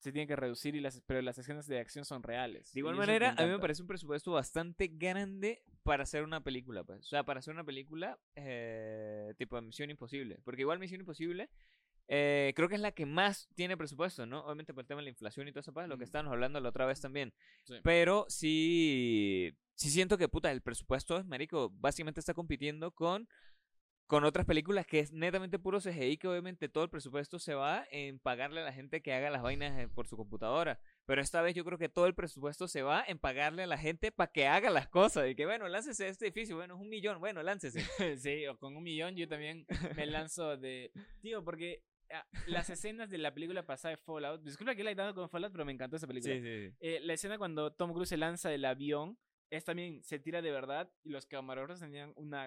se 0.00 0.12
tiene 0.12 0.26
que 0.26 0.36
reducir, 0.36 0.74
y 0.74 0.80
las, 0.80 1.02
pero 1.02 1.20
las 1.20 1.36
escenas 1.38 1.66
de 1.66 1.78
acción 1.78 2.06
son 2.06 2.22
reales. 2.22 2.72
De 2.72 2.80
igual 2.80 2.96
manera, 2.96 3.34
a 3.36 3.44
mí 3.44 3.50
me 3.50 3.58
parece 3.58 3.82
un 3.82 3.88
presupuesto 3.88 4.32
bastante 4.32 4.88
grande 4.88 5.62
para 5.82 6.04
hacer 6.04 6.24
una 6.24 6.42
película, 6.42 6.84
pues. 6.84 7.00
O 7.00 7.08
sea, 7.08 7.22
para 7.24 7.40
hacer 7.40 7.52
una 7.52 7.64
película 7.64 8.18
eh, 8.34 9.34
tipo 9.36 9.56
de 9.56 9.62
Misión 9.62 9.90
Imposible. 9.90 10.38
Porque 10.42 10.62
igual 10.62 10.78
Misión 10.78 11.00
Imposible 11.00 11.50
eh, 12.12 12.52
creo 12.56 12.68
que 12.68 12.74
es 12.74 12.80
la 12.80 12.90
que 12.90 13.06
más 13.06 13.48
tiene 13.54 13.76
presupuesto, 13.76 14.26
¿no? 14.26 14.40
Obviamente 14.40 14.74
por 14.74 14.82
el 14.82 14.88
tema 14.88 14.98
de 14.98 15.04
la 15.04 15.10
inflación 15.10 15.46
y 15.46 15.52
todo 15.52 15.60
eso, 15.60 15.72
pues, 15.72 15.86
lo 15.86 15.96
que 15.96 16.02
estábamos 16.02 16.32
hablando 16.32 16.58
la 16.58 16.68
otra 16.68 16.84
vez 16.84 17.00
también. 17.00 17.32
Sí. 17.62 17.76
Pero 17.84 18.26
sí, 18.28 19.56
sí 19.74 19.90
siento 19.90 20.18
que, 20.18 20.28
puta, 20.28 20.50
el 20.50 20.60
presupuesto 20.60 21.16
es, 21.18 21.24
marico, 21.24 21.70
básicamente 21.70 22.18
está 22.18 22.34
compitiendo 22.34 22.90
con 22.90 23.28
con 24.10 24.24
otras 24.24 24.44
películas 24.44 24.88
que 24.88 24.98
es 24.98 25.12
netamente 25.12 25.60
puro 25.60 25.78
CGI, 25.78 26.16
que 26.16 26.26
obviamente 26.26 26.68
todo 26.68 26.82
el 26.82 26.90
presupuesto 26.90 27.38
se 27.38 27.54
va 27.54 27.86
en 27.92 28.18
pagarle 28.18 28.60
a 28.60 28.64
la 28.64 28.72
gente 28.72 29.02
que 29.02 29.14
haga 29.14 29.30
las 29.30 29.40
vainas 29.40 29.78
eh, 29.78 29.86
por 29.86 30.08
su 30.08 30.16
computadora. 30.16 30.80
Pero 31.06 31.22
esta 31.22 31.42
vez 31.42 31.54
yo 31.54 31.64
creo 31.64 31.78
que 31.78 31.88
todo 31.88 32.06
el 32.06 32.16
presupuesto 32.16 32.66
se 32.66 32.82
va 32.82 33.04
en 33.06 33.20
pagarle 33.20 33.62
a 33.62 33.66
la 33.68 33.78
gente 33.78 34.10
para 34.10 34.32
que 34.32 34.48
haga 34.48 34.68
las 34.68 34.88
cosas. 34.88 35.30
Y 35.30 35.36
que 35.36 35.46
bueno, 35.46 35.68
láncese 35.68 36.08
este 36.08 36.26
edificio, 36.26 36.56
bueno, 36.56 36.74
es 36.74 36.80
un 36.80 36.88
millón, 36.88 37.20
bueno, 37.20 37.40
láncese. 37.44 37.84
sí, 38.18 38.48
o 38.48 38.58
con 38.58 38.76
un 38.76 38.82
millón 38.82 39.14
yo 39.14 39.28
también 39.28 39.64
me 39.94 40.06
lanzo 40.06 40.56
de... 40.56 40.90
Tío, 41.20 41.44
porque 41.44 41.84
las 42.46 42.70
escenas 42.70 43.10
de 43.10 43.18
la 43.18 43.32
película 43.32 43.64
pasada 43.64 43.92
de 43.94 43.96
Fallout... 43.96 44.42
Disculpa 44.42 44.74
que 44.74 44.84
la 44.84 44.90
he 44.90 44.94
dado 44.94 45.14
con 45.14 45.28
Fallout, 45.28 45.52
pero 45.52 45.64
me 45.64 45.72
encantó 45.72 45.96
esa 45.96 46.06
película. 46.06 46.34
sí. 46.34 46.40
Eh, 46.80 47.00
la 47.02 47.12
escena 47.14 47.38
cuando 47.38 47.72
Tom 47.72 47.92
Cruise 47.92 48.08
se 48.08 48.16
lanza 48.16 48.48
del 48.50 48.64
avión 48.64 49.18
es 49.52 49.64
también, 49.64 50.00
se 50.04 50.20
tira 50.20 50.40
de 50.42 50.52
verdad 50.52 50.88
y 51.02 51.10
los 51.10 51.26
camarógrafos 51.26 51.80
tenían 51.80 52.12
una, 52.14 52.46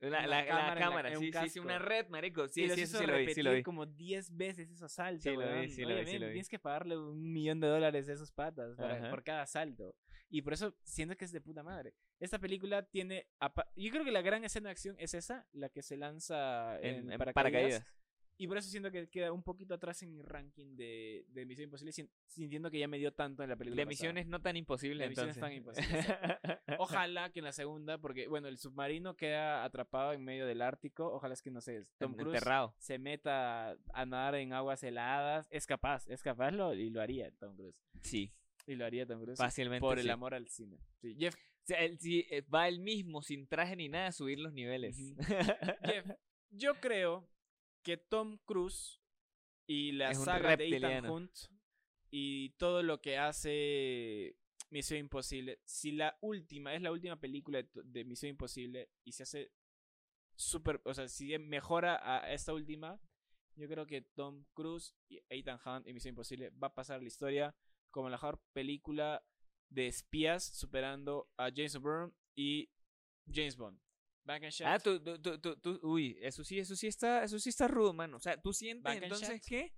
La, 0.00 0.08
una 0.08 0.26
la- 0.26 0.26
la 0.26 0.46
cámara, 0.46 0.72
en 0.72 0.78
cámara, 0.80 1.08
en 1.10 1.16
un 1.18 1.22
sí, 1.22 1.32
sí, 1.32 1.48
sí, 1.48 1.58
una 1.60 1.78
red, 1.78 2.08
marico. 2.08 2.48
Sí, 2.48 2.64
y 2.64 2.70
sí, 2.70 2.80
eso 2.82 2.98
sí 2.98 3.06
lo 3.06 3.16
vi, 3.18 3.32
sí 3.32 3.42
lo 3.42 3.52
vi. 3.52 3.62
como 3.62 3.86
10 3.86 4.36
veces 4.36 4.68
esos 4.68 4.90
saltos. 4.90 5.22
Sí 5.22 5.30
lo 5.30 5.38
vi, 5.60 5.68
sí 5.70 5.82
lo 5.82 5.88
Oye, 5.90 6.00
vi, 6.00 6.06
sí 6.06 6.12
men, 6.14 6.20
lo 6.22 6.26
vi. 6.26 6.32
Tienes 6.32 6.48
que 6.48 6.58
pagarle 6.58 6.98
un 6.98 7.32
millón 7.32 7.60
de 7.60 7.68
dólares 7.68 8.08
a 8.08 8.14
esos 8.14 8.32
patas 8.32 8.76
para- 8.76 9.10
por 9.10 9.22
cada 9.22 9.46
salto. 9.46 9.94
Y 10.28 10.42
por 10.42 10.52
eso 10.52 10.74
siento 10.82 11.16
que 11.16 11.24
es 11.24 11.30
de 11.30 11.40
puta 11.40 11.62
madre. 11.62 11.94
Esta 12.18 12.40
película 12.40 12.82
tiene. 12.84 13.28
Yo 13.76 13.90
creo 13.92 14.04
que 14.04 14.10
la 14.12 14.22
gran 14.22 14.42
escena 14.44 14.70
de 14.70 14.72
acción 14.72 14.96
es 14.98 15.14
esa, 15.14 15.46
la 15.52 15.68
que 15.68 15.82
se 15.82 15.96
lanza 15.96 16.80
en, 16.80 16.96
En, 16.96 17.12
en 17.12 17.18
paracaídas. 17.18 17.34
paracaídas. 17.34 17.86
Y 18.42 18.48
por 18.48 18.56
eso 18.56 18.70
siento 18.70 18.90
que 18.90 19.06
queda 19.08 19.32
un 19.32 19.42
poquito 19.42 19.74
atrás 19.74 20.02
en 20.02 20.12
mi 20.12 20.22
ranking 20.22 20.74
de, 20.76 21.26
de 21.28 21.44
Misión 21.44 21.64
Imposible, 21.64 21.92
sin- 21.92 22.10
sintiendo 22.26 22.70
que 22.70 22.78
ya 22.78 22.88
me 22.88 22.96
dio 22.96 23.12
tanto 23.12 23.42
en 23.42 23.50
la 23.50 23.56
película. 23.56 23.76
De 23.82 23.84
pasada. 23.86 23.90
misiones 23.90 24.26
no 24.28 24.40
tan 24.40 24.56
imposibles, 24.56 24.98
De 25.04 25.08
misiones 25.10 25.36
entonces. 25.36 25.40
tan 25.40 25.52
imposibles, 25.52 26.06
Ojalá 26.78 27.30
que 27.32 27.40
en 27.40 27.44
la 27.44 27.52
segunda, 27.52 27.98
porque 27.98 28.28
bueno, 28.28 28.48
el 28.48 28.56
submarino 28.56 29.14
queda 29.14 29.62
atrapado 29.64 30.14
en 30.14 30.24
medio 30.24 30.46
del 30.46 30.62
Ártico. 30.62 31.12
Ojalá 31.12 31.34
es 31.34 31.42
que 31.42 31.50
no 31.50 31.60
sé, 31.60 31.84
Tom 31.98 32.14
Cruise 32.14 32.34
Enterrado. 32.34 32.74
se 32.78 32.98
meta 32.98 33.76
a 33.92 34.06
nadar 34.06 34.36
en 34.36 34.54
aguas 34.54 34.82
heladas. 34.82 35.46
Es 35.50 35.66
capaz, 35.66 36.06
es 36.08 36.22
capaz 36.22 36.50
lo, 36.52 36.72
y 36.72 36.88
lo 36.88 37.02
haría 37.02 37.30
Tom 37.32 37.54
Cruise. 37.56 37.76
Sí, 38.00 38.32
Y 38.66 38.74
lo 38.74 38.86
haría 38.86 39.04
Tom 39.06 39.20
Cruise 39.22 39.36
fácilmente. 39.38 39.80
por 39.80 39.98
el 39.98 40.08
amor 40.08 40.32
al 40.32 40.48
cine. 40.48 40.78
Sí, 41.02 41.14
Jeff, 41.18 41.34
O 41.34 41.66
sea, 41.66 41.80
él 41.80 41.98
sí, 41.98 42.26
eh, 42.30 42.40
va 42.42 42.68
él 42.68 42.80
mismo, 42.80 43.20
sin 43.22 43.46
traje 43.46 43.76
ni 43.76 43.90
nada, 43.90 44.06
a 44.06 44.12
subir 44.12 44.38
los 44.38 44.54
niveles. 44.54 44.96
Jeff, 45.84 46.06
yo 46.50 46.74
creo 46.80 47.28
que 47.82 47.96
Tom 47.96 48.38
Cruise 48.44 49.00
y 49.66 49.92
la 49.92 50.10
Es 50.10 50.24
saga 50.24 50.56
de 50.56 50.68
Ethan. 50.68 51.08
Hunt 51.08 51.32
y 52.10 52.50
todo 52.50 52.82
lo 52.82 53.00
que 53.00 53.18
hace 53.18 54.36
Misión 54.70 55.00
Imposible, 55.00 55.60
si 55.64 55.92
la 55.92 56.16
última, 56.20 56.74
es 56.74 56.82
la 56.82 56.92
última 56.92 57.20
película 57.20 57.62
de, 57.72 58.04
Misión 58.04 58.30
Imposible 58.30 58.90
y 59.04 59.12
se 59.12 59.24
hace 59.24 59.52
súper, 60.34 60.80
o 60.84 60.94
sea, 60.94 61.08
si 61.08 61.36
mejora 61.38 62.00
a 62.02 62.32
esta 62.32 62.52
última, 62.52 63.00
yo 63.56 63.68
creo 63.68 63.86
que 63.86 64.02
Tom 64.02 64.44
Cruise 64.54 64.94
y 65.08 65.20
Ethan 65.28 65.60
Hunt 65.64 65.86
y 65.86 65.92
Misión 65.92 66.12
Imposible 66.12 66.50
va 66.50 66.68
a 66.68 66.74
pasar 66.74 66.96
a 66.96 67.02
la 67.02 67.08
historia 67.08 67.54
como 67.90 68.08
la 68.08 68.16
mejor 68.16 68.40
película 68.52 69.24
de 69.68 69.86
espías 69.86 70.44
superando 70.44 71.28
a 71.36 71.50
James 71.54 71.76
Bourne 71.76 72.12
y 72.34 72.70
James 73.32 73.56
Bond. 73.56 73.80
Back 74.30 74.44
and 74.44 74.52
Ah, 74.64 74.78
tú, 74.78 75.00
tú, 75.02 75.18
tú, 75.20 75.38
tú, 75.40 75.56
tú- 75.56 75.80
uy, 75.82 76.16
eso 76.20 76.44
sí, 76.44 76.58
eso 76.60 76.76
sí 76.76 76.86
está, 76.86 77.24
eso 77.24 77.38
sí 77.40 77.48
está 77.48 77.66
rudo, 77.66 77.92
mano. 77.92 78.16
O 78.16 78.20
sea, 78.20 78.40
tú 78.40 78.52
sientes 78.52 78.84
Back 78.84 79.02
entonces 79.02 79.40
que 79.42 79.72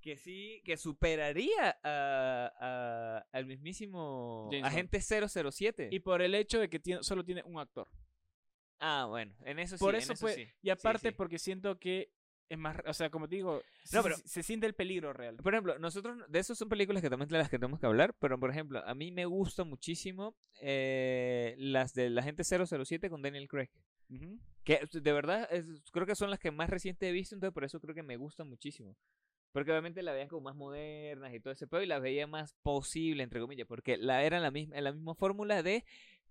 que 0.00 0.16
sí, 0.16 0.62
que 0.64 0.76
superaría 0.76 1.76
a, 1.82 2.52
a- 2.60 3.26
al 3.32 3.46
mismísimo 3.46 4.48
James 4.52 4.64
agente 4.64 5.00
007. 5.00 5.88
Y 5.90 5.98
por 5.98 6.22
el 6.22 6.36
hecho 6.36 6.60
de 6.60 6.68
que 6.70 6.78
tiene, 6.78 7.02
solo 7.02 7.24
tiene 7.24 7.42
un 7.44 7.58
actor. 7.58 7.88
ah, 8.78 9.06
bueno, 9.08 9.34
en 9.44 9.58
eso 9.58 9.76
sí. 9.76 9.80
Por 9.80 9.96
en 9.96 10.02
eso 10.02 10.14
puede- 10.14 10.34
sí. 10.36 10.48
Y 10.62 10.70
aparte 10.70 11.08
sí. 11.10 11.14
porque 11.16 11.40
siento 11.40 11.80
que 11.80 12.12
es 12.48 12.58
más, 12.58 12.76
o 12.86 12.92
sea, 12.94 13.10
como 13.10 13.28
te 13.28 13.36
digo, 13.36 13.54
No, 13.56 13.62
se- 13.84 14.02
pero- 14.02 14.16
se, 14.24 14.42
siente 14.42 14.66
el 14.66 14.74
peligro 14.74 15.12
real. 15.12 15.36
Por 15.36 15.52
ejemplo, 15.54 15.78
nosotros, 15.78 16.18
de 16.28 16.38
esas 16.38 16.56
son 16.58 16.68
películas 16.68 17.02
que 17.02 17.10
también 17.10 17.28
de 17.28 17.38
las 17.38 17.48
que 17.50 17.58
tenemos 17.58 17.78
que 17.80 17.86
hablar, 17.86 18.14
pero 18.18 18.38
por 18.40 18.50
ejemplo, 18.50 18.82
a 18.86 18.94
mí 18.94 19.12
me 19.12 19.26
gusta 19.26 19.64
muchísimo 19.64 20.34
eh, 20.60 21.54
las 21.58 21.94
de 21.94 22.10
la 22.10 22.22
gente 22.22 22.42
007 22.44 23.10
con 23.10 23.22
Daniel 23.22 23.48
Craig. 23.48 23.68
Ujú. 24.10 24.38
Que 24.64 24.80
de 24.90 25.12
verdad 25.12 25.48
es- 25.50 25.66
creo 25.92 26.06
que 26.06 26.14
son 26.14 26.30
las 26.30 26.38
que 26.38 26.50
más 26.50 26.70
reciente 26.70 27.08
he 27.08 27.12
visto, 27.12 27.34
entonces 27.34 27.52
por 27.54 27.64
eso 27.64 27.80
creo 27.80 27.94
que 27.94 28.02
me 28.02 28.16
gustan 28.16 28.48
muchísimo. 28.48 28.96
Porque 29.52 29.70
obviamente 29.70 30.02
la 30.02 30.12
veían 30.12 30.28
como 30.28 30.42
más 30.42 30.56
modernas 30.56 31.32
y 31.34 31.40
todo 31.40 31.52
ese 31.52 31.66
pedo 31.66 31.82
y 31.82 31.86
las 31.86 32.02
veía 32.02 32.26
más 32.26 32.54
posible, 32.62 33.22
entre 33.22 33.40
comillas, 33.40 33.66
porque 33.66 33.96
la, 33.96 34.22
era 34.22 34.40
la 34.40 34.50
misma, 34.50 34.80
la 34.80 34.92
misma 34.92 35.14
fórmula 35.14 35.62
de 35.62 35.84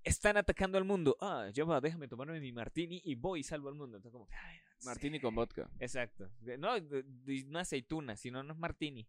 están 0.03 0.37
atacando 0.37 0.77
al 0.77 0.83
mundo. 0.85 1.17
Ah, 1.19 1.49
yo 1.53 1.65
va, 1.67 1.81
déjame 1.81 2.07
tomarme 2.07 2.39
mi 2.39 2.51
martini 2.51 3.01
y 3.03 3.15
voy 3.15 3.39
y 3.41 3.43
salvo 3.43 3.69
al 3.69 3.75
mundo. 3.75 3.97
Entonces 3.97 4.13
como, 4.13 4.27
que, 4.27 4.35
ay, 4.35 4.57
Martini 4.83 5.19
con 5.19 5.33
vodka. 5.35 5.69
Exacto. 5.79 6.29
De- 6.39 6.57
No, 6.57 6.79
de- 6.79 7.03
de- 7.03 7.43
no 7.47 7.59
aceituna, 7.59 8.15
sino 8.15 8.43
no 8.43 8.53
es 8.53 8.59
martini. 8.59 9.07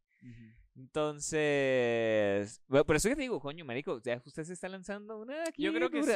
Entonces, 1.38 2.62
bueno, 2.68 2.84
por 2.84 2.96
eso 2.96 3.08
que 3.08 3.16
te 3.16 3.22
digo, 3.22 3.40
coño, 3.40 3.64
marico, 3.64 4.00
ya 4.02 4.20
usted 4.24 4.44
se 4.44 4.52
está 4.52 4.68
lanzando 4.68 5.18
una 5.18 5.42
aquí 5.48 5.62
Yo 5.62 5.72
creo 5.72 5.90
que 5.90 6.02
sí. 6.02 6.12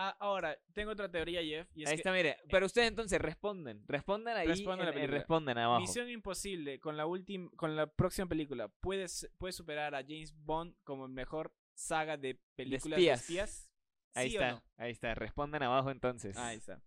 Ah, 0.00 0.16
ahora, 0.20 0.56
tengo 0.74 0.92
otra 0.92 1.10
teoría, 1.10 1.42
Jeff. 1.42 1.68
Y 1.74 1.82
es 1.82 1.88
Ahí 1.88 1.96
que 1.96 2.00
está, 2.00 2.12
mire. 2.12 2.36
Pero 2.50 2.66
ustedes 2.66 2.86
entonces 2.88 3.20
responden, 3.20 3.82
respondan 3.88 4.36
ahí, 4.36 4.46
Respondan 4.46 4.96
en- 4.96 5.10
respondan 5.10 5.58
abajo. 5.58 5.80
Misión 5.80 6.08
Imposible 6.08 6.78
con 6.78 6.96
la 6.96 7.04
última, 7.06 7.50
con 7.56 7.74
la 7.74 7.88
próxima 7.88 8.28
película, 8.28 8.68
¿puedes, 8.80 9.28
puede 9.38 9.52
superar 9.52 9.96
a 9.96 10.02
James 10.02 10.32
Bond 10.36 10.76
como 10.84 11.06
el 11.06 11.12
mejor 11.12 11.52
saga 11.74 12.16
de 12.16 12.40
películas 12.54 12.96
de 12.96 13.10
espías. 13.10 13.20
espías? 13.22 13.70
Ahí 14.14 14.30
¿Sí 14.30 14.36
o 14.36 14.40
está, 14.40 14.52
no? 14.52 14.62
ahí 14.76 14.92
está, 14.92 15.14
respondan 15.16 15.62
abajo 15.64 15.90
entonces. 15.90 16.36
Ahí 16.36 16.58
está. 16.58 16.80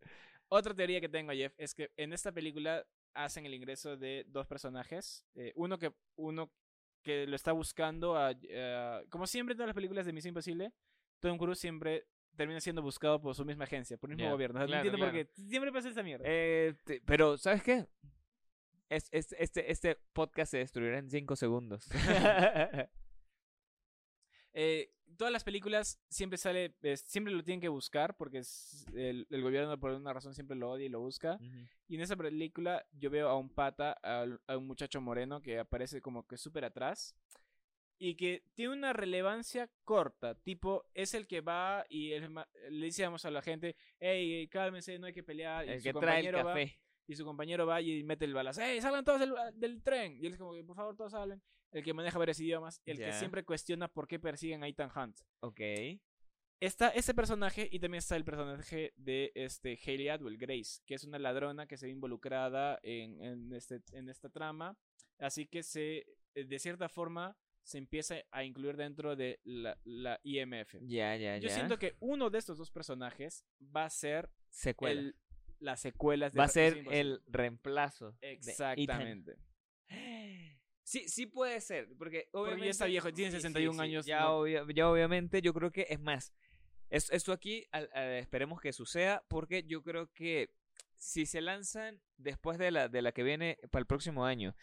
Otra 0.54 0.74
teoría 0.74 1.00
que 1.00 1.08
tengo, 1.10 1.32
Jeff, 1.32 1.54
es 1.58 1.74
que 1.74 1.92
en 1.96 2.12
esta 2.12 2.32
película 2.32 2.86
hacen 3.14 3.46
el 3.46 3.54
ingreso 3.54 3.96
de 3.96 4.26
dos 4.28 4.46
personajes. 4.48 5.26
eh, 5.36 5.54
uno 5.56 5.80
que 5.80 5.94
uno 6.18 6.52
que 7.04 7.26
lo 7.26 7.36
está 7.36 7.52
buscando, 7.54 8.16
a, 8.18 8.30
a- 8.30 9.02
como 9.10 9.26
siempre 9.28 9.54
en 9.54 9.58
todas 9.58 9.68
las 9.70 9.76
películas 9.76 10.06
de 10.06 10.14
Misión 10.14 10.32
Imposible, 10.32 10.74
Tom 11.20 11.38
Cruise 11.38 11.58
siempre 11.60 12.06
termina 12.36 12.60
siendo 12.60 12.82
buscado 12.82 13.20
por 13.22 13.34
su 13.34 13.44
misma 13.46 13.64
agencia, 13.64 13.98
por 13.98 14.10
el 14.10 14.18
mismo 14.18 14.28
Ya, 14.30 14.34
gobierno. 14.34 14.60
O 14.60 14.62
sea, 14.62 14.68
claro, 14.68 14.84
no 14.84 14.88
entiendo 14.90 15.12
claro. 15.12 15.26
por 15.28 15.36
qué. 15.36 15.50
Siempre 15.50 15.72
pasa 15.72 15.90
esa 15.90 16.04
mierda. 16.04 16.24
Eh, 16.28 16.74
te- 16.84 17.02
pero, 17.06 17.38
¿sabes 17.38 17.64
qué? 17.64 17.88
Es, 18.90 19.08
es- 19.12 19.34
este, 19.40 19.72
este 19.72 19.96
podcast 20.14 20.52
se 20.52 20.58
destruirá 20.60 20.98
en 21.00 21.10
5 21.10 21.36
segundos. 21.38 21.88
Eh, 24.54 24.92
todas 25.18 25.32
las 25.32 25.44
películas 25.44 26.00
siempre 26.10 26.38
sale, 26.38 26.76
eh, 26.82 26.98
siempre 26.98 27.34
lo 27.34 27.44
tienen 27.44 27.62
que 27.62 27.68
buscar 27.70 28.16
porque 28.18 28.40
es- 28.40 28.86
el, 28.94 29.28
el 29.30 29.42
gobierno 29.42 29.80
por 29.80 29.92
una 29.92 30.14
razón 30.14 30.34
siempre 30.34 30.58
lo 30.58 30.72
odia 30.72 30.86
y 30.86 30.90
lo 30.90 31.00
busca. 31.00 31.36
Ujú. 31.36 31.68
Y 31.88 31.96
en 31.96 32.02
esa 32.02 32.16
película 32.16 32.86
yo 32.92 33.10
veo 33.10 33.30
a 33.30 33.38
un 33.38 33.50
pata, 33.50 33.92
al- 34.04 34.42
a, 34.48 34.58
un 34.58 34.68
muchacho 34.68 35.00
moreno 35.02 35.42
que 35.42 35.60
aparece 35.60 36.02
como 36.02 36.26
que 36.28 36.38
súper 36.38 36.66
atrás 36.66 37.16
y 38.00 38.16
que 38.16 38.44
tiene 38.56 38.74
una 38.74 38.94
relevancia 38.94 39.70
corta, 39.84 40.34
tipo 40.36 40.86
es 40.96 41.14
el 41.14 41.28
que 41.28 41.42
va 41.42 41.86
y 41.88 42.12
ma- 42.30 42.48
le 42.70 42.86
dice 42.88 43.04
vamos, 43.04 43.24
a 43.26 43.32
la 43.32 43.42
gente, 43.44 43.76
hey, 44.00 44.48
cálmense, 44.48 44.98
no 44.98 45.06
hay 45.08 45.14
que 45.14 45.24
pelear. 45.24 45.66
Y 45.68 45.70
El 45.72 45.80
su 45.80 45.84
que 45.84 45.94
trae 45.94 46.20
el 46.22 46.26
compañero 46.26 46.38
va- 46.46 46.54
café. 46.56 46.80
Y 47.08 47.16
su 47.16 47.26
compañero 47.26 47.66
va 47.66 47.82
y 47.82 48.04
mete 48.04 48.26
el 48.26 48.34
balazo. 48.34 48.62
¡Ey, 48.62 48.82
salgan 48.82 49.04
todos 49.04 49.20
del, 49.20 49.34
del 49.56 49.82
tren! 49.84 50.18
Y 50.22 50.28
él 50.28 50.34
es 50.34 50.40
como 50.40 50.54
que, 50.54 50.64
por 50.64 50.76
favor, 50.76 50.96
todos 50.96 51.12
salen. 51.12 51.42
El 51.72 51.84
que 51.84 51.94
maneja 51.94 52.18
varios 52.20 52.40
idiomas. 52.40 52.82
El 52.86 52.98
que 52.98 53.14
siempre 53.14 53.44
cuestiona 53.44 53.88
por 53.88 54.08
qué 54.08 54.20
persiguen 54.20 54.64
a 54.64 54.68
Ethan 54.68 54.92
Hunt. 54.96 55.18
Ok. 55.40 55.62
Está 56.60 56.90
ese 56.90 57.16
personaje 57.16 57.68
y 57.72 57.80
también 57.80 58.00
está 58.00 58.16
el 58.16 58.24
personaje 58.24 58.94
de 58.96 59.32
este 59.34 59.80
Hayley 59.84 60.10
Atwell, 60.10 60.38
Grace, 60.38 60.82
que 60.86 60.94
es 60.94 61.04
una 61.04 61.18
ladrona 61.18 61.66
que 61.66 61.76
se 61.76 61.88
ve 61.88 61.92
involucrada 61.92 62.78
en, 62.84 63.20
en, 63.24 63.54
este, 63.54 63.82
en 63.94 64.10
esta 64.10 64.30
trama. 64.30 64.78
Así 65.18 65.48
que 65.48 65.64
se, 65.64 66.06
eh, 66.36 66.44
de 66.46 66.60
cierta 66.60 66.88
forma 66.88 67.36
se 67.64 67.78
empieza 67.78 68.18
a 68.32 68.44
incluir 68.44 68.76
dentro 68.78 69.16
de 69.16 69.40
la, 69.44 69.78
la 69.86 70.20
IMF. 70.24 70.76
Ya, 70.82 71.16
ya, 71.16 71.38
Yo 71.38 71.50
siento 71.50 71.80
que 71.80 71.96
uno 72.00 72.30
de 72.30 72.40
estos 72.40 72.58
dos 72.58 72.70
personajes 72.70 73.46
va 73.60 73.86
a 73.86 73.90
ser 73.90 74.30
Secuela. 74.50 75.02
el, 75.02 75.16
las 75.62 75.80
secuelas 75.80 76.34
de 76.34 76.40
Va 76.40 76.46
a 76.46 76.50
ser 76.50 76.84
el 76.92 77.22
reemplazo. 77.28 78.18
Exactamente. 78.22 79.36
Sí, 80.84 81.08
sí 81.08 81.26
puede 81.26 81.62
ser, 81.62 81.88
porque 81.98 82.28
obviamente... 82.34 82.66
ya 82.66 82.72
está 82.72 82.86
viejo, 82.86 83.14
tiene 83.14 83.32
61 83.32 83.80
años, 83.82 84.06
Ya, 84.06 84.22
no- 84.22 84.40
obvia- 84.42 84.66
ya 84.76 84.90
obviamente 84.90 85.42
yo 85.42 85.54
creo 85.54 85.72
que 85.72 85.86
es 85.90 86.00
más. 86.00 86.34
es- 86.90 87.10
esto 87.12 87.32
aquí 87.32 87.66
al- 87.72 87.90
al- 87.94 88.16
esperemos 88.16 88.60
que 88.60 88.74
suceda 88.74 89.24
porque 89.30 89.64
yo 89.64 89.82
creo 89.84 90.12
que 90.12 90.54
si 90.98 91.26
se 91.26 91.40
lanzan 91.40 92.02
después 92.18 92.58
de 92.58 92.72
la, 92.72 92.90
de 92.90 93.02
la 93.02 93.14
que 93.14 93.24
viene 93.24 93.58
para 93.72 93.80
el 93.82 93.88
próximo 93.88 94.26
año, 94.26 94.54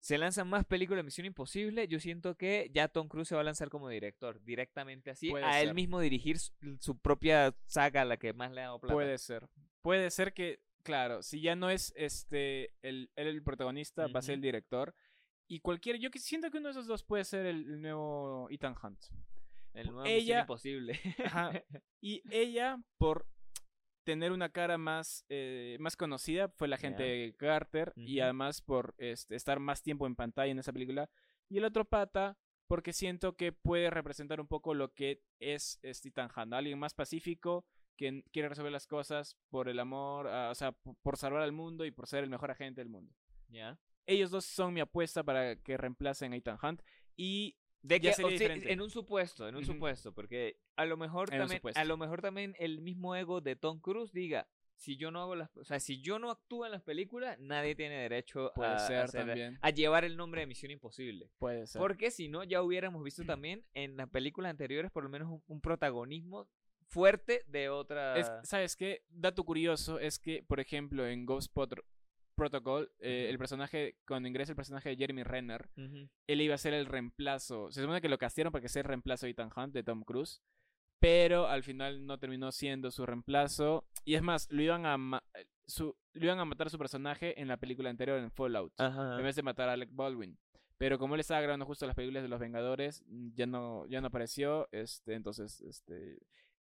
se 0.00 0.16
lanzan 0.18 0.48
más 0.48 0.64
películas 0.64 0.98
de 1.00 1.02
Misión 1.04 1.26
Imposible, 1.26 1.88
yo 1.88 1.98
siento 2.00 2.36
que 2.36 2.70
ya 2.72 2.88
Tom 2.88 3.08
Cruise 3.08 3.28
se 3.28 3.34
va 3.34 3.40
a 3.40 3.44
lanzar 3.44 3.68
como 3.68 3.88
director, 3.88 4.40
directamente 4.42 5.10
así, 5.10 5.30
Puede 5.30 5.44
a 5.44 5.60
él 5.60 5.74
mismo 5.74 6.00
dirigir 6.00 6.38
su, 6.38 6.52
su 6.80 6.98
propia 6.98 7.54
saga, 7.66 8.04
la 8.04 8.16
que 8.16 8.32
más 8.32 8.52
le 8.52 8.60
ha 8.60 8.64
dado 8.64 8.80
plata. 8.80 8.94
Puede 8.94 9.18
ser. 9.18 9.48
Puede 9.82 10.10
ser 10.10 10.32
que, 10.32 10.60
claro, 10.82 11.22
si 11.22 11.40
ya 11.40 11.56
no 11.56 11.70
es 11.70 11.92
este 11.96 12.72
el, 12.82 13.10
él 13.16 13.26
el 13.28 13.42
protagonista, 13.42 14.06
va 14.06 14.20
a 14.20 14.22
ser 14.22 14.34
el 14.36 14.40
director. 14.40 14.94
Y 15.48 15.60
cualquier, 15.60 15.98
yo 15.98 16.10
que 16.10 16.18
siento 16.18 16.50
que 16.50 16.58
uno 16.58 16.68
de 16.68 16.72
esos 16.72 16.86
dos 16.86 17.02
puede 17.04 17.24
ser 17.24 17.46
el, 17.46 17.64
el 17.68 17.80
nuevo 17.82 18.48
Ethan 18.50 18.74
Hunt. 18.82 19.00
El 19.74 19.86
nuevo 19.86 20.04
Ella- 20.04 20.16
Misión 20.18 20.40
Imposible. 20.40 21.00
Ajá. 21.24 21.52
Y 22.00 22.22
ella, 22.30 22.80
por 22.98 23.26
tener 24.08 24.32
una 24.32 24.48
cara 24.48 24.78
más, 24.78 25.26
eh, 25.28 25.76
más 25.80 25.94
conocida, 25.94 26.48
fue 26.48 26.66
la 26.66 26.78
gente 26.78 27.02
de 27.02 27.34
Carter. 27.36 27.92
Y 27.94 28.20
además 28.20 28.62
por 28.62 28.94
este, 28.96 29.36
estar 29.36 29.60
más 29.60 29.82
tiempo 29.82 30.06
en 30.06 30.16
pantalla 30.16 30.50
en 30.50 30.58
esa 30.58 30.72
película. 30.72 31.10
Y 31.50 31.58
el 31.58 31.66
otro 31.66 31.84
pata, 31.84 32.38
porque 32.68 32.94
siento 32.94 33.36
que 33.36 33.52
puede 33.52 33.90
representar 33.90 34.40
un 34.40 34.48
poco 34.48 34.72
lo 34.72 34.94
que 34.94 35.20
es 35.40 35.78
este 35.82 36.08
Ethan 36.08 36.30
Hunt. 36.34 36.54
Alguien 36.54 36.78
más 36.78 36.94
pacífico, 36.94 37.66
que 37.98 38.24
quiere 38.32 38.48
resolver 38.48 38.72
las 38.72 38.86
cosas 38.86 39.36
por 39.50 39.68
el 39.68 39.78
amor, 39.78 40.26
ah, 40.28 40.48
o 40.50 40.54
sea, 40.54 40.72
por 40.72 41.18
salvar 41.18 41.42
al 41.42 41.52
mundo 41.52 41.84
y 41.84 41.90
por 41.90 42.06
ser 42.06 42.24
el 42.24 42.30
mejor 42.30 42.50
agente 42.50 42.80
del 42.80 42.88
mundo. 42.88 43.14
¿Ya? 43.48 43.78
Ellos 44.06 44.30
dos 44.30 44.46
son 44.46 44.72
mi 44.72 44.80
apuesta 44.80 45.22
para 45.22 45.56
que 45.56 45.76
reemplacen 45.76 46.32
a 46.32 46.36
Ethan 46.36 46.56
Hunt. 46.62 46.80
Y 47.14 47.58
De 47.82 48.00
que, 48.00 48.10
o 48.10 48.12
sea, 48.12 48.26
en 48.72 48.80
un 48.80 48.90
supuesto, 48.90 49.48
en 49.48 49.54
un 49.56 49.64
supuesto, 49.64 50.12
porque 50.12 50.58
a 50.76 50.84
lo 50.84 50.96
mejor 50.96 51.32
En 51.32 51.40
también, 51.40 51.60
a 51.74 51.84
lo 51.84 51.96
mejor 51.96 52.20
también 52.20 52.54
el 52.58 52.80
mismo 52.80 53.14
ego 53.14 53.40
de 53.40 53.54
Tom 53.56 53.80
Cruise 53.80 54.12
diga, 54.12 54.48
si 54.74 54.96
yo 54.96 55.10
no 55.10 55.20
hago 55.22 55.34
las, 55.36 55.56
o 55.56 55.64
sea, 55.64 55.80
si 55.80 56.00
yo 56.00 56.18
no 56.18 56.30
actúo 56.30 56.64
en 56.66 56.72
las 56.72 56.82
películas, 56.82 57.38
nadie 57.40 57.74
tiene 57.74 57.96
derecho 57.96 58.52
puede 58.54 58.70
a, 58.74 58.78
ser 58.78 58.98
hacer- 59.04 59.26
también. 59.26 59.58
a 59.60 59.70
llevar 59.70 60.04
el 60.04 60.16
nombre 60.16 60.40
de 60.40 60.46
Misión 60.46 60.70
Imposible. 60.70 61.30
Puede 61.38 61.66
ser. 61.66 61.80
Porque 61.80 62.10
si 62.10 62.28
no, 62.28 62.44
ya 62.44 62.62
hubiéramos 62.62 63.02
visto 63.02 63.24
también 63.24 63.64
en 63.74 63.96
las 63.96 64.08
películas 64.08 64.50
anteriores 64.50 64.90
por 64.92 65.02
lo 65.04 65.08
menos 65.08 65.28
un, 65.30 65.42
un 65.48 65.60
protagonismo 65.60 66.48
fuerte 66.86 67.42
de 67.48 67.68
otra. 67.68 68.16
Es- 68.18 68.30
¿Sabes 68.44 68.76
qué? 68.76 69.02
Dato 69.08 69.44
curioso 69.44 69.98
es 69.98 70.18
que, 70.18 70.42
por 70.42 70.60
ejemplo, 70.60 71.06
en 71.06 71.26
Ghost 71.26 71.52
Pot- 71.52 71.84
Protocol, 72.38 72.90
eh, 73.00 73.26
el 73.28 73.36
personaje, 73.36 73.96
cuando 74.06 74.28
ingresa 74.28 74.52
el 74.52 74.56
personaje 74.56 74.88
de 74.88 74.96
Jeremy 74.96 75.22
Renner, 75.22 75.68
él 76.26 76.40
iba 76.40 76.54
a 76.54 76.58
ser 76.58 76.72
el 76.72 76.86
reemplazo. 76.86 77.70
Se 77.70 77.82
supone 77.82 78.00
que 78.00 78.08
lo 78.08 78.16
castearon 78.16 78.52
para 78.52 78.62
que 78.62 78.70
sea 78.70 78.80
el 78.80 78.88
reemplazo 78.88 79.26
de 79.26 79.32
Ethan 79.32 79.50
Hunt, 79.54 79.74
de 79.74 79.82
Tom 79.82 80.02
Cruise. 80.04 80.40
Pero 81.00 81.46
al 81.46 81.62
final 81.62 82.06
no 82.06 82.18
terminó 82.18 82.50
siendo 82.50 82.90
su 82.90 83.04
reemplazo. 83.04 83.84
Y 84.04 84.14
es 84.14 84.22
más, 84.22 84.50
lo 84.50 84.62
iban 84.62 84.86
a, 84.86 85.22
su, 85.66 85.96
lo 86.14 86.24
iban 86.24 86.40
a 86.40 86.44
matar 86.44 86.70
su 86.70 86.78
personaje 86.78 87.40
en 87.40 87.48
la 87.48 87.58
película 87.58 87.90
anterior, 87.90 88.18
en 88.18 88.30
Fallout. 88.30 88.72
Ajá. 88.78 89.18
En 89.18 89.24
vez 89.24 89.36
de 89.36 89.42
matar 89.42 89.68
a 89.68 89.72
Alec 89.72 89.90
Baldwin. 89.92 90.38
Pero 90.78 90.98
como 90.98 91.14
él 91.14 91.20
estaba 91.20 91.40
grabando 91.40 91.66
justo 91.66 91.86
las 91.86 91.96
películas 91.96 92.22
de 92.22 92.28
los 92.28 92.40
Vengadores, 92.40 93.04
ya 93.34 93.46
no, 93.46 93.86
ya 93.88 94.00
no 94.00 94.06
apareció. 94.06 94.68
Este, 94.72 95.14
entonces, 95.14 95.60
este. 95.60 96.18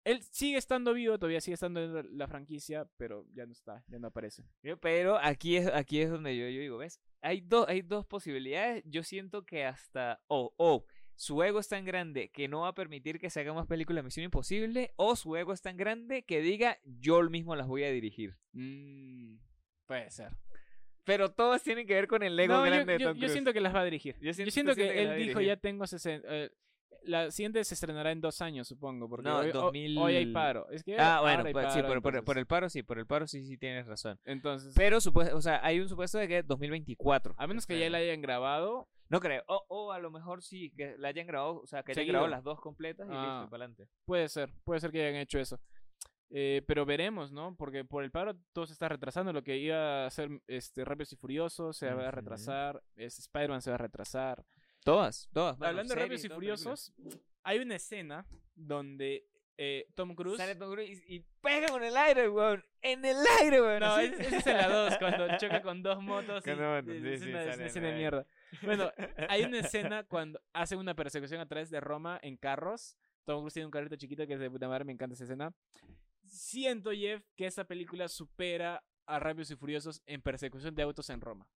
Él 0.06 0.22
sigue 0.22 0.58
estando 0.58 0.94
vivo, 0.94 1.18
todavía 1.20 1.42
sigue 1.42 1.56
estando 1.56 1.84
en 2.00 2.18
la 2.18 2.28
franquicia, 2.28 2.88
pero 2.96 3.26
ya 3.34 3.46
no 3.46 3.52
está, 3.52 3.84
ya 3.88 4.00
no 4.00 4.08
aparece. 4.08 4.46
Yo- 4.64 4.78
Pero 4.80 5.18
aquí 5.18 5.58
es, 5.58 5.68
aquí 5.68 6.00
es 6.00 6.10
donde 6.10 6.38
yo, 6.38 6.48
yo 6.48 6.62
digo, 6.62 6.78
¿ves? 6.78 7.02
Hay, 7.22 7.42
dos 7.42 7.68
hay 7.68 7.82
dos 7.82 8.06
posibilidades. 8.06 8.84
Yo 8.86 9.04
siento 9.04 9.46
que 9.46 9.66
hasta. 9.66 10.22
O, 10.28 10.54
o 10.58 10.86
su 11.16 11.42
ego 11.44 11.60
es 11.60 11.68
tan 11.70 11.86
grande 11.86 12.30
que 12.30 12.48
no 12.48 12.62
va 12.62 12.68
a 12.70 12.74
permitir 12.76 13.20
que 13.20 13.30
se 13.30 13.40
haga 13.40 13.54
más 13.54 13.68
películas 13.68 14.04
de 14.04 14.06
Misión 14.08 14.26
Imposible. 14.26 14.94
O 14.96 15.16
su 15.16 15.36
ego 15.36 15.54
es 15.54 15.62
tan 15.62 15.76
grande 15.76 16.24
que 16.24 16.40
diga, 16.42 16.78
yo 16.84 17.22
mismo 17.30 17.56
las 17.56 17.68
voy 17.68 17.84
a 17.84 17.90
dirigir. 17.92 18.36
Mm, 18.54 19.38
puede 19.88 20.12
ser. 20.12 20.34
Pero 21.04 21.32
todos 21.32 21.62
tienen 21.64 21.86
que 21.88 21.94
ver 21.94 22.08
con 22.08 22.22
el 22.24 22.40
ego 22.40 22.54
No, 22.56 22.66
yo, 22.66 22.72
grande 22.72 22.94
de 22.94 23.00
yo- 23.00 23.08
Tom 23.10 23.16
yo 23.16 23.20
Cruise. 23.22 23.32
siento 23.32 23.54
que 23.54 23.62
las 23.62 23.74
va 23.74 23.82
a 23.82 23.86
dirigir. 23.86 24.16
Yo 24.20 24.32
Yo 24.32 24.52
siento- 24.52 24.76
que 24.76 25.02
él 25.04 25.18
dijo, 25.18 25.40
ya 25.42 25.56
tengo 25.56 25.86
60. 25.88 26.28
eh, 26.30 26.52
la 27.04 27.32
siguiente 27.32 27.64
se 27.64 27.74
estrenará 27.74 28.12
en 28.12 28.22
dos 28.22 28.42
años, 28.42 28.68
supongo. 28.68 29.08
Porque 29.10 29.30
No, 29.30 29.38
hoy, 29.40 29.50
ho- 29.50 29.54
2000 29.54 29.98
hoy 29.98 30.16
hay 30.16 30.26
paro. 30.32 30.70
Es 30.70 30.84
que 30.84 30.98
Ah, 31.00 31.20
bueno, 31.22 31.44
pues, 31.52 31.74
sí, 31.74 31.82
por, 31.82 31.90
por- 31.94 32.02
por 32.02 32.16
entonces- 32.16 32.38
el 32.38 32.46
paro 32.48 32.70
sí, 32.70 32.84
por 32.84 33.00
el 33.00 33.06
paro 33.08 33.28
sí, 33.28 33.44
sí 33.46 33.58
tienes 33.58 33.86
razón. 33.88 34.20
Entonces, 34.26 34.74
Pero, 34.76 34.98
o 34.98 35.42
sea, 35.42 35.60
hay 35.66 35.80
un 35.80 35.90
supuesto 35.90 36.18
de 36.18 36.28
que 36.28 36.44
2024. 36.44 37.36
a 37.38 37.48
menos 37.48 37.66
que 37.66 37.80
ya 37.80 37.90
la 37.90 37.98
hayan 38.00 38.22
grabado. 38.22 38.88
No 39.10 39.20
creo. 39.20 39.44
O, 39.48 39.64
o 39.68 39.92
a 39.92 40.00
lo 40.00 40.10
mejor 40.10 40.42
sí, 40.42 40.72
que 40.76 40.96
la 40.98 41.10
hayan 41.10 41.28
grabado, 41.28 41.62
o 41.62 41.68
sea, 41.68 41.84
que 41.84 41.92
hayan 41.92 42.08
grabado 42.08 42.28
las 42.28 42.44
dos 42.44 42.60
completas 42.60 43.08
y 43.08 43.12
Ah. 43.14 43.22
listo, 43.22 43.50
para 43.52 43.66
adelante. 43.66 43.88
Puede 44.06 44.28
ser, 44.30 44.52
puede 44.64 44.80
ser 44.80 44.92
que 44.92 45.06
hayan 45.06 45.22
hecho 45.22 45.38
eso. 45.40 45.60
Eh, 46.32 46.64
pero 46.68 46.88
veremos, 46.88 47.32
¿no? 47.32 47.56
Porque 47.56 47.86
por 47.86 48.04
el 48.04 48.10
paro 48.10 48.36
todo 48.52 48.66
se 48.66 48.74
está 48.74 48.90
retrasando. 48.90 49.32
Lo 49.32 49.44
que 49.44 49.58
iba 49.58 50.08
a 50.08 50.10
ser 50.10 50.30
este, 50.48 50.84
Rápidos 50.84 51.14
y 51.14 51.18
Furiosos 51.18 51.78
se 51.78 51.94
va 51.94 52.08
a 52.08 52.12
retrasar. 52.12 52.82
es- 52.96 53.20
Spider-Man 53.20 53.62
se 53.62 53.70
va 53.70 53.76
a 53.76 53.78
retrasar. 53.78 54.44
Todas, 54.86 55.28
todas. 55.34 55.58
bueno, 55.58 55.70
Hablando 55.72 55.94
de 55.96 56.00
series 56.02 56.22
Rápidos 56.22 56.26
y 56.26 56.30
películas. 56.30 56.62
Furiosos, 56.62 56.94
hay 57.44 57.60
una 57.60 57.76
escena 57.76 58.26
donde 58.56 59.28
eh, 59.58 59.88
Tom 59.96 60.14
Cruise. 60.14 60.38
Sale 60.38 60.56
Tom 60.56 60.72
Cruise 60.74 61.02
y, 61.08 61.16
y 61.16 61.26
pega 61.42 61.68
con 61.70 61.84
el 61.84 61.98
aire, 61.98 62.30
weón. 62.30 62.64
En 62.84 63.04
el 63.04 63.18
aire, 63.42 63.62
weón. 63.62 63.80
No, 63.80 63.94
así. 63.96 64.06
es- 64.06 64.20
esa 64.20 64.38
es 64.38 64.48
en 64.48 64.58
la 64.58 64.68
2, 64.70 64.98
cuando 65.00 65.28
choca 65.40 65.62
con 65.64 65.82
dos 65.82 66.04
motos. 66.04 66.46
y- 66.46 66.50
dos 66.52 66.60
motos, 66.60 66.96
es- 66.96 67.02
sí, 67.02 67.08
es 67.10 67.22
sí, 67.24 67.30
una, 67.30 67.44
una 67.56 67.66
escena 67.66 67.88
de 67.88 67.96
mierda. 67.96 68.28
Bueno, 68.62 68.92
hay 69.28 69.44
una 69.44 69.60
escena 70.00 70.04
cuando 70.04 70.40
hacen 70.54 70.78
una 70.78 70.94
persecución 70.94 71.42
a 71.42 71.48
través 71.48 71.70
de 71.72 71.80
Roma 71.80 72.20
en 72.22 72.38
carros. 72.38 72.96
Tom 73.26 73.40
Cruise 73.40 73.54
tiene 73.56 73.66
un 73.66 73.72
carrito 73.72 73.96
chiquito 73.96 74.28
que 74.28 74.34
es 74.34 74.40
de 74.40 74.52
puta 74.52 74.68
madre, 74.68 74.86
me 74.86 74.92
encanta 74.94 75.16
esa 75.16 75.24
escena. 75.24 75.52
Siento, 76.28 76.92
Jeff, 76.92 77.24
que 77.36 77.48
esta 77.48 77.64
película 77.66 78.08
supera 78.08 78.84
a 79.08 79.20
Rápidos 79.20 79.50
y 79.52 79.56
Furiosos 79.56 80.02
en 80.06 80.22
persecución 80.22 80.76
de 80.76 80.84
autos 80.84 81.10
en 81.10 81.22
Roma. 81.22 81.48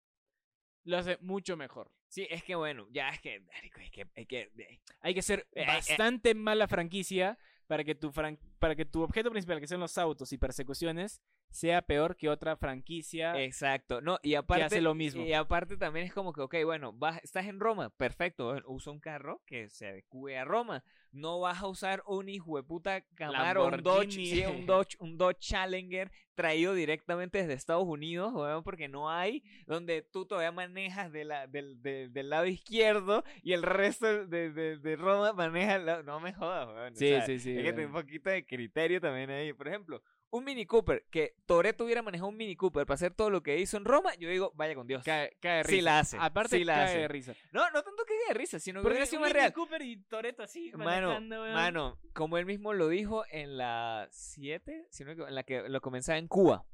Lo 0.85 0.99
hace 0.99 1.19
mucho 1.21 1.57
mejor. 1.57 1.91
Sí, 2.09 2.27
es 2.31 2.43
que 2.43 2.55
bueno, 2.55 2.87
ya 2.91 3.11
es 3.11 3.21
que, 3.21 3.43
es 3.63 3.91
que, 3.91 4.07
es 4.15 4.27
que, 4.27 4.51
eh, 4.57 4.81
Hay 5.01 5.15
que 5.15 5.23
ser 5.23 5.41
Eh, 5.53 5.61
eh, 5.61 5.63
eh. 5.63 5.67
bastante 5.67 6.35
mala 6.35 6.67
franquicia 6.67 7.39
para 7.67 7.85
que, 7.85 7.95
tu 7.95 8.11
fran- 8.11 8.39
para 8.59 8.75
que 8.77 8.85
tu 8.85 9.03
objeto 9.03 9.31
principal, 9.31 9.61
que 9.61 9.67
son 9.67 9.81
los 9.81 9.97
autos 9.99 10.33
y 10.33 10.39
persecuciones, 10.39 11.21
sea 11.51 11.81
peor 11.83 12.17
que 12.17 12.29
otra 12.29 12.57
franquicia 12.57 13.41
exacto. 13.43 14.01
No, 14.01 14.19
y 14.23 14.31
que 14.31 14.37
aparte, 14.37 14.65
hace 14.65 14.81
lo 14.81 14.95
mismo. 14.95 15.25
y 15.25 15.33
aparte 15.33 15.77
también 15.77 16.05
es 16.07 16.13
como 16.13 16.33
que, 16.33 16.43
ok, 16.43 16.57
bueno, 16.65 16.93
vas, 16.93 17.21
estás 17.25 17.47
en 17.47 17.59
Roma, 17.61 17.91
perfecto, 17.91 18.49
weón, 18.51 18.63
usa 18.67 18.93
un 18.93 19.01
carro 19.01 19.43
que 19.47 19.69
se 19.71 19.87
adecue 19.87 20.37
a 20.39 20.45
Roma. 20.45 20.85
No 21.11 21.41
vas 21.41 21.63
a 21.63 21.67
usar 21.69 22.03
un 22.07 22.29
hijo 22.29 22.57
de 22.59 22.63
puta 22.63 23.01
Camaro, 23.15 23.67
un 23.69 23.83
Dodge, 23.83 24.11
sí, 24.13 24.45
un 24.45 24.67
Dodge, 24.67 24.97
un 24.99 25.17
Dodge 25.17 25.39
Challenger 25.39 26.11
traído 26.35 26.75
directamente 26.75 27.39
desde 27.39 27.55
Estados 27.55 27.87
Unidos, 27.87 28.33
weón, 28.35 28.63
porque 28.63 28.89
no 28.89 29.11
hay, 29.11 29.43
donde 29.67 30.03
tú 30.03 30.27
todavía 30.27 30.53
manejas 30.53 31.11
de 31.11 31.25
la, 31.25 31.47
del, 31.47 31.81
del- 31.83 32.13
del 32.13 32.29
lado 32.31 32.45
izquierdo 32.47 33.25
y 33.43 33.55
el 33.55 33.63
resto 33.63 34.27
de, 34.27 34.53
de, 34.53 34.77
de 34.77 34.97
Roma 34.97 35.33
maneja 35.33 35.79
lado, 35.79 36.03
no 36.03 36.21
me 36.21 36.35
jodas, 36.35 36.69
weón. 36.69 36.93
o 36.93 36.97
Sí, 36.97 37.09
sea, 37.09 37.23
sí, 37.27 37.39
sí. 37.41 37.57
Hay 37.57 37.75
que 37.75 37.87
un 37.87 37.93
poquito 37.93 38.29
de 38.31 38.45
criterio 38.49 39.01
también 39.01 39.31
ahí. 39.31 39.53
Por 39.53 39.69
ejemplo, 39.69 40.03
un 40.31 40.45
Mini 40.45 40.67
Cooper, 40.67 41.07
que 41.11 41.37
Toreto 41.47 41.85
hubiera 41.85 42.03
manejado 42.03 42.29
un 42.29 42.37
Mini 42.37 42.57
Cooper 42.57 42.85
para 42.85 42.97
hacer 42.97 43.15
todo 43.15 43.31
lo 43.31 43.43
que 43.43 43.59
hizo 43.59 43.77
en 43.77 43.85
Roma, 43.85 44.15
yo 44.17 44.29
digo, 44.29 44.53
vaya 44.57 44.75
con 44.75 44.87
Dios. 44.89 45.05
Cae, 45.05 45.37
cae 45.41 45.59
de 45.59 45.65
Sí 45.65 45.71
risa. 45.77 45.85
la 45.85 45.99
hace, 46.01 46.17
Aparte, 46.21 46.59
sí 46.59 46.65
la 46.65 46.75
cae 46.75 46.85
hace. 46.85 46.99
de 46.99 47.09
risa. 47.09 47.35
No, 47.53 47.71
no 47.71 47.83
tanto 47.83 48.05
que 48.05 48.15
de 48.29 48.35
risa, 48.35 48.59
sino 48.59 48.81
que 48.81 48.83
Porque 48.83 48.95
hubiera 48.95 49.05
es 49.05 49.11
sido 49.11 49.21
un 49.21 49.27
más 49.27 49.31
Mini 49.33 49.41
real. 49.41 49.53
Cooper 49.53 49.83
y 49.83 49.97
Toretto 50.05 50.43
así, 50.43 50.73
Mano, 50.75 51.21
mano, 51.21 51.99
como 52.13 52.37
él 52.39 52.47
mismo 52.47 52.75
lo 52.75 52.89
dijo 52.89 53.25
en 53.31 53.57
la 53.57 54.09
7, 54.11 54.89
sino 54.91 55.15
que 55.15 55.23
en 55.23 55.35
la 55.35 55.45
que 55.45 55.69
lo 55.69 55.81
comenzaba 55.81 56.19
en 56.19 56.27
Cuba. 56.29 56.67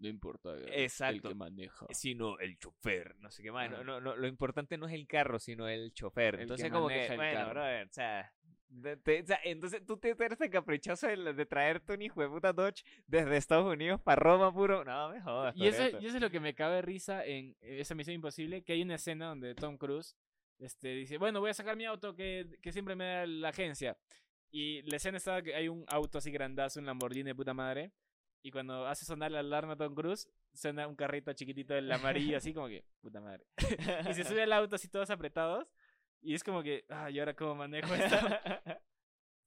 No 0.00 0.06
importa 0.08 0.52
el- 0.52 0.68
Exacto. 0.74 1.14
el 1.16 1.22
que 1.22 1.34
maneja. 1.34 1.86
Sino 1.90 2.38
el 2.38 2.56
chofer, 2.58 3.16
no 3.18 3.30
sé 3.32 3.42
qué 3.42 3.50
más. 3.50 3.68
No, 3.68 3.82
no, 3.82 4.00
no, 4.00 4.14
lo 4.14 4.28
importante 4.28 4.78
no 4.78 4.86
es 4.86 4.92
el 4.94 5.08
carro, 5.08 5.40
sino 5.40 5.66
el 5.68 5.92
chofer. 5.92 6.34
El 6.34 6.36
que 6.36 6.42
entonces, 6.42 6.70
como 6.70 6.86
que, 6.86 7.16
bueno, 7.16 7.32
carro. 7.40 7.50
brother, 7.50 7.86
o 7.88 7.92
sea, 7.92 8.32
de- 8.68 8.96
te- 8.96 9.22
o 9.22 9.26
sea, 9.26 9.40
entonces 9.44 9.84
tú 9.86 9.96
te 9.96 10.10
eres 10.10 10.38
tan 10.38 10.50
caprichoso 10.50 11.06
de, 11.06 11.32
de 11.34 11.46
traerte 11.46 11.94
un 11.94 12.02
hijo 12.02 12.20
de 12.20 12.28
puta 12.28 12.52
Dodge 12.52 12.84
desde 13.06 13.36
Estados 13.36 13.72
Unidos 13.72 14.00
para 14.00 14.20
Roma 14.20 14.52
puro. 14.52 14.84
No, 14.84 15.08
me 15.10 15.20
jodas. 15.20 15.56
Y 15.56 15.66
eso, 15.66 15.78
Toretto. 15.78 16.00
y 16.02 16.06
eso 16.06 16.16
es 16.16 16.22
lo 16.22 16.30
que 16.30 16.40
me 16.40 16.54
cabe 16.54 16.82
risa 16.82 17.24
en 17.24 17.56
esa 17.60 17.94
misión 17.94 18.14
imposible, 18.14 18.62
que 18.62 18.74
hay 18.74 18.82
una 18.82 18.96
escena 18.96 19.26
donde 19.28 19.54
Tom 19.54 19.76
Cruise 19.78 20.16
este, 20.58 20.88
dice, 20.94 21.18
bueno, 21.18 21.40
voy 21.40 21.50
a 21.50 21.54
sacar 21.54 21.76
mi 21.76 21.84
auto 21.84 22.14
que, 22.14 22.58
que 22.62 22.72
siempre 22.72 22.94
me 22.96 23.04
da 23.06 23.26
la 23.26 23.48
agencia. 23.50 23.96
Y 24.50 24.82
la 24.90 24.96
escena 24.96 25.18
está 25.18 25.42
que 25.42 25.54
hay 25.54 25.68
un 25.68 25.84
auto 25.88 26.18
así 26.18 26.30
grandazo, 26.30 26.80
un 26.80 26.86
Lamborghini 26.86 27.24
de 27.24 27.34
puta 27.34 27.54
madre. 27.54 27.92
Y 28.42 28.50
cuando 28.50 28.86
hace 28.86 29.04
sonar 29.04 29.30
la 29.32 29.40
alarma 29.40 29.76
Tom 29.76 29.94
Cruise, 29.94 30.28
suena 30.54 30.86
un 30.86 30.94
carrito 30.94 31.32
chiquitito 31.32 31.74
del 31.74 31.90
amarillo, 31.92 32.36
así 32.36 32.54
como 32.54 32.68
que, 32.68 32.84
puta 33.00 33.20
madre. 33.20 33.44
Y 34.08 34.14
se 34.14 34.24
sube 34.24 34.42
al 34.42 34.52
auto 34.52 34.76
así 34.76 34.88
todos 34.88 35.10
apretados. 35.10 35.66
Y 36.20 36.34
es 36.34 36.42
como 36.44 36.62
que, 36.62 36.84
ah, 36.88 37.10
¿y 37.10 37.18
ahora 37.18 37.34
cómo 37.34 37.54
manejo 37.54 37.94
esto? 37.94 38.16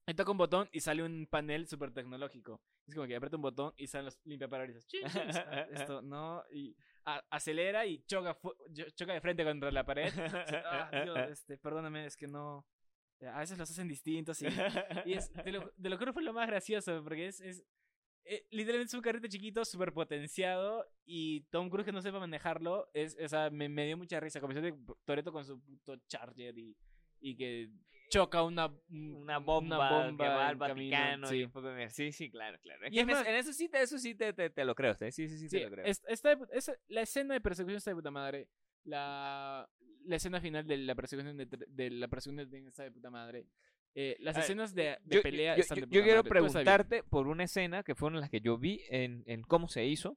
Y 0.08 0.14
toca 0.14 0.32
un 0.32 0.36
botón 0.38 0.68
y 0.72 0.80
sale 0.80 1.04
un 1.04 1.28
panel 1.30 1.68
súper 1.68 1.92
tecnológico. 1.92 2.60
Es 2.88 2.94
como 2.94 3.06
que 3.06 3.14
aprieta 3.14 3.36
un 3.36 3.42
botón 3.42 3.72
y 3.76 3.86
salen 3.86 4.06
los 4.06 4.18
limpiaparabrisas. 4.24 4.84
Ah, 5.04 5.66
Esto, 5.70 6.02
no. 6.02 6.42
Y 6.50 6.76
a- 7.04 7.22
acelera 7.30 7.86
y 7.86 8.02
choca, 8.04 8.36
choca 8.96 9.12
de 9.12 9.20
frente 9.20 9.44
contra 9.44 9.70
la 9.70 9.84
pared. 9.86 10.12
Ah, 10.66 10.90
Dios, 11.04 11.16
este, 11.30 11.56
perdóname, 11.56 12.06
es 12.06 12.16
que 12.16 12.26
no. 12.26 12.66
A 13.32 13.38
veces 13.38 13.56
los 13.56 13.70
hacen 13.70 13.86
distintos 13.86 14.42
y, 14.42 14.46
y 15.06 15.12
es, 15.12 15.30
te 15.32 15.52
lo, 15.52 15.70
te 15.70 15.88
lo 15.88 16.12
fue 16.12 16.24
lo 16.24 16.32
más 16.32 16.48
gracioso 16.48 17.00
porque 17.04 17.28
es, 17.28 17.40
es 17.40 17.64
eh, 18.24 18.46
literalmente 18.50 18.88
es 18.90 18.94
un 18.94 19.00
carrito 19.02 19.28
chiquito 19.28 19.64
súper 19.64 19.92
potenciado 19.92 20.86
y 21.04 21.42
Tom 21.50 21.68
Cruise 21.70 21.84
que 21.86 21.92
no 21.92 22.02
sepa 22.02 22.18
manejarlo 22.20 22.88
es, 22.94 23.16
o 23.22 23.28
sea, 23.28 23.50
me, 23.50 23.68
me 23.68 23.86
dio 23.86 23.96
mucha 23.96 24.20
risa 24.20 24.40
como 24.40 24.54
de 24.54 24.74
Toreto 25.04 25.32
con 25.32 25.44
su 25.44 25.60
puto 25.60 25.96
Charger 26.08 26.56
y, 26.58 26.76
y 27.20 27.36
que 27.36 27.70
choca 28.10 28.42
una, 28.42 28.70
una 28.90 29.38
bomba, 29.38 30.06
que 30.16 30.28
va 30.28 30.48
al 30.48 30.56
Vaticano 30.56 31.32
y 31.32 31.46
sí. 31.46 31.50
de- 31.62 31.90
Sí, 31.90 32.12
sí, 32.12 32.30
claro, 32.30 32.58
claro. 32.60 32.86
Es 32.86 32.92
Y 32.92 32.98
es 32.98 33.02
en, 33.04 33.10
eso, 33.10 33.18
más- 33.20 33.28
en 33.28 33.34
eso 33.36 33.52
sí, 33.52 33.68
te, 33.68 33.82
eso 33.82 33.98
sí 33.98 34.14
te, 34.14 34.32
te, 34.34 34.50
te 34.50 34.64
lo 34.64 34.74
creo. 34.74 34.94
Sí, 34.94 35.10
sí, 35.10 35.28
sí, 35.28 35.38
sí, 35.38 35.48
Sí, 35.48 35.56
te 35.58 35.64
lo 35.64 35.70
creo. 35.70 35.86
la 36.88 37.00
escena 37.02 37.34
de 37.34 37.40
persecución 37.40 37.78
está 37.78 37.90
de 37.90 37.96
puta 37.96 38.10
madre. 38.10 38.48
La, 38.84 39.68
la 40.04 40.16
escena 40.16 40.40
final 40.40 40.66
de 40.66 40.76
la 40.78 40.94
persecución 40.94 41.36
de, 41.36 41.46
de 41.46 41.90
la 41.90 42.08
persecución 42.08 42.48
de 42.50 42.58
está 42.68 42.82
de 42.82 42.90
puta 42.92 43.10
madre. 43.10 43.46
Eh, 43.94 44.16
las 44.20 44.34
ver, 44.36 44.44
escenas 44.44 44.74
de, 44.74 44.96
de 45.04 45.16
yo, 45.16 45.22
pelea 45.22 45.54
yo- 45.56 45.60
están 45.60 45.78
yo- 45.80 45.86
de 45.86 45.94
yo 45.96 46.02
quiero 46.02 46.18
madre, 46.20 46.30
preguntarte 46.30 47.02
por 47.02 47.26
una 47.26 47.44
escena 47.44 47.82
que 47.82 47.94
fueron 47.94 48.20
las 48.20 48.30
que 48.30 48.40
yo 48.40 48.56
vi 48.58 48.82
en, 48.88 49.22
en 49.26 49.42
cómo 49.42 49.68
se 49.68 49.84
hizo. 49.84 50.16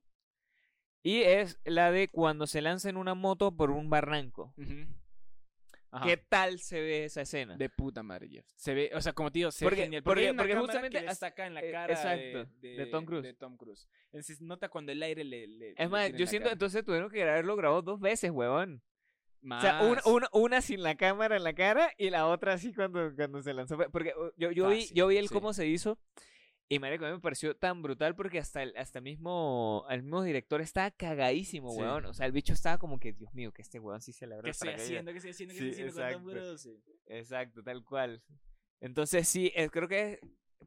Y 1.03 1.21
es 1.21 1.59
la 1.65 1.91
de 1.91 2.07
cuando 2.07 2.47
se 2.47 2.61
lanza 2.61 2.89
en 2.89 2.97
una 2.97 3.13
moto 3.13 3.55
por 3.55 3.71
un 3.71 3.89
barranco. 3.89 4.53
Ujú. 4.57 4.87
Ajá. 5.91 6.05
¿Qué 6.07 6.17
tal 6.17 6.59
se 6.59 6.81
ve 6.81 7.05
esa 7.05 7.21
escena? 7.21 7.55
De 7.55 7.69
puta 7.69 8.01
madre, 8.03 8.27
Jeff. 8.27 8.45
Se 8.55 8.73
ve, 8.73 8.91
o 8.93 8.99
sea, 9.01 9.13
como 9.13 9.31
te 9.31 9.39
digo, 9.39 9.51
se 9.51 9.63
Porque- 9.63 9.77
ve 9.81 9.83
genial. 9.83 10.03
porque- 10.03 10.33
porque 10.33 10.49
cámara 10.53 10.59
justamente 10.61 10.97
que 10.97 11.03
le 11.05 11.09
hasta- 11.09 11.27
saca 11.29 11.47
en 11.47 11.53
la 11.53 11.61
eh, 11.63 11.71
cara 11.71 11.93
exacto, 11.93 12.45
de, 12.59 12.69
de 12.75 12.85
Tom 12.87 13.05
Cruise. 13.05 13.23
de 13.23 13.33
Tom 13.33 13.55
Cruise. 13.55 13.87
Entonces 14.07 14.41
nota 14.41 14.67
cuando 14.67 14.91
el 14.91 15.01
aire 15.03 15.23
le. 15.23 15.47
le- 15.47 15.73
le 15.73 15.75
Es 15.77 15.89
más, 15.89 16.09
en 16.09 16.17
yo 16.17 16.27
siento 16.27 16.49
entonces 16.49 16.83
tuvieron 16.83 17.09
que 17.09 17.21
haberlo 17.23 17.55
grabado 17.55 17.81
dos 17.81 17.99
veces, 17.99 18.31
huevón. 18.31 18.81
Más. 19.45 19.63
O 19.63 19.95
sea, 20.01 20.29
una, 20.33 20.61
sin 20.61 20.81
la 20.83 20.95
cámara 20.95 21.37
en 21.37 21.43
la 21.43 21.53
cara 21.53 21.91
y 21.97 22.09
la 22.09 22.27
otra 22.27 22.53
así 22.53 22.73
cuando, 22.73 23.15
cuando 23.15 23.41
se 23.43 23.53
lanzó. 23.53 23.77
Porque 23.91 24.13
uh, 24.17 24.31
yo, 24.37 24.51
yo, 24.51 24.69
vi, 24.69 24.87
yo 24.93 25.07
vi 25.07 25.17
el 25.17 25.27
sí. 25.27 25.33
cómo 25.33 25.53
se 25.53 25.67
hizo 25.67 25.99
y 26.67 26.79
marico, 26.79 27.05
a 27.05 27.09
mí 27.09 27.13
me 27.13 27.21
pareció 27.21 27.55
tan 27.55 27.83
brutal 27.83 28.15
porque 28.15 28.39
hasta 28.39 28.63
el, 28.63 28.75
hasta 28.75 28.99
mismo, 28.99 29.85
el 29.87 30.01
mismo 30.01 30.23
director 30.23 30.61
estaba 30.61 30.89
cagadísimo, 30.89 31.71
Sí. 31.71 31.79
weón. 31.79 32.05
O 32.05 32.13
sea, 32.13 32.25
el 32.25 32.31
bicho 32.31 32.53
estaba 32.53 32.79
como 32.79 32.99
que, 32.99 33.13
Dios 33.13 33.31
mío, 33.35 33.51
que 33.53 33.61
este 33.61 33.79
weón 33.79 34.01
sí 34.01 34.13
se 34.13 34.25
le 34.25 34.33
abre 34.33 34.45
¿Qué 34.45 34.51
estoy 34.51 34.67
paracaídas". 34.69 34.89
haciendo? 34.89 35.11
¿Qué 35.11 35.17
estoy 35.17 35.31
haciendo? 35.31 35.53
¿Qué 35.53 35.59
Sí, 35.59 35.69
estoy 35.69 35.83
haciendo 35.89 36.01
con 36.01 36.37
exacto. 36.37 36.47
Cruise? 36.47 36.61
Sí. 36.61 36.83
Exacto, 37.05 37.63
tal 37.63 37.83
cual. 37.83 38.23
Entonces 38.81 39.27
sí, 39.27 39.53
creo 39.71 39.87
que 39.87 40.19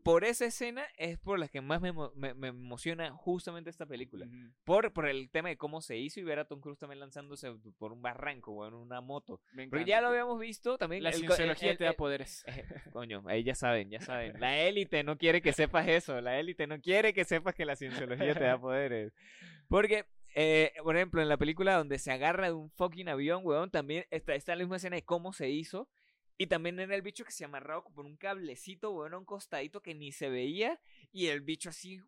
por 0.02 0.24
esa 0.24 0.46
escena 0.46 0.84
es 0.96 1.18
por 1.18 1.38
la 1.38 1.48
que 1.48 1.60
más 1.60 1.80
me, 1.80 1.92
me, 2.14 2.34
me 2.34 2.48
emociona 2.48 3.10
justamente 3.12 3.70
esta 3.70 3.86
película. 3.86 4.26
Ujú. 4.26 4.52
Por, 4.64 4.92
por 4.92 5.08
el 5.08 5.30
tema 5.30 5.48
de 5.48 5.56
cómo 5.56 5.80
se 5.80 5.96
hizo 5.98 6.20
y 6.20 6.24
ver 6.24 6.38
a 6.38 6.44
Tom 6.46 6.60
Cruise 6.60 6.78
también 6.78 7.00
lanzándose 7.00 7.52
por 7.78 7.92
un 7.92 8.02
barranco, 8.02 8.52
weón, 8.52 8.74
en 8.74 8.80
una 8.80 9.00
moto. 9.00 9.40
Porque 9.70 9.84
ya 9.84 10.00
lo 10.00 10.08
habíamos 10.08 10.38
visto 10.40 10.78
también. 10.78 11.02
La 11.02 11.12
cienciología 11.12 11.76
te 11.76 11.84
da 11.84 11.92
poderes. 11.92 12.44
eh, 12.46 12.64
Coño, 12.92 13.22
ahí 13.26 13.42
ya 13.42 13.54
saben, 13.54 13.90
ya 13.90 14.00
saben. 14.00 14.38
La 14.40 14.56
élite 14.66 15.02
no 15.04 15.16
quiere 15.18 15.42
que 15.42 15.52
sepas 15.52 15.86
eso. 15.88 16.20
La 16.20 16.38
élite 16.38 16.66
no 16.66 16.80
quiere 16.80 17.12
que 17.12 17.24
sepas 17.24 17.54
que 17.54 17.64
la 17.64 17.76
cienciología 17.76 18.34
te 18.34 18.44
da 18.44 18.58
poderes. 18.60 19.12
Porque, 19.68 20.06
eh, 20.34 20.72
por 20.82 20.96
ejemplo, 20.96 21.20
en 21.20 21.28
la 21.28 21.36
película 21.36 21.74
donde 21.76 21.98
se 21.98 22.10
agarra 22.12 22.46
de 22.46 22.52
un 22.54 22.70
fucking 22.70 23.08
avión, 23.08 23.42
weón, 23.44 23.70
también 23.70 24.06
está, 24.10 24.34
está 24.34 24.54
la 24.54 24.62
misma 24.64 24.76
escena 24.76 24.96
de 24.96 25.02
cómo 25.04 25.32
se 25.32 25.50
hizo. 25.50 25.88
Y 26.38 26.46
también 26.46 26.78
era 26.78 26.94
el 26.94 27.02
bicho 27.02 27.24
que 27.24 27.32
se 27.32 27.44
amarraba 27.44 27.82
por 27.82 28.06
un 28.06 28.16
cablecito, 28.16 29.04
a 29.04 29.18
un 29.18 29.24
costadito 29.24 29.82
que 29.82 29.94
ni 29.94 30.12
se 30.12 30.30
veía. 30.30 30.80
Y 31.12 31.26
el 31.26 31.40
bicho 31.40 31.68
así, 31.70 32.00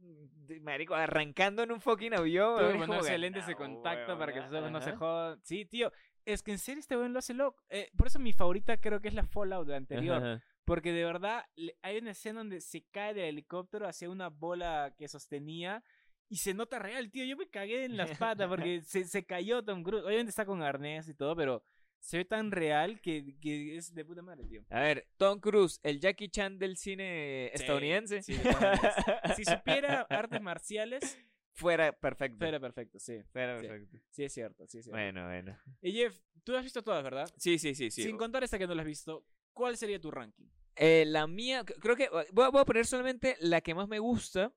de- 0.00 0.60
marico, 0.60 0.94
arrancando 0.94 1.62
en 1.62 1.72
un 1.72 1.80
fucking 1.80 2.14
avión. 2.14 2.56
Tuvo 2.56 2.66
weón, 2.66 2.72
que 2.72 2.76
es 2.78 2.80
como 2.80 2.86
ponerse 2.86 3.10
que, 3.12 3.18
lentes 3.18 3.46
de 3.46 3.52
"No, 3.52 3.58
contacto 3.58 4.06
weón, 4.06 4.18
para 4.18 4.32
que 4.32 4.40
sus 4.42 4.50
no 4.72 4.80
se 4.80 4.90
ajá". 4.90 4.98
jodan. 4.98 5.40
Sí, 5.44 5.64
tío. 5.66 5.92
Es 6.24 6.42
que 6.42 6.50
en 6.52 6.58
serio 6.58 6.80
este 6.80 6.96
weón 6.96 7.12
lo 7.12 7.18
hace 7.18 7.34
loco. 7.34 7.62
Eh, 7.68 7.90
por 7.96 8.06
eso 8.06 8.18
mi 8.18 8.32
favorita 8.32 8.76
creo 8.78 9.00
que 9.00 9.08
es 9.08 9.14
la 9.14 9.24
Fallout 9.24 9.66
de 9.66 9.76
anterior. 9.76 10.16
Ajá. 10.16 10.42
Porque 10.64 10.92
de 10.92 11.04
verdad 11.04 11.44
hay 11.82 11.98
una 11.98 12.10
escena 12.10 12.40
donde 12.40 12.60
se 12.60 12.82
cae 12.90 13.14
del 13.14 13.24
helicóptero 13.26 13.86
hacia 13.88 14.10
una 14.10 14.28
bola 14.28 14.94
que 14.98 15.08
sostenía 15.08 15.82
y 16.28 16.36
se 16.36 16.52
nota 16.52 16.78
real, 16.78 17.10
tío. 17.10 17.24
Yo 17.24 17.38
me 17.38 17.48
cagué 17.48 17.84
en 17.86 17.96
las 17.96 18.16
patas 18.18 18.48
porque 18.48 18.80
se, 18.82 19.04
se 19.04 19.24
cayó 19.24 19.64
Tom 19.64 19.82
Cruise. 19.82 20.04
Obviamente 20.04 20.28
está 20.30 20.44
con 20.44 20.62
arnés 20.62 21.08
y 21.08 21.14
todo, 21.14 21.34
pero 21.34 21.62
se 22.00 22.18
ve 22.18 22.24
tan 22.24 22.50
real 22.50 23.00
que, 23.00 23.36
que 23.40 23.76
es 23.76 23.92
de 23.94 24.04
puta 24.04 24.22
madre, 24.22 24.44
tío. 24.46 24.64
A 24.70 24.80
ver, 24.80 25.06
Tom 25.16 25.40
Cruise, 25.40 25.80
el 25.82 26.00
Jackie 26.00 26.28
Chan 26.28 26.58
del 26.58 26.76
cine 26.76 27.50
Sí, 27.54 27.60
estadounidense. 27.62 28.22
sí. 28.22 28.34
Si 29.36 29.44
supiera 29.44 30.02
artes 30.08 30.40
marciales, 30.40 31.18
fuera 31.52 31.92
perfecto. 31.92 32.44
Era 32.46 32.60
perfecto, 32.60 32.98
sí. 32.98 33.22
Fuera 33.32 33.60
sí. 33.60 33.66
perfecto. 33.66 33.98
Sí, 34.10 34.24
es 34.24 34.32
cierto, 34.32 34.66
sí, 34.66 34.78
es 34.78 34.84
cierto. 34.84 34.96
Bueno, 34.96 35.26
bueno. 35.26 35.58
Y 35.82 35.92
Jeff, 35.92 36.18
tú 36.44 36.56
has 36.56 36.62
visto 36.64 36.82
todas, 36.82 37.02
¿verdad? 37.02 37.28
Sí, 37.36 37.58
sí, 37.58 37.74
sí, 37.74 37.90
sí. 37.90 38.02
Sin 38.04 38.16
contar 38.16 38.42
esta 38.44 38.58
que 38.58 38.66
no 38.66 38.74
la 38.74 38.82
has 38.82 38.88
visto, 38.88 39.26
¿cuál 39.52 39.76
sería 39.76 40.00
tu 40.00 40.10
ranking? 40.10 40.46
Eh, 40.76 41.04
la 41.06 41.26
mía, 41.26 41.64
creo 41.64 41.96
que 41.96 42.08
voy 42.32 42.44
a, 42.44 42.50
voy 42.50 42.60
a 42.60 42.64
poner 42.64 42.86
solamente 42.86 43.36
la 43.40 43.60
que 43.60 43.74
más 43.74 43.88
me 43.88 43.98
gusta, 43.98 44.54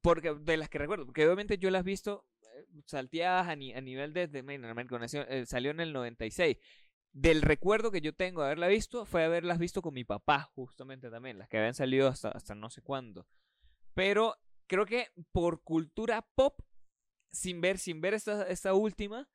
porque 0.00 0.34
de 0.34 0.56
las 0.56 0.68
que 0.68 0.78
recuerdo, 0.78 1.06
porque 1.06 1.24
obviamente 1.24 1.56
yo 1.58 1.70
las 1.70 1.82
he 1.82 1.84
visto 1.84 2.24
eh, 2.24 2.31
salteadas 2.86 3.48
a, 3.48 3.56
ni- 3.56 3.72
a 3.74 3.80
nivel 3.80 4.12
de, 4.12 4.28
de 4.28 4.42
Nación, 4.42 5.26
eh, 5.28 5.46
salió 5.46 5.70
en 5.70 5.80
el 5.80 5.92
96. 5.92 6.56
Del 7.12 7.42
recuerdo 7.42 7.90
que 7.90 8.00
yo 8.00 8.14
tengo 8.14 8.40
de 8.40 8.46
haberla 8.46 8.68
visto 8.68 9.04
fue 9.04 9.24
haberlas 9.24 9.58
visto 9.58 9.82
con 9.82 9.92
mi 9.94 10.04
papá, 10.04 10.50
justamente 10.54 11.10
también, 11.10 11.38
las 11.38 11.48
que 11.48 11.58
habían 11.58 11.74
salido 11.74 12.08
hasta, 12.08 12.30
hasta 12.30 12.54
no 12.54 12.70
sé 12.70 12.80
cuándo. 12.80 13.26
Pero 13.94 14.36
creo 14.66 14.86
que 14.86 15.08
por 15.30 15.62
cultura 15.62 16.26
pop, 16.34 16.58
sin 17.30 17.60
ver, 17.60 17.76
sin 17.78 18.00
ver 18.00 18.14
esta, 18.14 18.46
esta 18.48 18.72
última, 18.72 19.28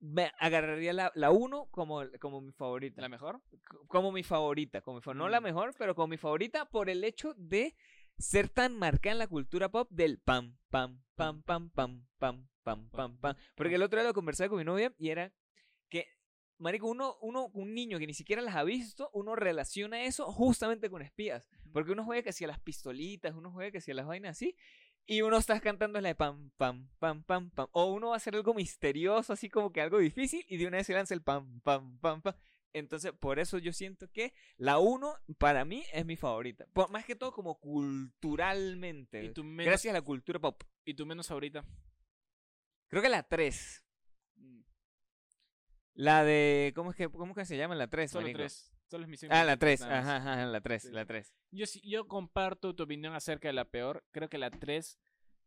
me 0.00 0.30
agarraría 0.38 0.92
la, 0.92 1.12
la 1.14 1.30
uno 1.30 1.66
como, 1.70 2.02
como 2.20 2.40
mi 2.40 2.52
favorita 2.52 3.00
¿La 3.00 3.08
mejor? 3.08 3.40
como 3.88 4.12
mi 4.12 4.22
favorita, 4.22 4.80
como 4.82 4.96
mi 4.98 5.02
fa- 5.02 5.14
no 5.14 5.28
la 5.28 5.40
Mm. 5.40 5.44
mejor, 5.44 5.74
pero 5.78 5.94
como 5.94 6.08
mi 6.08 6.16
favorita 6.18 6.66
por 6.66 6.90
el 6.90 7.04
hecho 7.04 7.34
de 7.36 7.74
ser 8.18 8.48
tan 8.48 8.76
marcada 8.76 9.12
en 9.12 9.18
la 9.18 9.26
cultura 9.26 9.70
pop 9.70 9.90
del 9.90 10.18
pam, 10.18 10.56
pam, 10.70 11.02
pam, 11.14 11.42
pam, 11.42 11.70
pam, 11.70 12.06
pam, 12.18 12.48
pam, 12.62 12.90
pam, 12.90 13.18
pam. 13.18 13.36
Porque 13.54 13.74
el 13.74 13.82
otro 13.82 13.98
día 13.98 14.08
lo 14.08 14.14
conversaba 14.14 14.48
con 14.48 14.58
mi 14.58 14.64
novia 14.64 14.94
y 14.98 15.10
era 15.10 15.32
que, 15.88 16.06
marico, 16.58 16.88
uno, 16.88 17.16
uno, 17.20 17.50
un 17.52 17.74
niño 17.74 17.98
que 17.98 18.06
ni 18.06 18.14
siquiera 18.14 18.42
las 18.42 18.56
ha 18.56 18.64
visto, 18.64 19.10
uno 19.12 19.36
relaciona 19.36 20.04
eso 20.04 20.30
justamente 20.32 20.90
con 20.90 21.02
espías. 21.02 21.48
Porque 21.72 21.92
uno 21.92 22.04
juega 22.04 22.22
que 22.22 22.32
si 22.32 22.44
a 22.44 22.48
las 22.48 22.60
pistolitas, 22.60 23.34
uno 23.34 23.50
juega 23.50 23.72
que 23.72 23.80
si 23.80 23.90
a 23.90 23.94
las 23.94 24.06
vainas 24.06 24.36
así. 24.36 24.56
Y 25.06 25.20
uno 25.20 25.36
está 25.36 25.60
cantando 25.60 26.00
la 26.00 26.08
de 26.08 26.14
pam, 26.14 26.50
pam, 26.56 26.88
pam, 26.98 27.24
pam, 27.24 27.50
pam. 27.50 27.68
O 27.72 27.92
uno 27.92 28.08
va 28.08 28.14
a 28.14 28.16
hacer 28.16 28.34
algo 28.34 28.54
misterioso, 28.54 29.34
así 29.34 29.50
como 29.50 29.70
que 29.70 29.82
algo 29.82 29.98
difícil, 29.98 30.46
y 30.48 30.56
de 30.56 30.66
una 30.66 30.78
vez 30.78 30.86
se 30.86 30.94
lanza 30.94 31.12
el 31.12 31.22
pam, 31.22 31.60
pam, 31.60 31.98
pam, 31.98 32.22
pam. 32.22 32.34
Entonces, 32.74 33.12
por 33.12 33.38
eso 33.38 33.56
yo 33.58 33.72
siento 33.72 34.08
que 34.10 34.34
la 34.56 34.78
1 34.78 35.14
para 35.38 35.64
mí 35.64 35.84
es 35.92 36.04
mi 36.04 36.16
favorita. 36.16 36.66
Por- 36.74 36.90
más 36.90 37.04
que 37.06 37.14
todo 37.16 37.32
como 37.32 37.58
culturalmente. 37.60 39.24
¿Y 39.24 39.32
tu 39.32 39.44
menos, 39.44 39.66
Gracias 39.70 39.92
a 39.92 39.96
la 39.98 40.02
cultura 40.02 40.38
pop. 40.40 40.62
¿y 40.84 40.94
tu 40.94 41.06
menos 41.06 41.28
favorita? 41.28 41.64
Creo 42.88 43.00
que 43.02 43.08
la 43.08 43.22
3. 43.22 43.84
Mm, 44.36 44.60
La 45.94 46.24
de. 46.24 46.72
¿Cómo 46.74 46.90
es 46.90 46.96
que, 46.96 47.08
cómo 47.08 47.34
que 47.34 47.44
se 47.44 47.56
llama 47.56 47.74
la 47.76 47.86
3? 47.88 48.10
Solo 48.10 48.26
tres. 48.32 48.70
Solo 48.90 49.06
es 49.06 49.24
Ah, 49.30 49.44
la 49.44 49.52
imposible, 49.52 49.56
3. 49.56 49.80
nada 49.80 49.94
más. 50.02 50.06
Ajá, 50.08 50.32
ajá, 50.34 50.46
la 50.46 50.60
3. 50.60 50.82
Sí, 50.82 50.90
La 50.92 51.02
sí. 51.02 51.06
3. 51.08 51.34
Yo, 51.52 51.66
sí- 51.66 51.80
yo 51.88 52.06
comparto 52.06 52.74
tu 52.74 52.82
opinión 52.82 53.14
acerca 53.14 53.48
de 53.48 53.54
la 53.54 53.64
peor. 53.64 54.04
Creo 54.10 54.28
que 54.28 54.36
la 54.38 54.50
3 54.50 54.86
es 54.88 54.98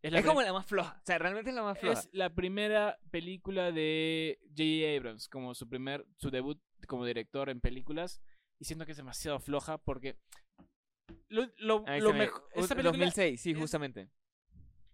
Es, 0.01 0.11
la, 0.11 0.21
como 0.23 0.37
prim- 0.39 0.47
la 0.47 0.53
más 0.53 0.65
floja. 0.65 0.97
O 1.01 1.05
sea, 1.05 1.17
realmente 1.19 1.49
es 1.51 1.55
la 1.55 1.63
más 1.63 1.77
floja. 1.77 1.99
es 1.99 2.09
la 2.13 2.33
primera 2.33 2.97
película 3.11 3.71
de 3.71 4.39
J.J. 4.55 4.97
Abrams, 4.97 5.27
como 5.29 5.53
su 5.53 5.67
primer, 5.69 6.05
su 6.17 6.29
debut 6.31 6.59
como 6.87 7.05
director 7.05 7.49
en 7.49 7.61
películas. 7.61 8.21
Y 8.59 8.65
siento 8.65 8.85
que 8.85 8.91
es 8.91 8.97
demasiado 8.97 9.39
floja 9.39 9.77
porque 9.77 10.17
lo, 11.29 11.47
lo, 11.57 11.83
Ahí 11.87 12.01
lo 12.01 12.13
mejor. 12.13 12.43
Esta 12.53 12.75
película, 12.75 12.97
2006, 12.97 13.41
sí, 13.41 13.51
es- 13.51 13.57
justamente. 13.57 14.09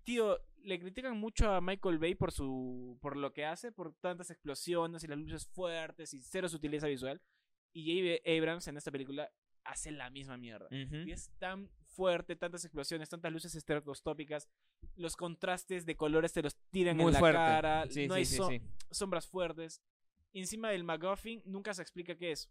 tío, 0.04 0.38
le 0.58 0.80
critican 0.80 1.18
mucho 1.18 1.52
a 1.52 1.62
Michael 1.62 1.98
Bay 2.00 2.16
por 2.16 2.32
su 2.32 2.98
por 3.02 3.16
lo 3.18 3.34
que 3.34 3.46
hace, 3.46 3.72
por 3.72 3.94
tantas 3.96 4.30
explosiones 4.32 5.04
y 5.04 5.08
las 5.08 5.18
luces 5.18 5.48
fuertes 5.48 6.14
y 6.14 6.22
cero 6.22 6.48
sutileza 6.50 6.88
visual. 6.88 7.22
Y 7.76 7.86
J.J. 8.22 8.38
Abrams 8.38 8.68
en 8.68 8.78
esta 8.78 8.92
película 8.92 9.32
hace 9.66 9.92
la 9.92 10.10
misma 10.10 10.38
mierda. 10.38 10.68
Y 10.72 11.12
es 11.12 11.32
tan 11.40 11.70
fuerte, 11.88 12.36
tantas 12.36 12.66
explosiones, 12.66 13.10
tantas 13.10 13.32
luces 13.32 13.56
estereoscópicas, 13.56 14.48
los 14.96 15.16
contrastes 15.16 15.86
de 15.86 15.96
colores 15.96 16.34
te 16.34 16.42
los 16.44 16.56
tiran 16.72 16.98
Muy 16.98 17.08
en 17.08 17.14
la 17.14 17.20
fuerte. 17.20 17.38
cara, 17.38 17.86
Sí, 17.90 18.08
no 18.08 18.14
sí, 18.16 18.20
hay 18.20 18.26
sí, 18.26 18.36
so- 18.36 18.50
sí. 18.50 18.62
sombras 18.92 19.28
fuertes. 19.28 19.82
Y 20.34 20.40
encima 20.42 20.70
del 20.72 20.84
McGuffin 20.84 21.42
nunca 21.46 21.74
se 21.74 21.82
explica 21.82 22.16
qué 22.16 22.32
es. 22.32 22.50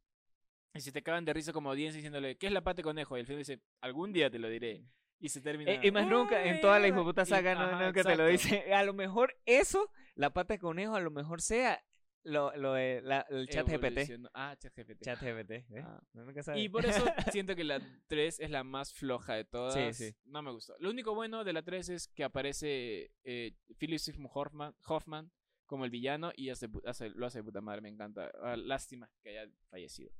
Y 0.75 0.81
si 0.81 0.91
te 0.93 1.01
acaban 1.01 1.25
de 1.25 1.33
risa 1.35 1.53
como 1.53 1.69
audiencia 1.71 1.97
diciéndole, 1.99 2.39
¿qué 2.39 2.47
es 2.47 2.53
la 2.53 2.63
pata 2.63 2.77
de 2.77 2.85
conejo? 2.85 3.17
Y 3.17 3.21
el 3.21 3.27
film 3.27 3.39
dice, 3.39 3.61
algún 3.81 4.13
día 4.13 4.31
te 4.31 4.39
lo 4.39 4.49
diré. 4.49 4.87
Y 5.21 5.29
se 5.29 5.41
termina. 5.41 5.71
Eh, 5.73 5.81
y 5.83 5.91
más 5.91 6.07
nunca, 6.07 6.43
en 6.45 6.61
toda 6.61 6.79
la 6.79 6.87
"Uy, 6.87 6.91
hijueputa 6.93 7.23
y- 7.23 7.27
saga, 7.27 7.55
no, 7.55 7.61
ajá, 7.63 7.85
nunca 7.87 8.03
te 8.03 8.17
lo 8.17 8.27
dice. 8.27 8.73
A 8.75 8.83
lo 8.83 8.95
mejor 8.95 9.37
eso, 9.45 9.91
la 10.15 10.31
pata 10.33 10.55
de 10.55 10.59
conejo, 10.59 10.95
a 10.97 11.01
lo 11.01 11.11
mejor 11.11 11.41
sea 11.43 11.85
lo, 12.25 12.57
lo 12.57 12.73
de 12.75 13.03
la, 13.03 13.27
el 13.31 13.47
chat 13.49 13.69
GPT. 13.69 14.29
Ah, 14.33 14.57
chat 14.59 14.73
GPT. 14.75 15.03
Chat 15.05 15.21
GPT, 15.21 15.51
¿eh? 15.51 15.83
Ah. 15.85 16.01
No, 16.15 16.25
nunca. 16.25 16.57
Y 16.57 16.69
por 16.69 16.87
eso 16.87 17.05
siento 17.33 17.55
que 17.55 17.65
la 17.65 17.81
3 18.09 18.41
es 18.41 18.51
la 18.51 18.65
más 18.65 18.93
floja 18.95 19.35
de 19.35 19.45
todas. 19.45 19.97
sí. 19.97 20.15
No 20.25 20.41
me 20.43 20.51
gustó. 20.53 20.75
Lo 20.79 20.91
único 20.91 21.15
bueno 21.15 21.45
de 21.45 21.53
la 21.53 21.63
3 21.63 21.89
es 21.91 22.09
que 22.09 22.25
aparece 22.25 23.11
eh, 23.25 23.53
Philip 23.79 23.99
Seymour 23.99 24.31
Hoffman, 24.35 24.75
Hoffman 24.87 25.31
como 25.73 25.87
el 25.87 25.91
villano 25.91 26.33
y 26.37 26.51
hace, 26.51 26.69
lo 27.15 27.27
hace 27.27 27.39
de 27.39 27.45
puta 27.45 27.63
madre, 27.63 27.81
me 27.81 27.89
encanta. 27.89 28.31
Ah, 28.43 28.57
lástima 28.57 29.09
que 29.23 29.31
haya 29.39 29.51
fallecido. 29.71 30.11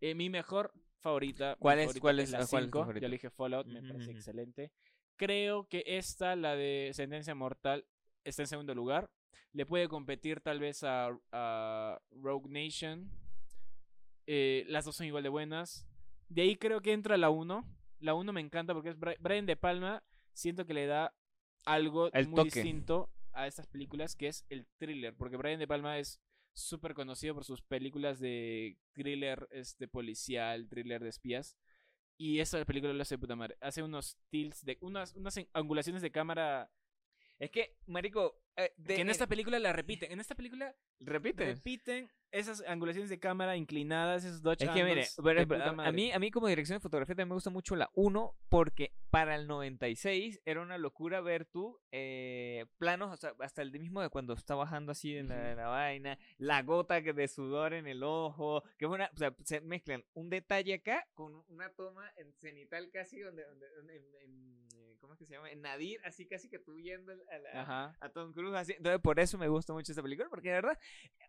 Eh, 0.00 0.14
mi 0.14 0.30
mejor 0.30 0.72
favorita. 1.00 1.54
¿Cuál 1.58 1.80
es- 1.80 1.84
favorita 1.84 2.00
cuál 2.00 2.20
es- 2.20 2.30
la 2.30 2.38
ah, 2.38 2.46
cuál 2.48 2.64
es 2.64 2.70
tu 2.70 2.72
5. 2.72 2.78
favorita? 2.80 3.06
Yo 3.06 3.10
dije 3.12 3.28
Fallout, 3.30 3.66
me 3.66 3.82
parece 3.82 4.10
excelente. 4.12 4.72
Creo 5.16 5.68
que 5.68 5.84
esta, 5.86 6.34
la 6.34 6.56
de 6.56 6.92
Sentencia 6.94 7.34
Mortal, 7.34 7.84
está 8.24 8.42
en 8.42 8.48
segundo 8.48 8.74
lugar. 8.74 9.10
Le 9.52 9.66
puede 9.66 9.86
competir 9.86 10.40
tal 10.40 10.60
vez 10.60 10.82
a, 10.82 11.10
a 11.30 12.00
Rogue 12.10 12.48
Nation. 12.48 13.10
Eh, 14.26 14.64
las 14.68 14.86
dos 14.86 14.96
son 14.96 15.06
igual 15.06 15.22
de 15.22 15.28
buenas. 15.28 15.86
De 16.30 16.40
ahí 16.42 16.56
creo 16.56 16.80
que 16.80 16.92
entra 16.94 17.16
la 17.18 17.28
1. 17.28 17.64
La 18.00 18.14
1 18.14 18.32
me 18.32 18.40
encanta 18.40 18.72
porque 18.74 18.88
es 18.90 18.98
Bri- 18.98 19.16
Brian 19.20 19.44
De 19.46 19.56
Palma. 19.56 20.02
Siento 20.32 20.64
que 20.66 20.74
le 20.74 20.86
da 20.86 21.14
algo 21.66 22.10
El 22.12 22.28
muy 22.28 22.36
toque. 22.36 22.50
distinto 22.62 23.10
a 23.36 23.46
estas 23.46 23.66
películas, 23.66 24.16
que 24.16 24.28
es 24.28 24.44
el 24.48 24.66
thriller. 24.78 25.14
Porque 25.14 25.36
Brian 25.36 25.58
De 25.58 25.68
Palma 25.68 25.98
es 25.98 26.20
súper 26.52 26.94
conocido 26.94 27.34
por 27.34 27.44
sus 27.44 27.62
películas 27.62 28.18
de 28.18 28.78
thriller 28.92 29.46
este, 29.50 29.88
policial, 29.88 30.68
thriller 30.68 31.02
de 31.02 31.10
espías. 31.10 31.56
Y 32.18 32.40
esa 32.40 32.64
película 32.64 32.92
lo 32.92 33.02
hace 33.02 33.14
de 33.14 33.18
puta 33.18 33.36
madre. 33.36 33.56
Hace 33.60 33.82
unos 33.82 34.16
tilts, 34.30 34.64
de, 34.64 34.78
unas, 34.80 35.14
unas 35.14 35.38
angulaciones 35.52 36.02
de 36.02 36.10
cámara 36.10 36.70
Es 37.38 37.50
que, 37.50 37.76
marico, 37.86 38.40
eh, 38.56 38.72
de- 38.78 38.94
que 38.96 39.00
en 39.02 39.10
esta 39.10 39.26
película 39.26 39.58
la 39.58 39.72
repiten. 39.72 40.10
En 40.10 40.20
esta 40.20 40.34
película 40.34 40.74
repite. 41.00 41.44
repiten 41.44 42.10
esas 42.32 42.62
angulaciones 42.66 43.08
de 43.10 43.18
cámara 43.20 43.56
inclinadas, 43.56 44.24
esos 44.24 44.42
Dodge 44.42 44.64
Es 44.64 44.70
que 44.70 44.84
mire, 44.84 45.06
pero- 45.22 45.40
de 45.40 45.46
pero 45.46 45.64
a, 45.64 45.86
a 45.86 45.92
mí, 45.92 46.12
a 46.12 46.18
mí 46.18 46.30
como 46.30 46.48
dirección 46.48 46.76
de 46.76 46.80
fotografía 46.80 47.14
también 47.14 47.28
me 47.30 47.34
gusta 47.34 47.50
mucho 47.50 47.76
la 47.76 47.90
1 47.94 48.34
porque 48.48 48.92
para 49.10 49.34
el 49.36 49.46
96 49.46 50.40
era 50.44 50.60
una 50.62 50.76
locura 50.78 51.20
ver 51.20 51.44
tú 51.44 51.78
eh, 51.92 52.66
planos, 52.78 53.12
o 53.12 53.16
sea, 53.16 53.34
hasta 53.40 53.62
el 53.62 53.70
de 53.70 53.78
mismo 53.78 54.00
de 54.02 54.08
cuando 54.10 54.32
está 54.34 54.54
bajando 54.54 54.92
así 54.92 55.16
en 55.16 55.28
la, 55.28 55.54
la 55.54 55.68
vaina, 55.68 56.18
la 56.38 56.62
gota 56.62 57.02
que 57.02 57.12
de 57.12 57.28
sudor 57.28 57.74
en 57.74 57.86
el 57.86 58.02
ojo, 58.02 58.62
que 58.78 58.86
es 58.86 58.90
una, 58.90 59.10
o 59.14 59.16
sea, 59.18 59.34
se 59.44 59.60
mezclan 59.60 60.04
un 60.14 60.28
detalle 60.30 60.74
acá 60.74 61.06
con 61.14 61.42
una 61.48 61.70
toma 61.74 62.10
en 62.16 62.32
cenital 62.34 62.90
casi 62.90 63.20
donde, 63.20 63.44
donde- 63.44 63.70
donde- 63.76 63.96
en, 63.96 64.04
en, 64.22 64.55
¿cómo 65.06 65.14
es 65.14 65.18
que 65.18 65.24
se 65.26 65.34
llama? 65.34 65.48
Nadir, 65.56 66.00
así 66.04 66.26
casi 66.26 66.48
que 66.48 66.58
tú 66.58 66.74
viendo 66.74 67.12
a, 67.54 67.60
Ajá. 67.60 67.96
a 68.00 68.08
Tom 68.10 68.32
Cruise 68.32 68.54
así. 68.54 68.72
Entonces, 68.76 69.00
por 69.00 69.18
eso 69.20 69.38
me 69.38 69.48
gusta 69.48 69.72
mucho 69.72 69.92
esta 69.92 70.02
película, 70.02 70.28
porque 70.28 70.48
de 70.48 70.54
verdad, 70.56 70.78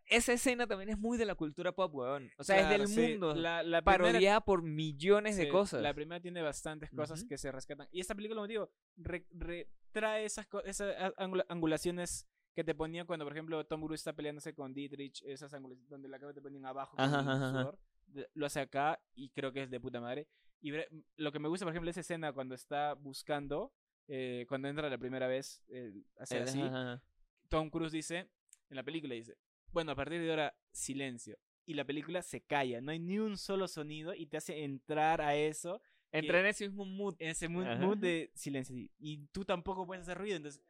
esa 0.07 0.33
escena 0.33 0.67
también 0.67 0.89
es 0.89 0.97
muy 0.97 1.17
de 1.17 1.25
la 1.25 1.35
cultura 1.35 1.71
pop, 1.71 1.93
weón. 1.95 2.29
O 2.37 2.43
sea, 2.43 2.57
Claro, 2.67 2.83
es 2.83 2.89
sí. 2.89 3.01
del 3.01 3.11
mundo. 3.11 3.35
La, 3.35 3.63
la 3.63 3.81
primera- 3.81 4.03
parodiada 4.03 4.41
por 4.41 4.61
millones 4.63 5.37
de 5.37 5.45
sí, 5.45 5.49
cosas. 5.49 5.81
La 5.81 5.93
primera 5.93 6.21
tiene 6.21 6.41
bastantes 6.41 6.89
cosas 6.91 7.19
Ujú. 7.21 7.29
que 7.29 7.37
se 7.37 7.51
rescatan. 7.51 7.87
Y 7.91 7.99
esta 8.01 8.15
película, 8.15 8.37
como 8.39 8.47
digo, 8.47 8.71
re- 8.97 9.25
retrae 9.31 10.25
esas, 10.25 10.47
esas 10.65 11.13
angula- 11.17 11.45
angulaciones 11.49 12.27
que 12.55 12.63
te 12.63 12.73
ponían 12.73 13.05
cuando, 13.05 13.23
por 13.23 13.33
ejemplo, 13.33 13.63
Tom 13.65 13.81
Cruise 13.81 13.99
está 14.01 14.13
peleándose 14.13 14.53
con 14.55 14.73
Dietrich, 14.73 15.21
esas 15.27 15.53
angulaciones 15.53 15.89
donde 15.89 16.07
la 16.09 16.17
cámara 16.17 16.33
te 16.33 16.41
ponían 16.41 16.65
abajo 16.65 16.95
con 16.95 17.05
Ajá, 17.05 17.19
el 17.21 17.27
ajá. 17.29 17.71
De- 18.07 18.27
Lo 18.33 18.45
hace 18.47 18.61
acá 18.61 18.99
y 19.13 19.29
creo 19.29 19.51
que 19.51 19.63
es 19.63 19.69
de 19.69 19.79
puta 19.79 19.99
madre. 20.01 20.27
Y 20.61 20.71
lo 21.17 21.31
que 21.31 21.39
me 21.39 21.47
gusta, 21.47 21.65
por 21.65 21.73
ejemplo, 21.73 21.89
esa 21.91 21.99
escena 22.01 22.33
cuando 22.33 22.55
está 22.55 22.93
buscando, 22.93 23.71
eh, 24.07 24.45
cuando 24.47 24.67
entra 24.67 24.89
la 24.89 24.97
primera 24.97 25.27
vez, 25.27 25.61
eh, 25.69 25.93
hace 26.17 26.37
Eh, 26.37 26.41
así. 26.41 26.61
ajá. 26.61 27.01
Tom 27.49 27.69
Cruise 27.69 27.91
dice, 27.91 28.29
en 28.69 28.75
la 28.75 28.83
película 28.83 29.13
dice, 29.15 29.37
bueno, 29.71 29.91
a 29.91 29.95
partir 29.95 30.19
de 30.21 30.29
ahora, 30.29 30.55
silencio. 30.71 31.37
Y 31.65 31.73
la 31.73 31.85
película 31.85 32.21
se 32.21 32.41
calla, 32.41 32.79
no 32.81 32.91
hay 32.91 32.99
ni 32.99 33.19
un 33.19 33.37
solo 33.37 33.67
sonido 33.67 34.13
y 34.13 34.25
te 34.25 34.37
hace 34.37 34.63
entrar 34.63 35.21
a 35.21 35.35
eso, 35.35 35.81
Entra 36.11 36.39
en 36.39 36.45
ese 36.45 36.65
mismo 36.67 36.85
mood. 36.85 37.15
en 37.19 37.29
ese 37.29 37.49
mood, 37.49 37.65
mood 37.79 37.97
de 37.97 38.31
silencio. 38.33 38.75
Y- 38.77 38.89
Y 38.99 39.17
tú 39.33 39.43
tampoco 39.43 39.85
puedes 39.85 40.03
hacer 40.03 40.17
ruido, 40.17 40.37
entonces 40.37 40.63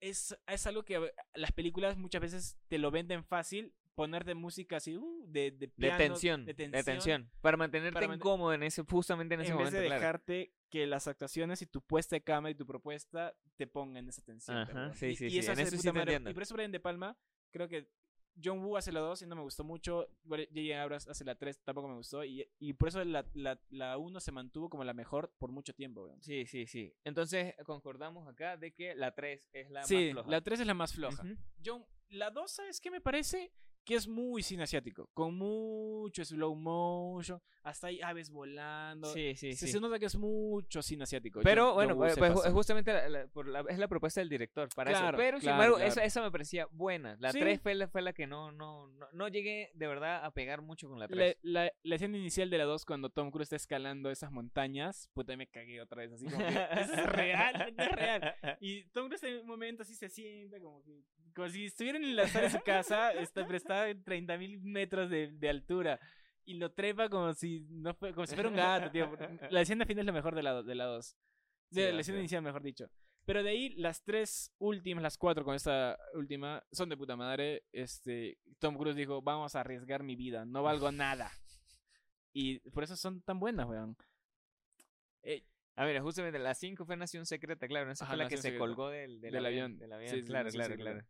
es, 0.00 0.36
es 0.46 0.66
algo 0.66 0.84
que 0.84 1.10
las 1.34 1.52
películas 1.52 1.96
muchas 1.96 2.20
veces 2.20 2.58
te 2.68 2.76
lo 2.78 2.90
venden 2.90 3.24
fácil, 3.24 3.72
ponerte 3.94 4.34
música 4.34 4.76
así, 4.78 4.96
uh, 4.96 5.24
de, 5.26 5.50
de, 5.50 5.58
De 5.58 5.68
piano, 5.68 5.98
tensión, 5.98 6.44
de 6.44 6.52
de 6.52 6.54
tensión, 6.54 6.84
tensión. 6.84 7.30
Para 7.40 7.56
mantenerte 7.56 8.00
para 8.00 8.14
incómodo 8.14 8.52
en 8.52 8.62
ese, 8.62 8.82
justamente 8.82 9.34
en 9.34 9.42
ese 9.42 9.52
en 9.52 9.58
vez 9.58 9.66
momento. 9.66 9.80
de 9.80 9.86
claro. 9.86 10.00
dejarte 10.00 10.52
que 10.70 10.86
las 10.86 11.06
actuaciones 11.06 11.62
y 11.62 11.66
tu 11.66 11.80
puesta 11.82 12.16
de 12.16 12.22
cámara 12.22 12.50
y 12.50 12.54
tu 12.54 12.66
propuesta 12.66 13.34
te 13.56 13.66
pongan 13.66 14.08
esa 14.08 14.22
tensión. 14.22 14.56
Ajá, 14.56 14.92
sí, 14.94 15.06
y, 15.06 15.16
sí, 15.16 15.26
y 15.26 15.30
sí, 15.30 15.38
eso 15.38 15.52
en 15.52 15.56
de 15.58 15.62
eso 15.62 15.76
sí 15.76 15.90
te. 15.92 16.30
Y 16.30 16.34
por 16.34 16.42
eso 16.42 16.54
Brian 16.54 16.72
De 16.72 16.80
Palma 16.80 17.16
creo 17.50 17.68
que 17.68 17.88
John 18.42 18.64
Woo 18.64 18.76
hace 18.76 18.90
la 18.90 19.00
2 19.00 19.22
y 19.22 19.26
no 19.26 19.36
me 19.36 19.42
gustó 19.42 19.62
mucho. 19.62 20.08
J.J. 20.28 20.82
Abrams 20.82 21.06
hace 21.08 21.24
la 21.24 21.36
3, 21.36 21.60
tampoco 21.62 21.88
me 21.88 21.94
gustó. 21.94 22.24
Y, 22.24 22.44
y 22.58 22.72
por 22.72 22.88
eso 22.88 23.04
la, 23.04 23.24
la, 23.34 23.60
la 23.70 23.96
1 23.96 24.20
se 24.20 24.32
mantuvo 24.32 24.68
como 24.68 24.82
la 24.82 24.92
mejor 24.92 25.32
por 25.38 25.52
mucho 25.52 25.72
tiempo, 25.72 26.02
weón. 26.04 26.20
Sí, 26.22 26.44
sí, 26.46 26.66
sí. 26.66 26.92
Entonces 27.04 27.54
concordamos 27.64 28.26
acá 28.26 28.56
de 28.56 28.72
que 28.74 28.94
la 28.96 29.14
3 29.14 29.50
es 29.52 29.70
la 29.70 29.84
Sí, 29.84 30.06
más 30.06 30.12
floja. 30.12 30.30
la 30.30 30.40
3 30.40 30.60
es 30.60 30.66
la 30.66 30.74
más 30.74 30.92
floja. 30.94 31.22
Ujú. 31.22 31.36
John, 31.64 31.86
la 32.08 32.30
2, 32.30 32.50
¿sabes 32.50 32.80
qué 32.80 32.90
me 32.90 33.00
parece? 33.00 33.52
Que 33.84 33.96
es 33.96 34.08
muy 34.08 34.42
cine 34.42 34.62
asiático, 34.62 35.10
con 35.12 35.34
mucho 35.36 36.24
slow 36.24 36.54
motion, 36.54 37.38
hasta 37.62 37.88
hay 37.88 38.00
aves 38.00 38.30
volando. 38.30 39.12
Sí, 39.12 39.34
sí, 39.36 39.52
se, 39.54 39.66
sí. 39.66 39.72
se 39.72 39.80
nota 39.80 39.98
que 39.98 40.06
es 40.06 40.16
mucho 40.16 40.80
cine 40.82 41.02
asiático. 41.04 41.40
Pero 41.42 41.66
John- 41.66 41.74
bueno, 41.74 41.94
Woo 41.94 42.00
pues, 42.16 42.16
pues, 42.32 42.52
justamente 42.52 42.92
la- 42.94 43.08
la- 43.10 43.26
por 43.26 43.46
la- 43.46 43.60
es 43.68 43.78
la 43.78 43.86
propuesta 43.88 44.20
del 44.22 44.30
director 44.30 44.68
para 44.74 44.90
Claro, 44.90 45.08
eso. 45.08 45.16
Pero 45.18 45.36
sin 45.38 45.42
claro, 45.48 45.54
embargo, 45.56 45.76
claro. 45.76 45.88
Esa, 45.90 46.04
esa 46.04 46.22
me 46.22 46.30
parecía 46.30 46.66
buena. 46.70 47.16
La 47.20 47.30
Sí. 47.32 47.40
3 47.40 47.60
fue 47.60 47.74
la, 47.74 47.88
fue 47.88 48.00
la 48.00 48.14
que 48.14 48.26
no, 48.26 48.52
no, 48.52 48.86
no, 48.88 49.06
no 49.12 49.28
llegué 49.28 49.70
de 49.74 49.86
verdad 49.86 50.24
a 50.24 50.30
pegar 50.30 50.62
mucho 50.62 50.88
con 50.88 50.98
la 50.98 51.06
3. 51.06 51.36
La, 51.42 51.70
escena 51.82 52.16
inicial 52.16 52.48
de 52.48 52.56
la 52.58 52.64
2 52.64 52.86
cuando 52.86 53.10
Tom 53.10 53.30
Cruise 53.30 53.44
está 53.46 53.56
escalando 53.56 54.10
esas 54.10 54.32
montañas, 54.32 55.10
puta 55.12 55.36
me 55.36 55.46
cagué 55.46 55.80
otra 55.82 55.98
vez 56.02 56.12
así 56.12 56.24
como 56.24 56.38
que 56.38 56.66
es 56.80 57.06
real, 57.06 57.74
es 57.76 57.92
real. 57.92 58.34
Y 58.60 58.84
Tom 58.92 59.08
Cruise 59.08 59.22
en 59.24 59.40
un 59.40 59.46
momento 59.46 59.82
así 59.82 59.94
se 59.94 60.08
sienta 60.08 60.58
como 60.58 60.82
que 60.82 61.02
como 61.34 61.48
si 61.48 61.66
estuviera 61.66 61.98
en 61.98 62.16
la 62.16 62.28
sala 62.28 62.44
de 62.48 62.50
su 62.50 62.62
casa, 62.62 63.12
está, 63.12 63.44
pero 63.44 63.56
está 63.56 63.88
en 63.88 64.02
30 64.02 64.38
mil 64.38 64.60
metros 64.60 65.10
de, 65.10 65.28
de 65.32 65.48
altura. 65.48 66.00
Y 66.44 66.54
lo 66.54 66.72
trepa 66.72 67.08
como 67.08 67.32
si 67.32 67.60
no 67.70 67.94
fue, 67.94 68.12
como 68.12 68.26
si 68.26 68.34
fuera 68.34 68.48
un 68.50 68.56
gato, 68.56 68.90
tío. 68.90 69.10
La 69.50 69.62
escena 69.62 69.86
final 69.86 70.00
es 70.00 70.06
lo 70.06 70.12
mejor 70.12 70.34
de 70.34 70.42
la 70.42 70.52
2. 70.52 70.66
De 70.66 70.74
la, 70.74 70.84
dos. 70.84 71.16
De, 71.70 71.92
la 71.92 72.00
escena 72.00 72.18
inicial, 72.18 72.42
mejor 72.42 72.62
dicho. 72.62 72.90
Pero 73.24 73.42
de 73.42 73.50
ahí, 73.50 73.70
las 73.76 74.02
tres 74.04 74.52
últimas, 74.58 75.02
las 75.02 75.16
cuatro 75.16 75.44
con 75.44 75.54
esta 75.54 75.98
última, 76.12 76.62
son 76.70 76.90
de 76.90 76.96
puta 76.96 77.16
madre. 77.16 77.64
Este, 77.72 78.38
Tom 78.58 78.76
Cruise 78.76 78.96
dijo, 78.96 79.22
vamos 79.22 79.56
a 79.56 79.60
arriesgar 79.60 80.02
mi 80.02 80.14
vida, 80.16 80.44
no 80.44 80.62
valgo 80.62 80.92
nada. 80.92 81.30
Y 82.34 82.58
por 82.70 82.84
eso 82.84 82.96
son 82.96 83.22
tan 83.22 83.40
buenas, 83.40 83.66
weón. 83.66 83.96
Eh, 85.22 85.44
Ah, 85.76 85.86
mira, 85.86 86.00
justamente 86.02 86.38
la 86.38 86.54
5 86.54 86.84
fue 86.84 86.96
Nación 86.96 87.26
Secreta, 87.26 87.66
claro. 87.66 87.90
Esa 87.90 88.04
Ajá, 88.04 88.14
fue 88.14 88.22
la 88.24 88.28
que 88.28 88.36
se 88.36 88.56
colgó 88.56 88.90
del, 88.90 89.20
del, 89.20 89.32
Del 89.32 89.46
avión. 89.46 89.64
avión. 89.64 89.78
Del 89.78 89.92
avión, 89.92 90.10
Sí, 90.10 90.22
claro, 90.22 90.50
claro, 90.50 90.76
claro. 90.76 91.06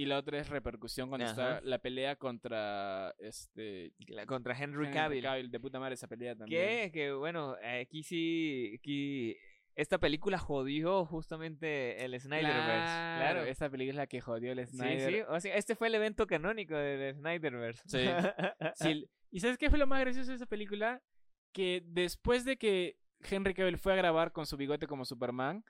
Y 0.00 0.06
la 0.06 0.18
otra 0.18 0.38
es 0.38 0.48
repercusión 0.48 1.08
cuando 1.08 1.26
está 1.26 1.56
Ajá. 1.56 1.60
la 1.64 1.78
pelea 1.78 2.14
contra 2.16 3.14
este 3.18 3.92
La- 4.06 4.26
contra 4.26 4.52
Henry 4.56 4.86
Henry 4.86 4.92
Cavill. 5.22 5.50
de 5.50 5.60
puta 5.60 5.80
madre 5.80 5.94
esa 5.94 6.06
pelea 6.06 6.36
también. 6.36 6.62
Que, 6.62 6.92
que 6.92 7.12
bueno, 7.12 7.56
aquí 7.82 8.02
sí, 8.02 8.74
aquí 8.78 9.36
esta 9.74 9.98
película 9.98 10.38
jodió 10.38 11.04
justamente 11.04 12.04
el 12.04 12.18
Snyderverse. 12.20 12.62
Claro, 12.62 13.32
Claro. 13.40 13.42
esa 13.44 13.68
película 13.70 13.90
es 13.92 13.96
la 13.96 14.06
que 14.06 14.20
jodió 14.20 14.52
el 14.52 14.66
Sí, 14.66 14.76
Snyder. 14.76 15.12
sí, 15.12 15.20
o 15.28 15.40
sea, 15.40 15.56
este 15.56 15.74
fue 15.74 15.88
el 15.88 15.94
evento 15.94 16.26
canónico 16.26 16.76
del 16.76 17.14
Snyderverse. 17.14 17.82
Sí. 17.86 17.98
Sí, 18.74 19.08
¿Y 19.30 19.40
sabes 19.40 19.58
qué 19.58 19.68
fue 19.68 19.78
lo 19.78 19.86
más 19.86 20.00
gracioso 20.00 20.30
de 20.30 20.36
esa 20.36 20.46
película? 20.46 21.02
Que 21.52 21.82
después 21.84 22.44
de 22.44 22.56
que 22.56 22.98
Henry 23.28 23.52
Cavill 23.54 23.78
fue 23.78 23.92
a 23.92 23.96
grabar 23.96 24.32
con 24.32 24.46
su 24.46 24.56
bigote 24.56 24.86
como 24.86 25.04
Superman, 25.04 25.64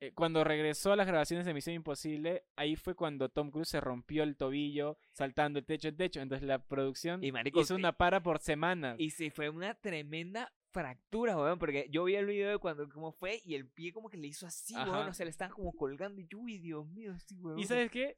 eh, 0.00 0.12
cuando 0.12 0.44
regresó 0.44 0.92
a 0.92 0.96
las 0.96 1.06
grabaciones 1.06 1.44
de 1.44 1.54
Misión 1.54 1.74
Imposible, 1.74 2.44
ahí 2.56 2.76
fue 2.76 2.94
cuando 2.94 3.28
Tom 3.28 3.50
Cruise 3.50 3.68
se 3.68 3.80
rompió 3.80 4.22
el 4.22 4.36
tobillo 4.36 4.96
saltando 5.12 5.58
el 5.58 5.64
techo 5.64 5.88
en 5.88 5.96
techo. 5.96 6.20
Entonces 6.20 6.46
la 6.46 6.60
producción 6.60 7.22
Y, 7.24 7.32
marico, 7.32 7.60
hizo 7.60 7.74
una 7.74 7.92
para 7.92 8.22
por 8.22 8.38
semana. 8.38 8.94
Y 8.98 9.10
se 9.10 9.30
fue 9.30 9.48
una 9.48 9.74
tremenda 9.74 10.52
fractura, 10.70 11.36
weón, 11.36 11.58
porque 11.58 11.88
yo 11.90 12.04
vi 12.04 12.14
el 12.14 12.26
video 12.26 12.50
de 12.50 12.58
cuando 12.58 12.88
cómo 12.88 13.10
fue 13.10 13.40
y 13.44 13.54
el 13.54 13.66
pie 13.66 13.92
como 13.92 14.08
que 14.08 14.18
le 14.18 14.28
hizo 14.28 14.46
así, 14.46 14.74
Ajá. 14.76 14.90
weón, 14.90 15.08
o 15.08 15.14
sea, 15.14 15.24
le 15.24 15.30
estaban 15.30 15.52
como 15.52 15.72
colgando 15.72 16.20
y 16.20 16.28
yo, 16.28 16.38
uy, 16.38 16.58
Dios 16.58 16.86
mío, 16.88 17.18
sí, 17.18 17.36
weón. 17.40 17.58
¿Y 17.58 17.64
sabes 17.64 17.90
qué? 17.90 18.16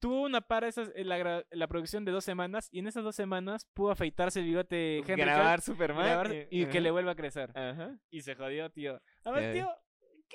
Tuvo 0.00 0.22
una 0.22 0.40
para 0.40 0.66
esas, 0.66 0.90
en 0.94 1.08
la, 1.08 1.44
la 1.50 1.66
producción 1.68 2.04
de 2.04 2.12
dos 2.12 2.24
semanas 2.24 2.68
y 2.72 2.78
en 2.80 2.86
esas 2.86 3.04
dos 3.04 3.14
semanas 3.14 3.66
pudo 3.74 3.90
afeitarse 3.90 4.40
el 4.40 4.46
bigote 4.46 4.98
Henry 4.98 5.16
grabar 5.16 5.60
Superman 5.60 6.06
grabar 6.06 6.46
y 6.50 6.66
que 6.66 6.80
le 6.80 6.90
vuelva 6.90 7.12
a 7.12 7.14
crecer. 7.14 7.50
Ajá. 7.56 7.98
Y 8.10 8.22
se 8.22 8.34
jodió, 8.34 8.70
tío. 8.70 9.00
A 9.24 9.30
ver, 9.30 9.52
tío, 9.52 9.70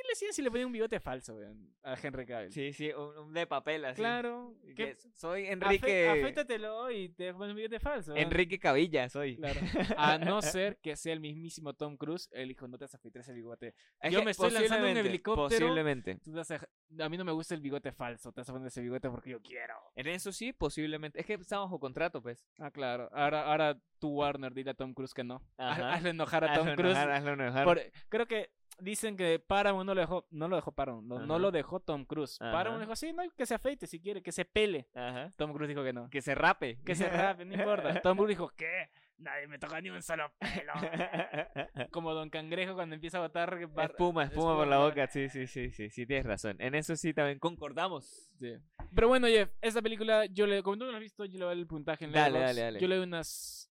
¿qué 0.02 0.08
le 0.08 0.14
hacían 0.14 0.34
si 0.34 0.41
le 0.41 0.50
ponía 0.50 0.66
un 0.66 0.72
bigote 0.72 1.00
falso, 1.00 1.36
weón, 1.36 1.74
a 1.84 1.95
Henry 2.02 2.26
Cavill? 2.26 2.52
Sí, 2.52 2.74
sí, 2.74 2.91
un, 2.93 3.18
un 3.18 3.34
de 3.34 3.45
papel 3.47 3.84
así. 3.86 4.00
Claro. 4.02 4.56
Que 4.68 4.76
¿qué- 4.76 4.95
soy 5.14 5.43
afe- 5.43 5.52
Enrique 5.52 6.10
aféitatelo 6.10 6.91
y 6.91 7.10
te 7.10 7.34
pones 7.34 7.50
un 7.52 7.58
bigote 7.58 7.80
falso. 7.80 8.16
Enrique 8.16 8.60
Cabilla, 8.60 9.10
soy. 9.10 9.36
Claro. 9.38 9.60
A 9.97 10.18
no 10.18 10.41
ser 10.41 10.78
que 10.82 10.95
sea 10.95 11.14
el 11.14 11.20
mismísimo 11.20 11.74
Tom 11.74 11.97
Cruise, 11.97 12.30
él 12.32 12.47
dijo, 12.50 12.68
no 12.68 12.78
te 12.78 12.86
vas 12.86 12.93
a 12.93 12.97
afeitar 12.97 13.22
ese 13.22 13.34
bigote. 13.34 13.74
Es 14.02 14.14
Yo 14.14 14.24
me 14.24 14.32
estoy 14.32 14.52
lanzando 14.52 14.76
en 14.88 14.95
posiblemente, 14.95 15.10
helicóptero. 15.10 15.47
Posiblemente. 15.50 16.20
Tú 16.24 16.32
vas 16.34 16.52
a... 16.52 16.68
a 17.00 17.10
mí 17.10 17.18
no 17.18 17.26
me 17.26 17.32
gusta 17.32 17.56
el 17.56 17.62
bigote 17.62 17.91
falso, 17.91 18.32
te 18.32 18.41
vas 18.41 18.50
a 18.50 18.54
poner 18.54 18.68
ese 18.68 18.82
bigote 18.82 19.10
porque 19.10 19.32
yo 19.32 19.41
quiero. 19.41 19.74
En 19.95 20.08
eso 20.08 20.32
sí, 20.32 20.54
posiblemente. 20.54 21.20
Es 21.20 21.26
que 21.26 21.34
está 21.34 21.60
bajo 21.60 21.80
contrato, 21.80 22.22
pues. 22.22 22.47
Ah, 22.60 22.72
claro. 22.72 23.10
Ahora, 23.12 23.43
ahora 23.52 23.78
tú, 24.00 24.10
Warner, 24.10 24.54
dile 24.54 24.72
a 24.72 24.74
Tom 24.74 24.93
Cruise 24.93 25.14
que 25.14 25.24
no. 25.24 25.41
Ajá. 25.58 25.93
Hazle 25.93 26.12
enojar 26.12 26.43
a 26.45 26.54
Tom 26.54 26.68
Hazlo 26.68 26.76
Cruise. 26.76 26.91
enojar, 26.97 27.12
hazlo 27.12 27.34
enojar. 27.34 27.66
por- 27.66 27.82
creo 28.10 28.26
que 28.28 28.50
dicen 28.82 29.18
que 29.18 29.40
Paramount 29.40 29.86
no 29.86 29.94
lo 29.94 30.02
dejó, 30.02 30.28
no 30.32 30.48
lo 30.48 30.56
dejó 30.56 30.72
Paramount, 30.72 31.08
no, 31.08 31.20
no 31.20 31.40
lo 31.40 31.52
dejó 31.52 31.80
Tom 31.80 32.06
Cruise. 32.06 32.38
Ajá. 32.42 32.52
Paramount 32.52 32.84
dijo, 32.84 32.96
sí, 32.96 33.14
no, 33.14 33.24
que 33.36 33.46
se 33.46 33.56
afeite 33.56 33.88
si 33.88 34.00
quiere, 34.00 34.22
que 34.22 34.32
se 34.32 34.46
pele. 34.46 34.88
Ajá. 34.94 35.32
Tom 35.38 35.54
Cruise 35.54 35.70
dijo 35.70 35.84
que 35.84 35.94
no. 35.94 36.10
Que 36.10 36.22
se 36.22 36.36
rape. 36.36 36.80
Que 36.86 36.96
se 36.96 37.10
rape, 37.10 37.46
no 37.46 37.56
importa. 37.56 38.02
Tom 38.02 38.18
Cruise 38.18 38.30
dijo, 38.30 38.50
¿qué? 38.56 38.90
Nadie 39.18 39.48
me 39.48 39.60
toca 39.60 39.82
ni 39.82 39.90
un 39.90 40.02
solo 40.02 40.32
pelo. 40.40 40.72
Como 41.92 42.14
Don 42.14 42.30
Cangrejo 42.30 42.74
cuando 42.74 42.96
empieza 42.96 43.18
a 43.18 43.22
botar 43.22 43.60
espuma, 43.84 44.24
espuma 44.24 44.56
por 44.56 44.68
la 44.68 44.78
boca. 44.78 45.08
Sí, 45.08 45.28
sí, 45.28 45.46
sí, 45.46 45.72
sí, 45.72 45.90
sí, 45.90 46.06
tienes 46.06 46.26
razón. 46.26 46.56
En 46.60 46.74
eso 46.74 46.96
sí 46.96 47.14
también 47.14 47.38
concordamos. 47.38 48.32
Sí. 48.40 48.56
Pero 48.96 49.10
bueno, 49.10 49.28
Jeff, 49.28 49.50
esta 49.62 49.82
película, 49.82 50.26
yo 50.26 50.48
le, 50.48 50.64
como 50.64 50.78
tú 50.78 50.86
no 50.86 50.92
la 50.92 50.98
has 50.98 51.04
visto, 51.04 51.26
yo 51.26 51.38
le 51.38 51.46
doy 51.46 51.60
el 51.60 51.68
puntaje 51.68 52.06
en 52.06 52.14
Dale, 52.14 52.32
Letterboxd. 52.32 52.48
dale, 52.48 52.62
dale. 52.62 52.80
Yo 52.80 52.88
le 52.88 52.96
doy 52.96 53.04
unas 53.06 53.69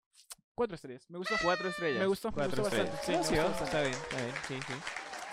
cuatro 0.58 0.74
estrellas. 0.74 1.06
Me 1.08 1.18
gustó. 1.18 1.34
Cuatro 1.42 1.68
estrellas. 1.68 2.00
Me 2.00 2.06
gustó, 2.06 2.28
me 2.28 2.34
Cuatro 2.34 2.62
gustó 2.62 2.76
estrellas. 2.76 2.92
bastante. 2.96 3.22
Sí, 3.22 3.28
Sí, 3.28 3.34
me 3.34 3.40
sí, 3.42 3.48
gustó 3.48 3.64
está 3.64 3.80
bien, 3.82 3.92
está 3.94 4.16
bien. 4.22 4.34
Sí, 4.48 4.54
sí. 4.66 4.72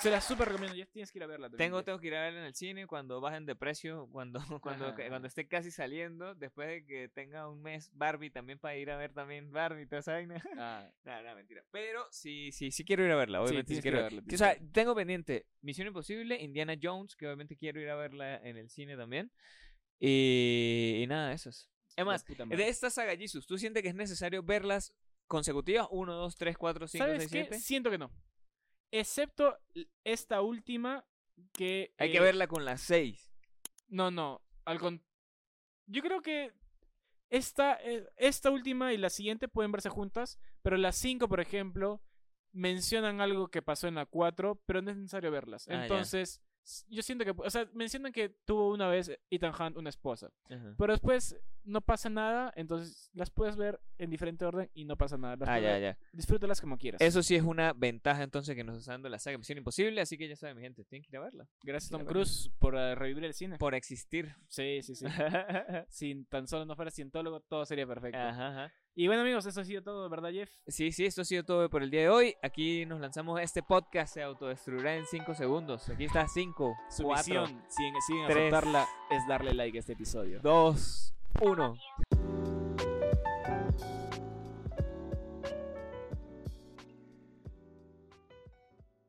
Se 0.02 0.12
la 0.12 0.22
súper 0.22 0.48
recomiendo, 0.50 0.76
Jeff, 0.76 0.90
tienes 0.92 1.12
que 1.12 1.18
ir 1.18 1.24
a 1.24 1.28
verla. 1.28 1.50
también, 1.50 1.58
Tengo, 1.70 1.84
tengo 1.84 2.00
que 2.00 2.08
ir 2.08 2.16
a 2.16 2.22
verla 2.22 2.42
en 2.42 2.46
el 2.46 2.54
cine 2.54 2.86
cuando 2.86 3.22
bajen 3.22 3.46
de 3.48 3.56
precio, 3.56 4.08
cuando, 4.12 4.40
cuando, 4.62 4.88
Ajá. 4.90 5.08
cuando 5.08 5.28
esté 5.28 5.48
casi 5.48 5.72
saliendo, 5.72 6.36
después 6.36 6.68
de 6.68 6.86
que 6.86 7.10
tenga 7.10 7.48
un 7.50 7.62
mes 7.64 7.90
Barbie 7.94 8.30
también 8.30 8.60
para 8.60 8.76
ir 8.76 8.92
a 8.92 8.98
ver 8.98 9.14
también 9.14 9.52
Barbie 9.52 9.84
y 9.84 9.88
toda 9.88 10.02
esa 10.02 10.12
vaina. 10.12 10.36
Ah, 10.60 10.88
No, 11.06 11.24
no, 11.24 11.36
mentira. 11.36 11.64
Pero 11.72 12.06
sí, 12.12 12.52
sí, 12.52 12.70
sí 12.72 12.84
quiero 12.86 13.04
ir 13.04 13.12
a 13.12 13.16
verla, 13.16 13.42
obviamente. 13.42 13.74
sí 13.74 13.82
tienes 13.82 13.84
que 13.84 13.88
ir 13.90 13.94
quiero 13.94 14.06
a 14.06 14.10
ver- 14.10 14.22
verla, 14.22 14.36
O 14.36 14.38
sea, 14.38 14.72
tengo 14.74 14.94
pendiente 14.94 15.48
Misión 15.62 15.88
Imposible, 15.88 16.40
Indiana 16.40 16.76
Jones, 16.80 17.16
que 17.16 17.26
obviamente 17.26 17.56
quiero 17.58 17.80
ir 17.82 17.90
a 17.90 17.96
verla 17.96 18.36
en 18.44 18.58
el 18.58 18.70
cine 18.70 18.96
también. 18.98 19.32
Y, 20.00 21.00
y 21.04 21.08
nada, 21.08 21.34
eso 21.34 21.50
es. 21.50 21.70
Es 21.96 22.06
más, 22.06 22.26
de 22.26 22.68
esta 22.68 22.90
saga 22.90 23.16
Jesus, 23.16 23.48
¿tú 23.48 23.58
sientes 23.58 23.82
que 23.82 23.88
es 23.90 23.96
necesario 23.96 24.44
verlas 24.44 24.94
consecutivas? 25.28 25.88
1, 25.92 26.14
2, 26.14 26.36
3, 26.36 26.58
4, 26.58 26.88
5, 26.88 27.04
¿Sabes 27.06 27.18
6, 27.24 27.32
qué? 27.32 27.40
7. 27.50 27.60
Siento 27.60 27.90
que 27.92 27.98
no. 27.98 28.12
Excepto 28.92 29.58
esta 30.04 30.42
última 30.42 31.06
que... 31.52 31.94
Hay 31.98 32.12
que 32.12 32.18
eh, 32.18 32.22
verla 32.22 32.48
con 32.48 32.66
las 32.66 32.82
6. 32.82 33.34
No, 33.88 34.12
no. 34.12 34.42
Al 34.66 34.80
con- 34.80 35.04
Yo 35.88 36.02
creo 36.02 36.22
que 36.22 36.54
esta, 37.30 37.74
eh, 37.82 38.08
esta 38.18 38.52
última 38.52 38.94
y 38.94 38.98
la 38.98 39.10
siguiente 39.10 39.48
pueden 39.48 39.72
verse 39.72 39.90
juntas, 39.90 40.40
pero 40.62 40.78
las 40.78 40.96
cinco, 40.96 41.28
por 41.28 41.40
ejemplo, 41.40 42.02
mencionan 42.54 43.20
algo 43.22 43.50
que 43.50 43.62
pasó 43.62 43.88
en 43.88 43.96
la 43.96 44.06
4, 44.06 44.62
pero 44.66 44.82
no 44.82 44.92
es 44.92 44.98
necesario 44.98 45.32
verlas. 45.32 45.68
Ah, 45.68 45.72
ya. 45.74 45.82
Entonces, 45.84 46.30
s- 46.30 46.42
yo 46.90 47.02
siento 47.02 47.26
que, 47.26 47.34
o 47.38 47.50
sea, 47.50 47.70
mencionan 47.74 48.12
que 48.12 48.30
tuvo 48.30 48.72
una 48.72 48.88
vez 48.88 49.12
Ethan 49.30 49.54
Hunt 49.60 49.78
una 49.78 49.90
esposa, 49.90 50.32
Ajá. 50.50 50.76
pero 50.78 50.94
después 50.94 51.38
no 51.64 51.82
pasa 51.82 52.10
nada, 52.10 52.54
entonces 52.56 53.10
las 53.14 53.30
puedes 53.30 53.56
ver 53.56 53.80
en 53.98 54.10
diferente 54.10 54.46
orden 54.46 54.70
y 54.74 54.86
no 54.86 54.98
pasa 54.98 55.18
nada. 55.18 55.36
Las 55.36 55.50
Ah, 55.50 55.60
ya, 55.60 55.80
ya. 55.80 55.98
Disfrútalas 56.14 56.62
como 56.62 56.78
quieras. 56.78 57.02
Eso 57.02 57.24
sí 57.24 57.36
es 57.36 57.44
una 57.44 57.74
ventaja 57.74 58.24
entonces 58.24 58.56
que 58.56 58.64
nos 58.64 58.78
está 58.78 58.92
dando 58.92 59.10
la 59.10 59.20
saga 59.20 59.38
Misión 59.38 59.58
Imposible, 59.58 60.02
así 60.02 60.18
que 60.18 60.28
ya 60.28 60.36
saben, 60.36 60.56
mi 60.58 60.62
gente, 60.62 60.84
tienen 60.86 61.04
que 61.04 61.10
ir 61.10 61.18
a 61.18 61.22
verla. 61.22 61.48
Gracias 61.64 61.92
Tom. 61.92 62.06
Cruise 62.06 62.52
por 62.60 62.76
eh, 62.76 62.96
revivir 62.96 63.24
el 63.26 63.34
cine. 63.34 63.58
Por 63.58 63.74
existir. 63.76 64.36
Sí, 64.48 64.82
sí, 64.84 64.96
sí. 64.96 65.06
si 65.90 66.24
tan 66.26 66.48
solo 66.48 66.66
no 66.66 66.76
fuera 66.76 66.92
cientólogo, 66.92 67.40
todo 67.42 67.66
sería 67.66 67.88
perfecto. 67.88 68.18
Ajá, 68.20 68.50
ajá. 68.50 68.74
Y 68.98 69.08
bueno, 69.08 69.24
amigos, 69.24 69.46
eso 69.46 69.60
ha 69.60 69.66
sido 69.66 69.84
todo, 69.84 70.08
¿verdad, 70.08 70.30
Jeff? 70.32 70.50
Sí, 70.68 70.92
sí, 70.94 71.06
esto 71.06 71.22
ha 71.22 71.26
sido 71.26 71.44
todo 71.44 71.70
por 71.70 71.84
el 71.84 71.92
día 71.92 72.02
de 72.02 72.10
hoy. 72.10 72.34
Aquí 72.42 72.86
nos 72.86 73.02
lanzamos 73.02 73.42
este 73.42 73.62
podcast, 73.62 74.14
se 74.14 74.24
autodestruirá 74.24 74.96
en 74.96 75.06
5 75.06 75.36
segundos. 75.36 75.90
Aquí 75.90 76.06
está 76.06 76.28
5, 76.30 76.74
Su 76.90 77.04
4, 77.04 77.42
misión, 77.42 77.64
sin, 77.68 77.94
sin 78.08 78.26
tres. 78.28 78.38
aceptarla, 78.38 78.88
es 79.10 79.28
darle 79.28 79.54
like 79.54 79.78
a 79.78 79.82
este 79.82 79.94
episodio. 79.94 80.40
2, 80.42 81.14
1. 81.42 81.76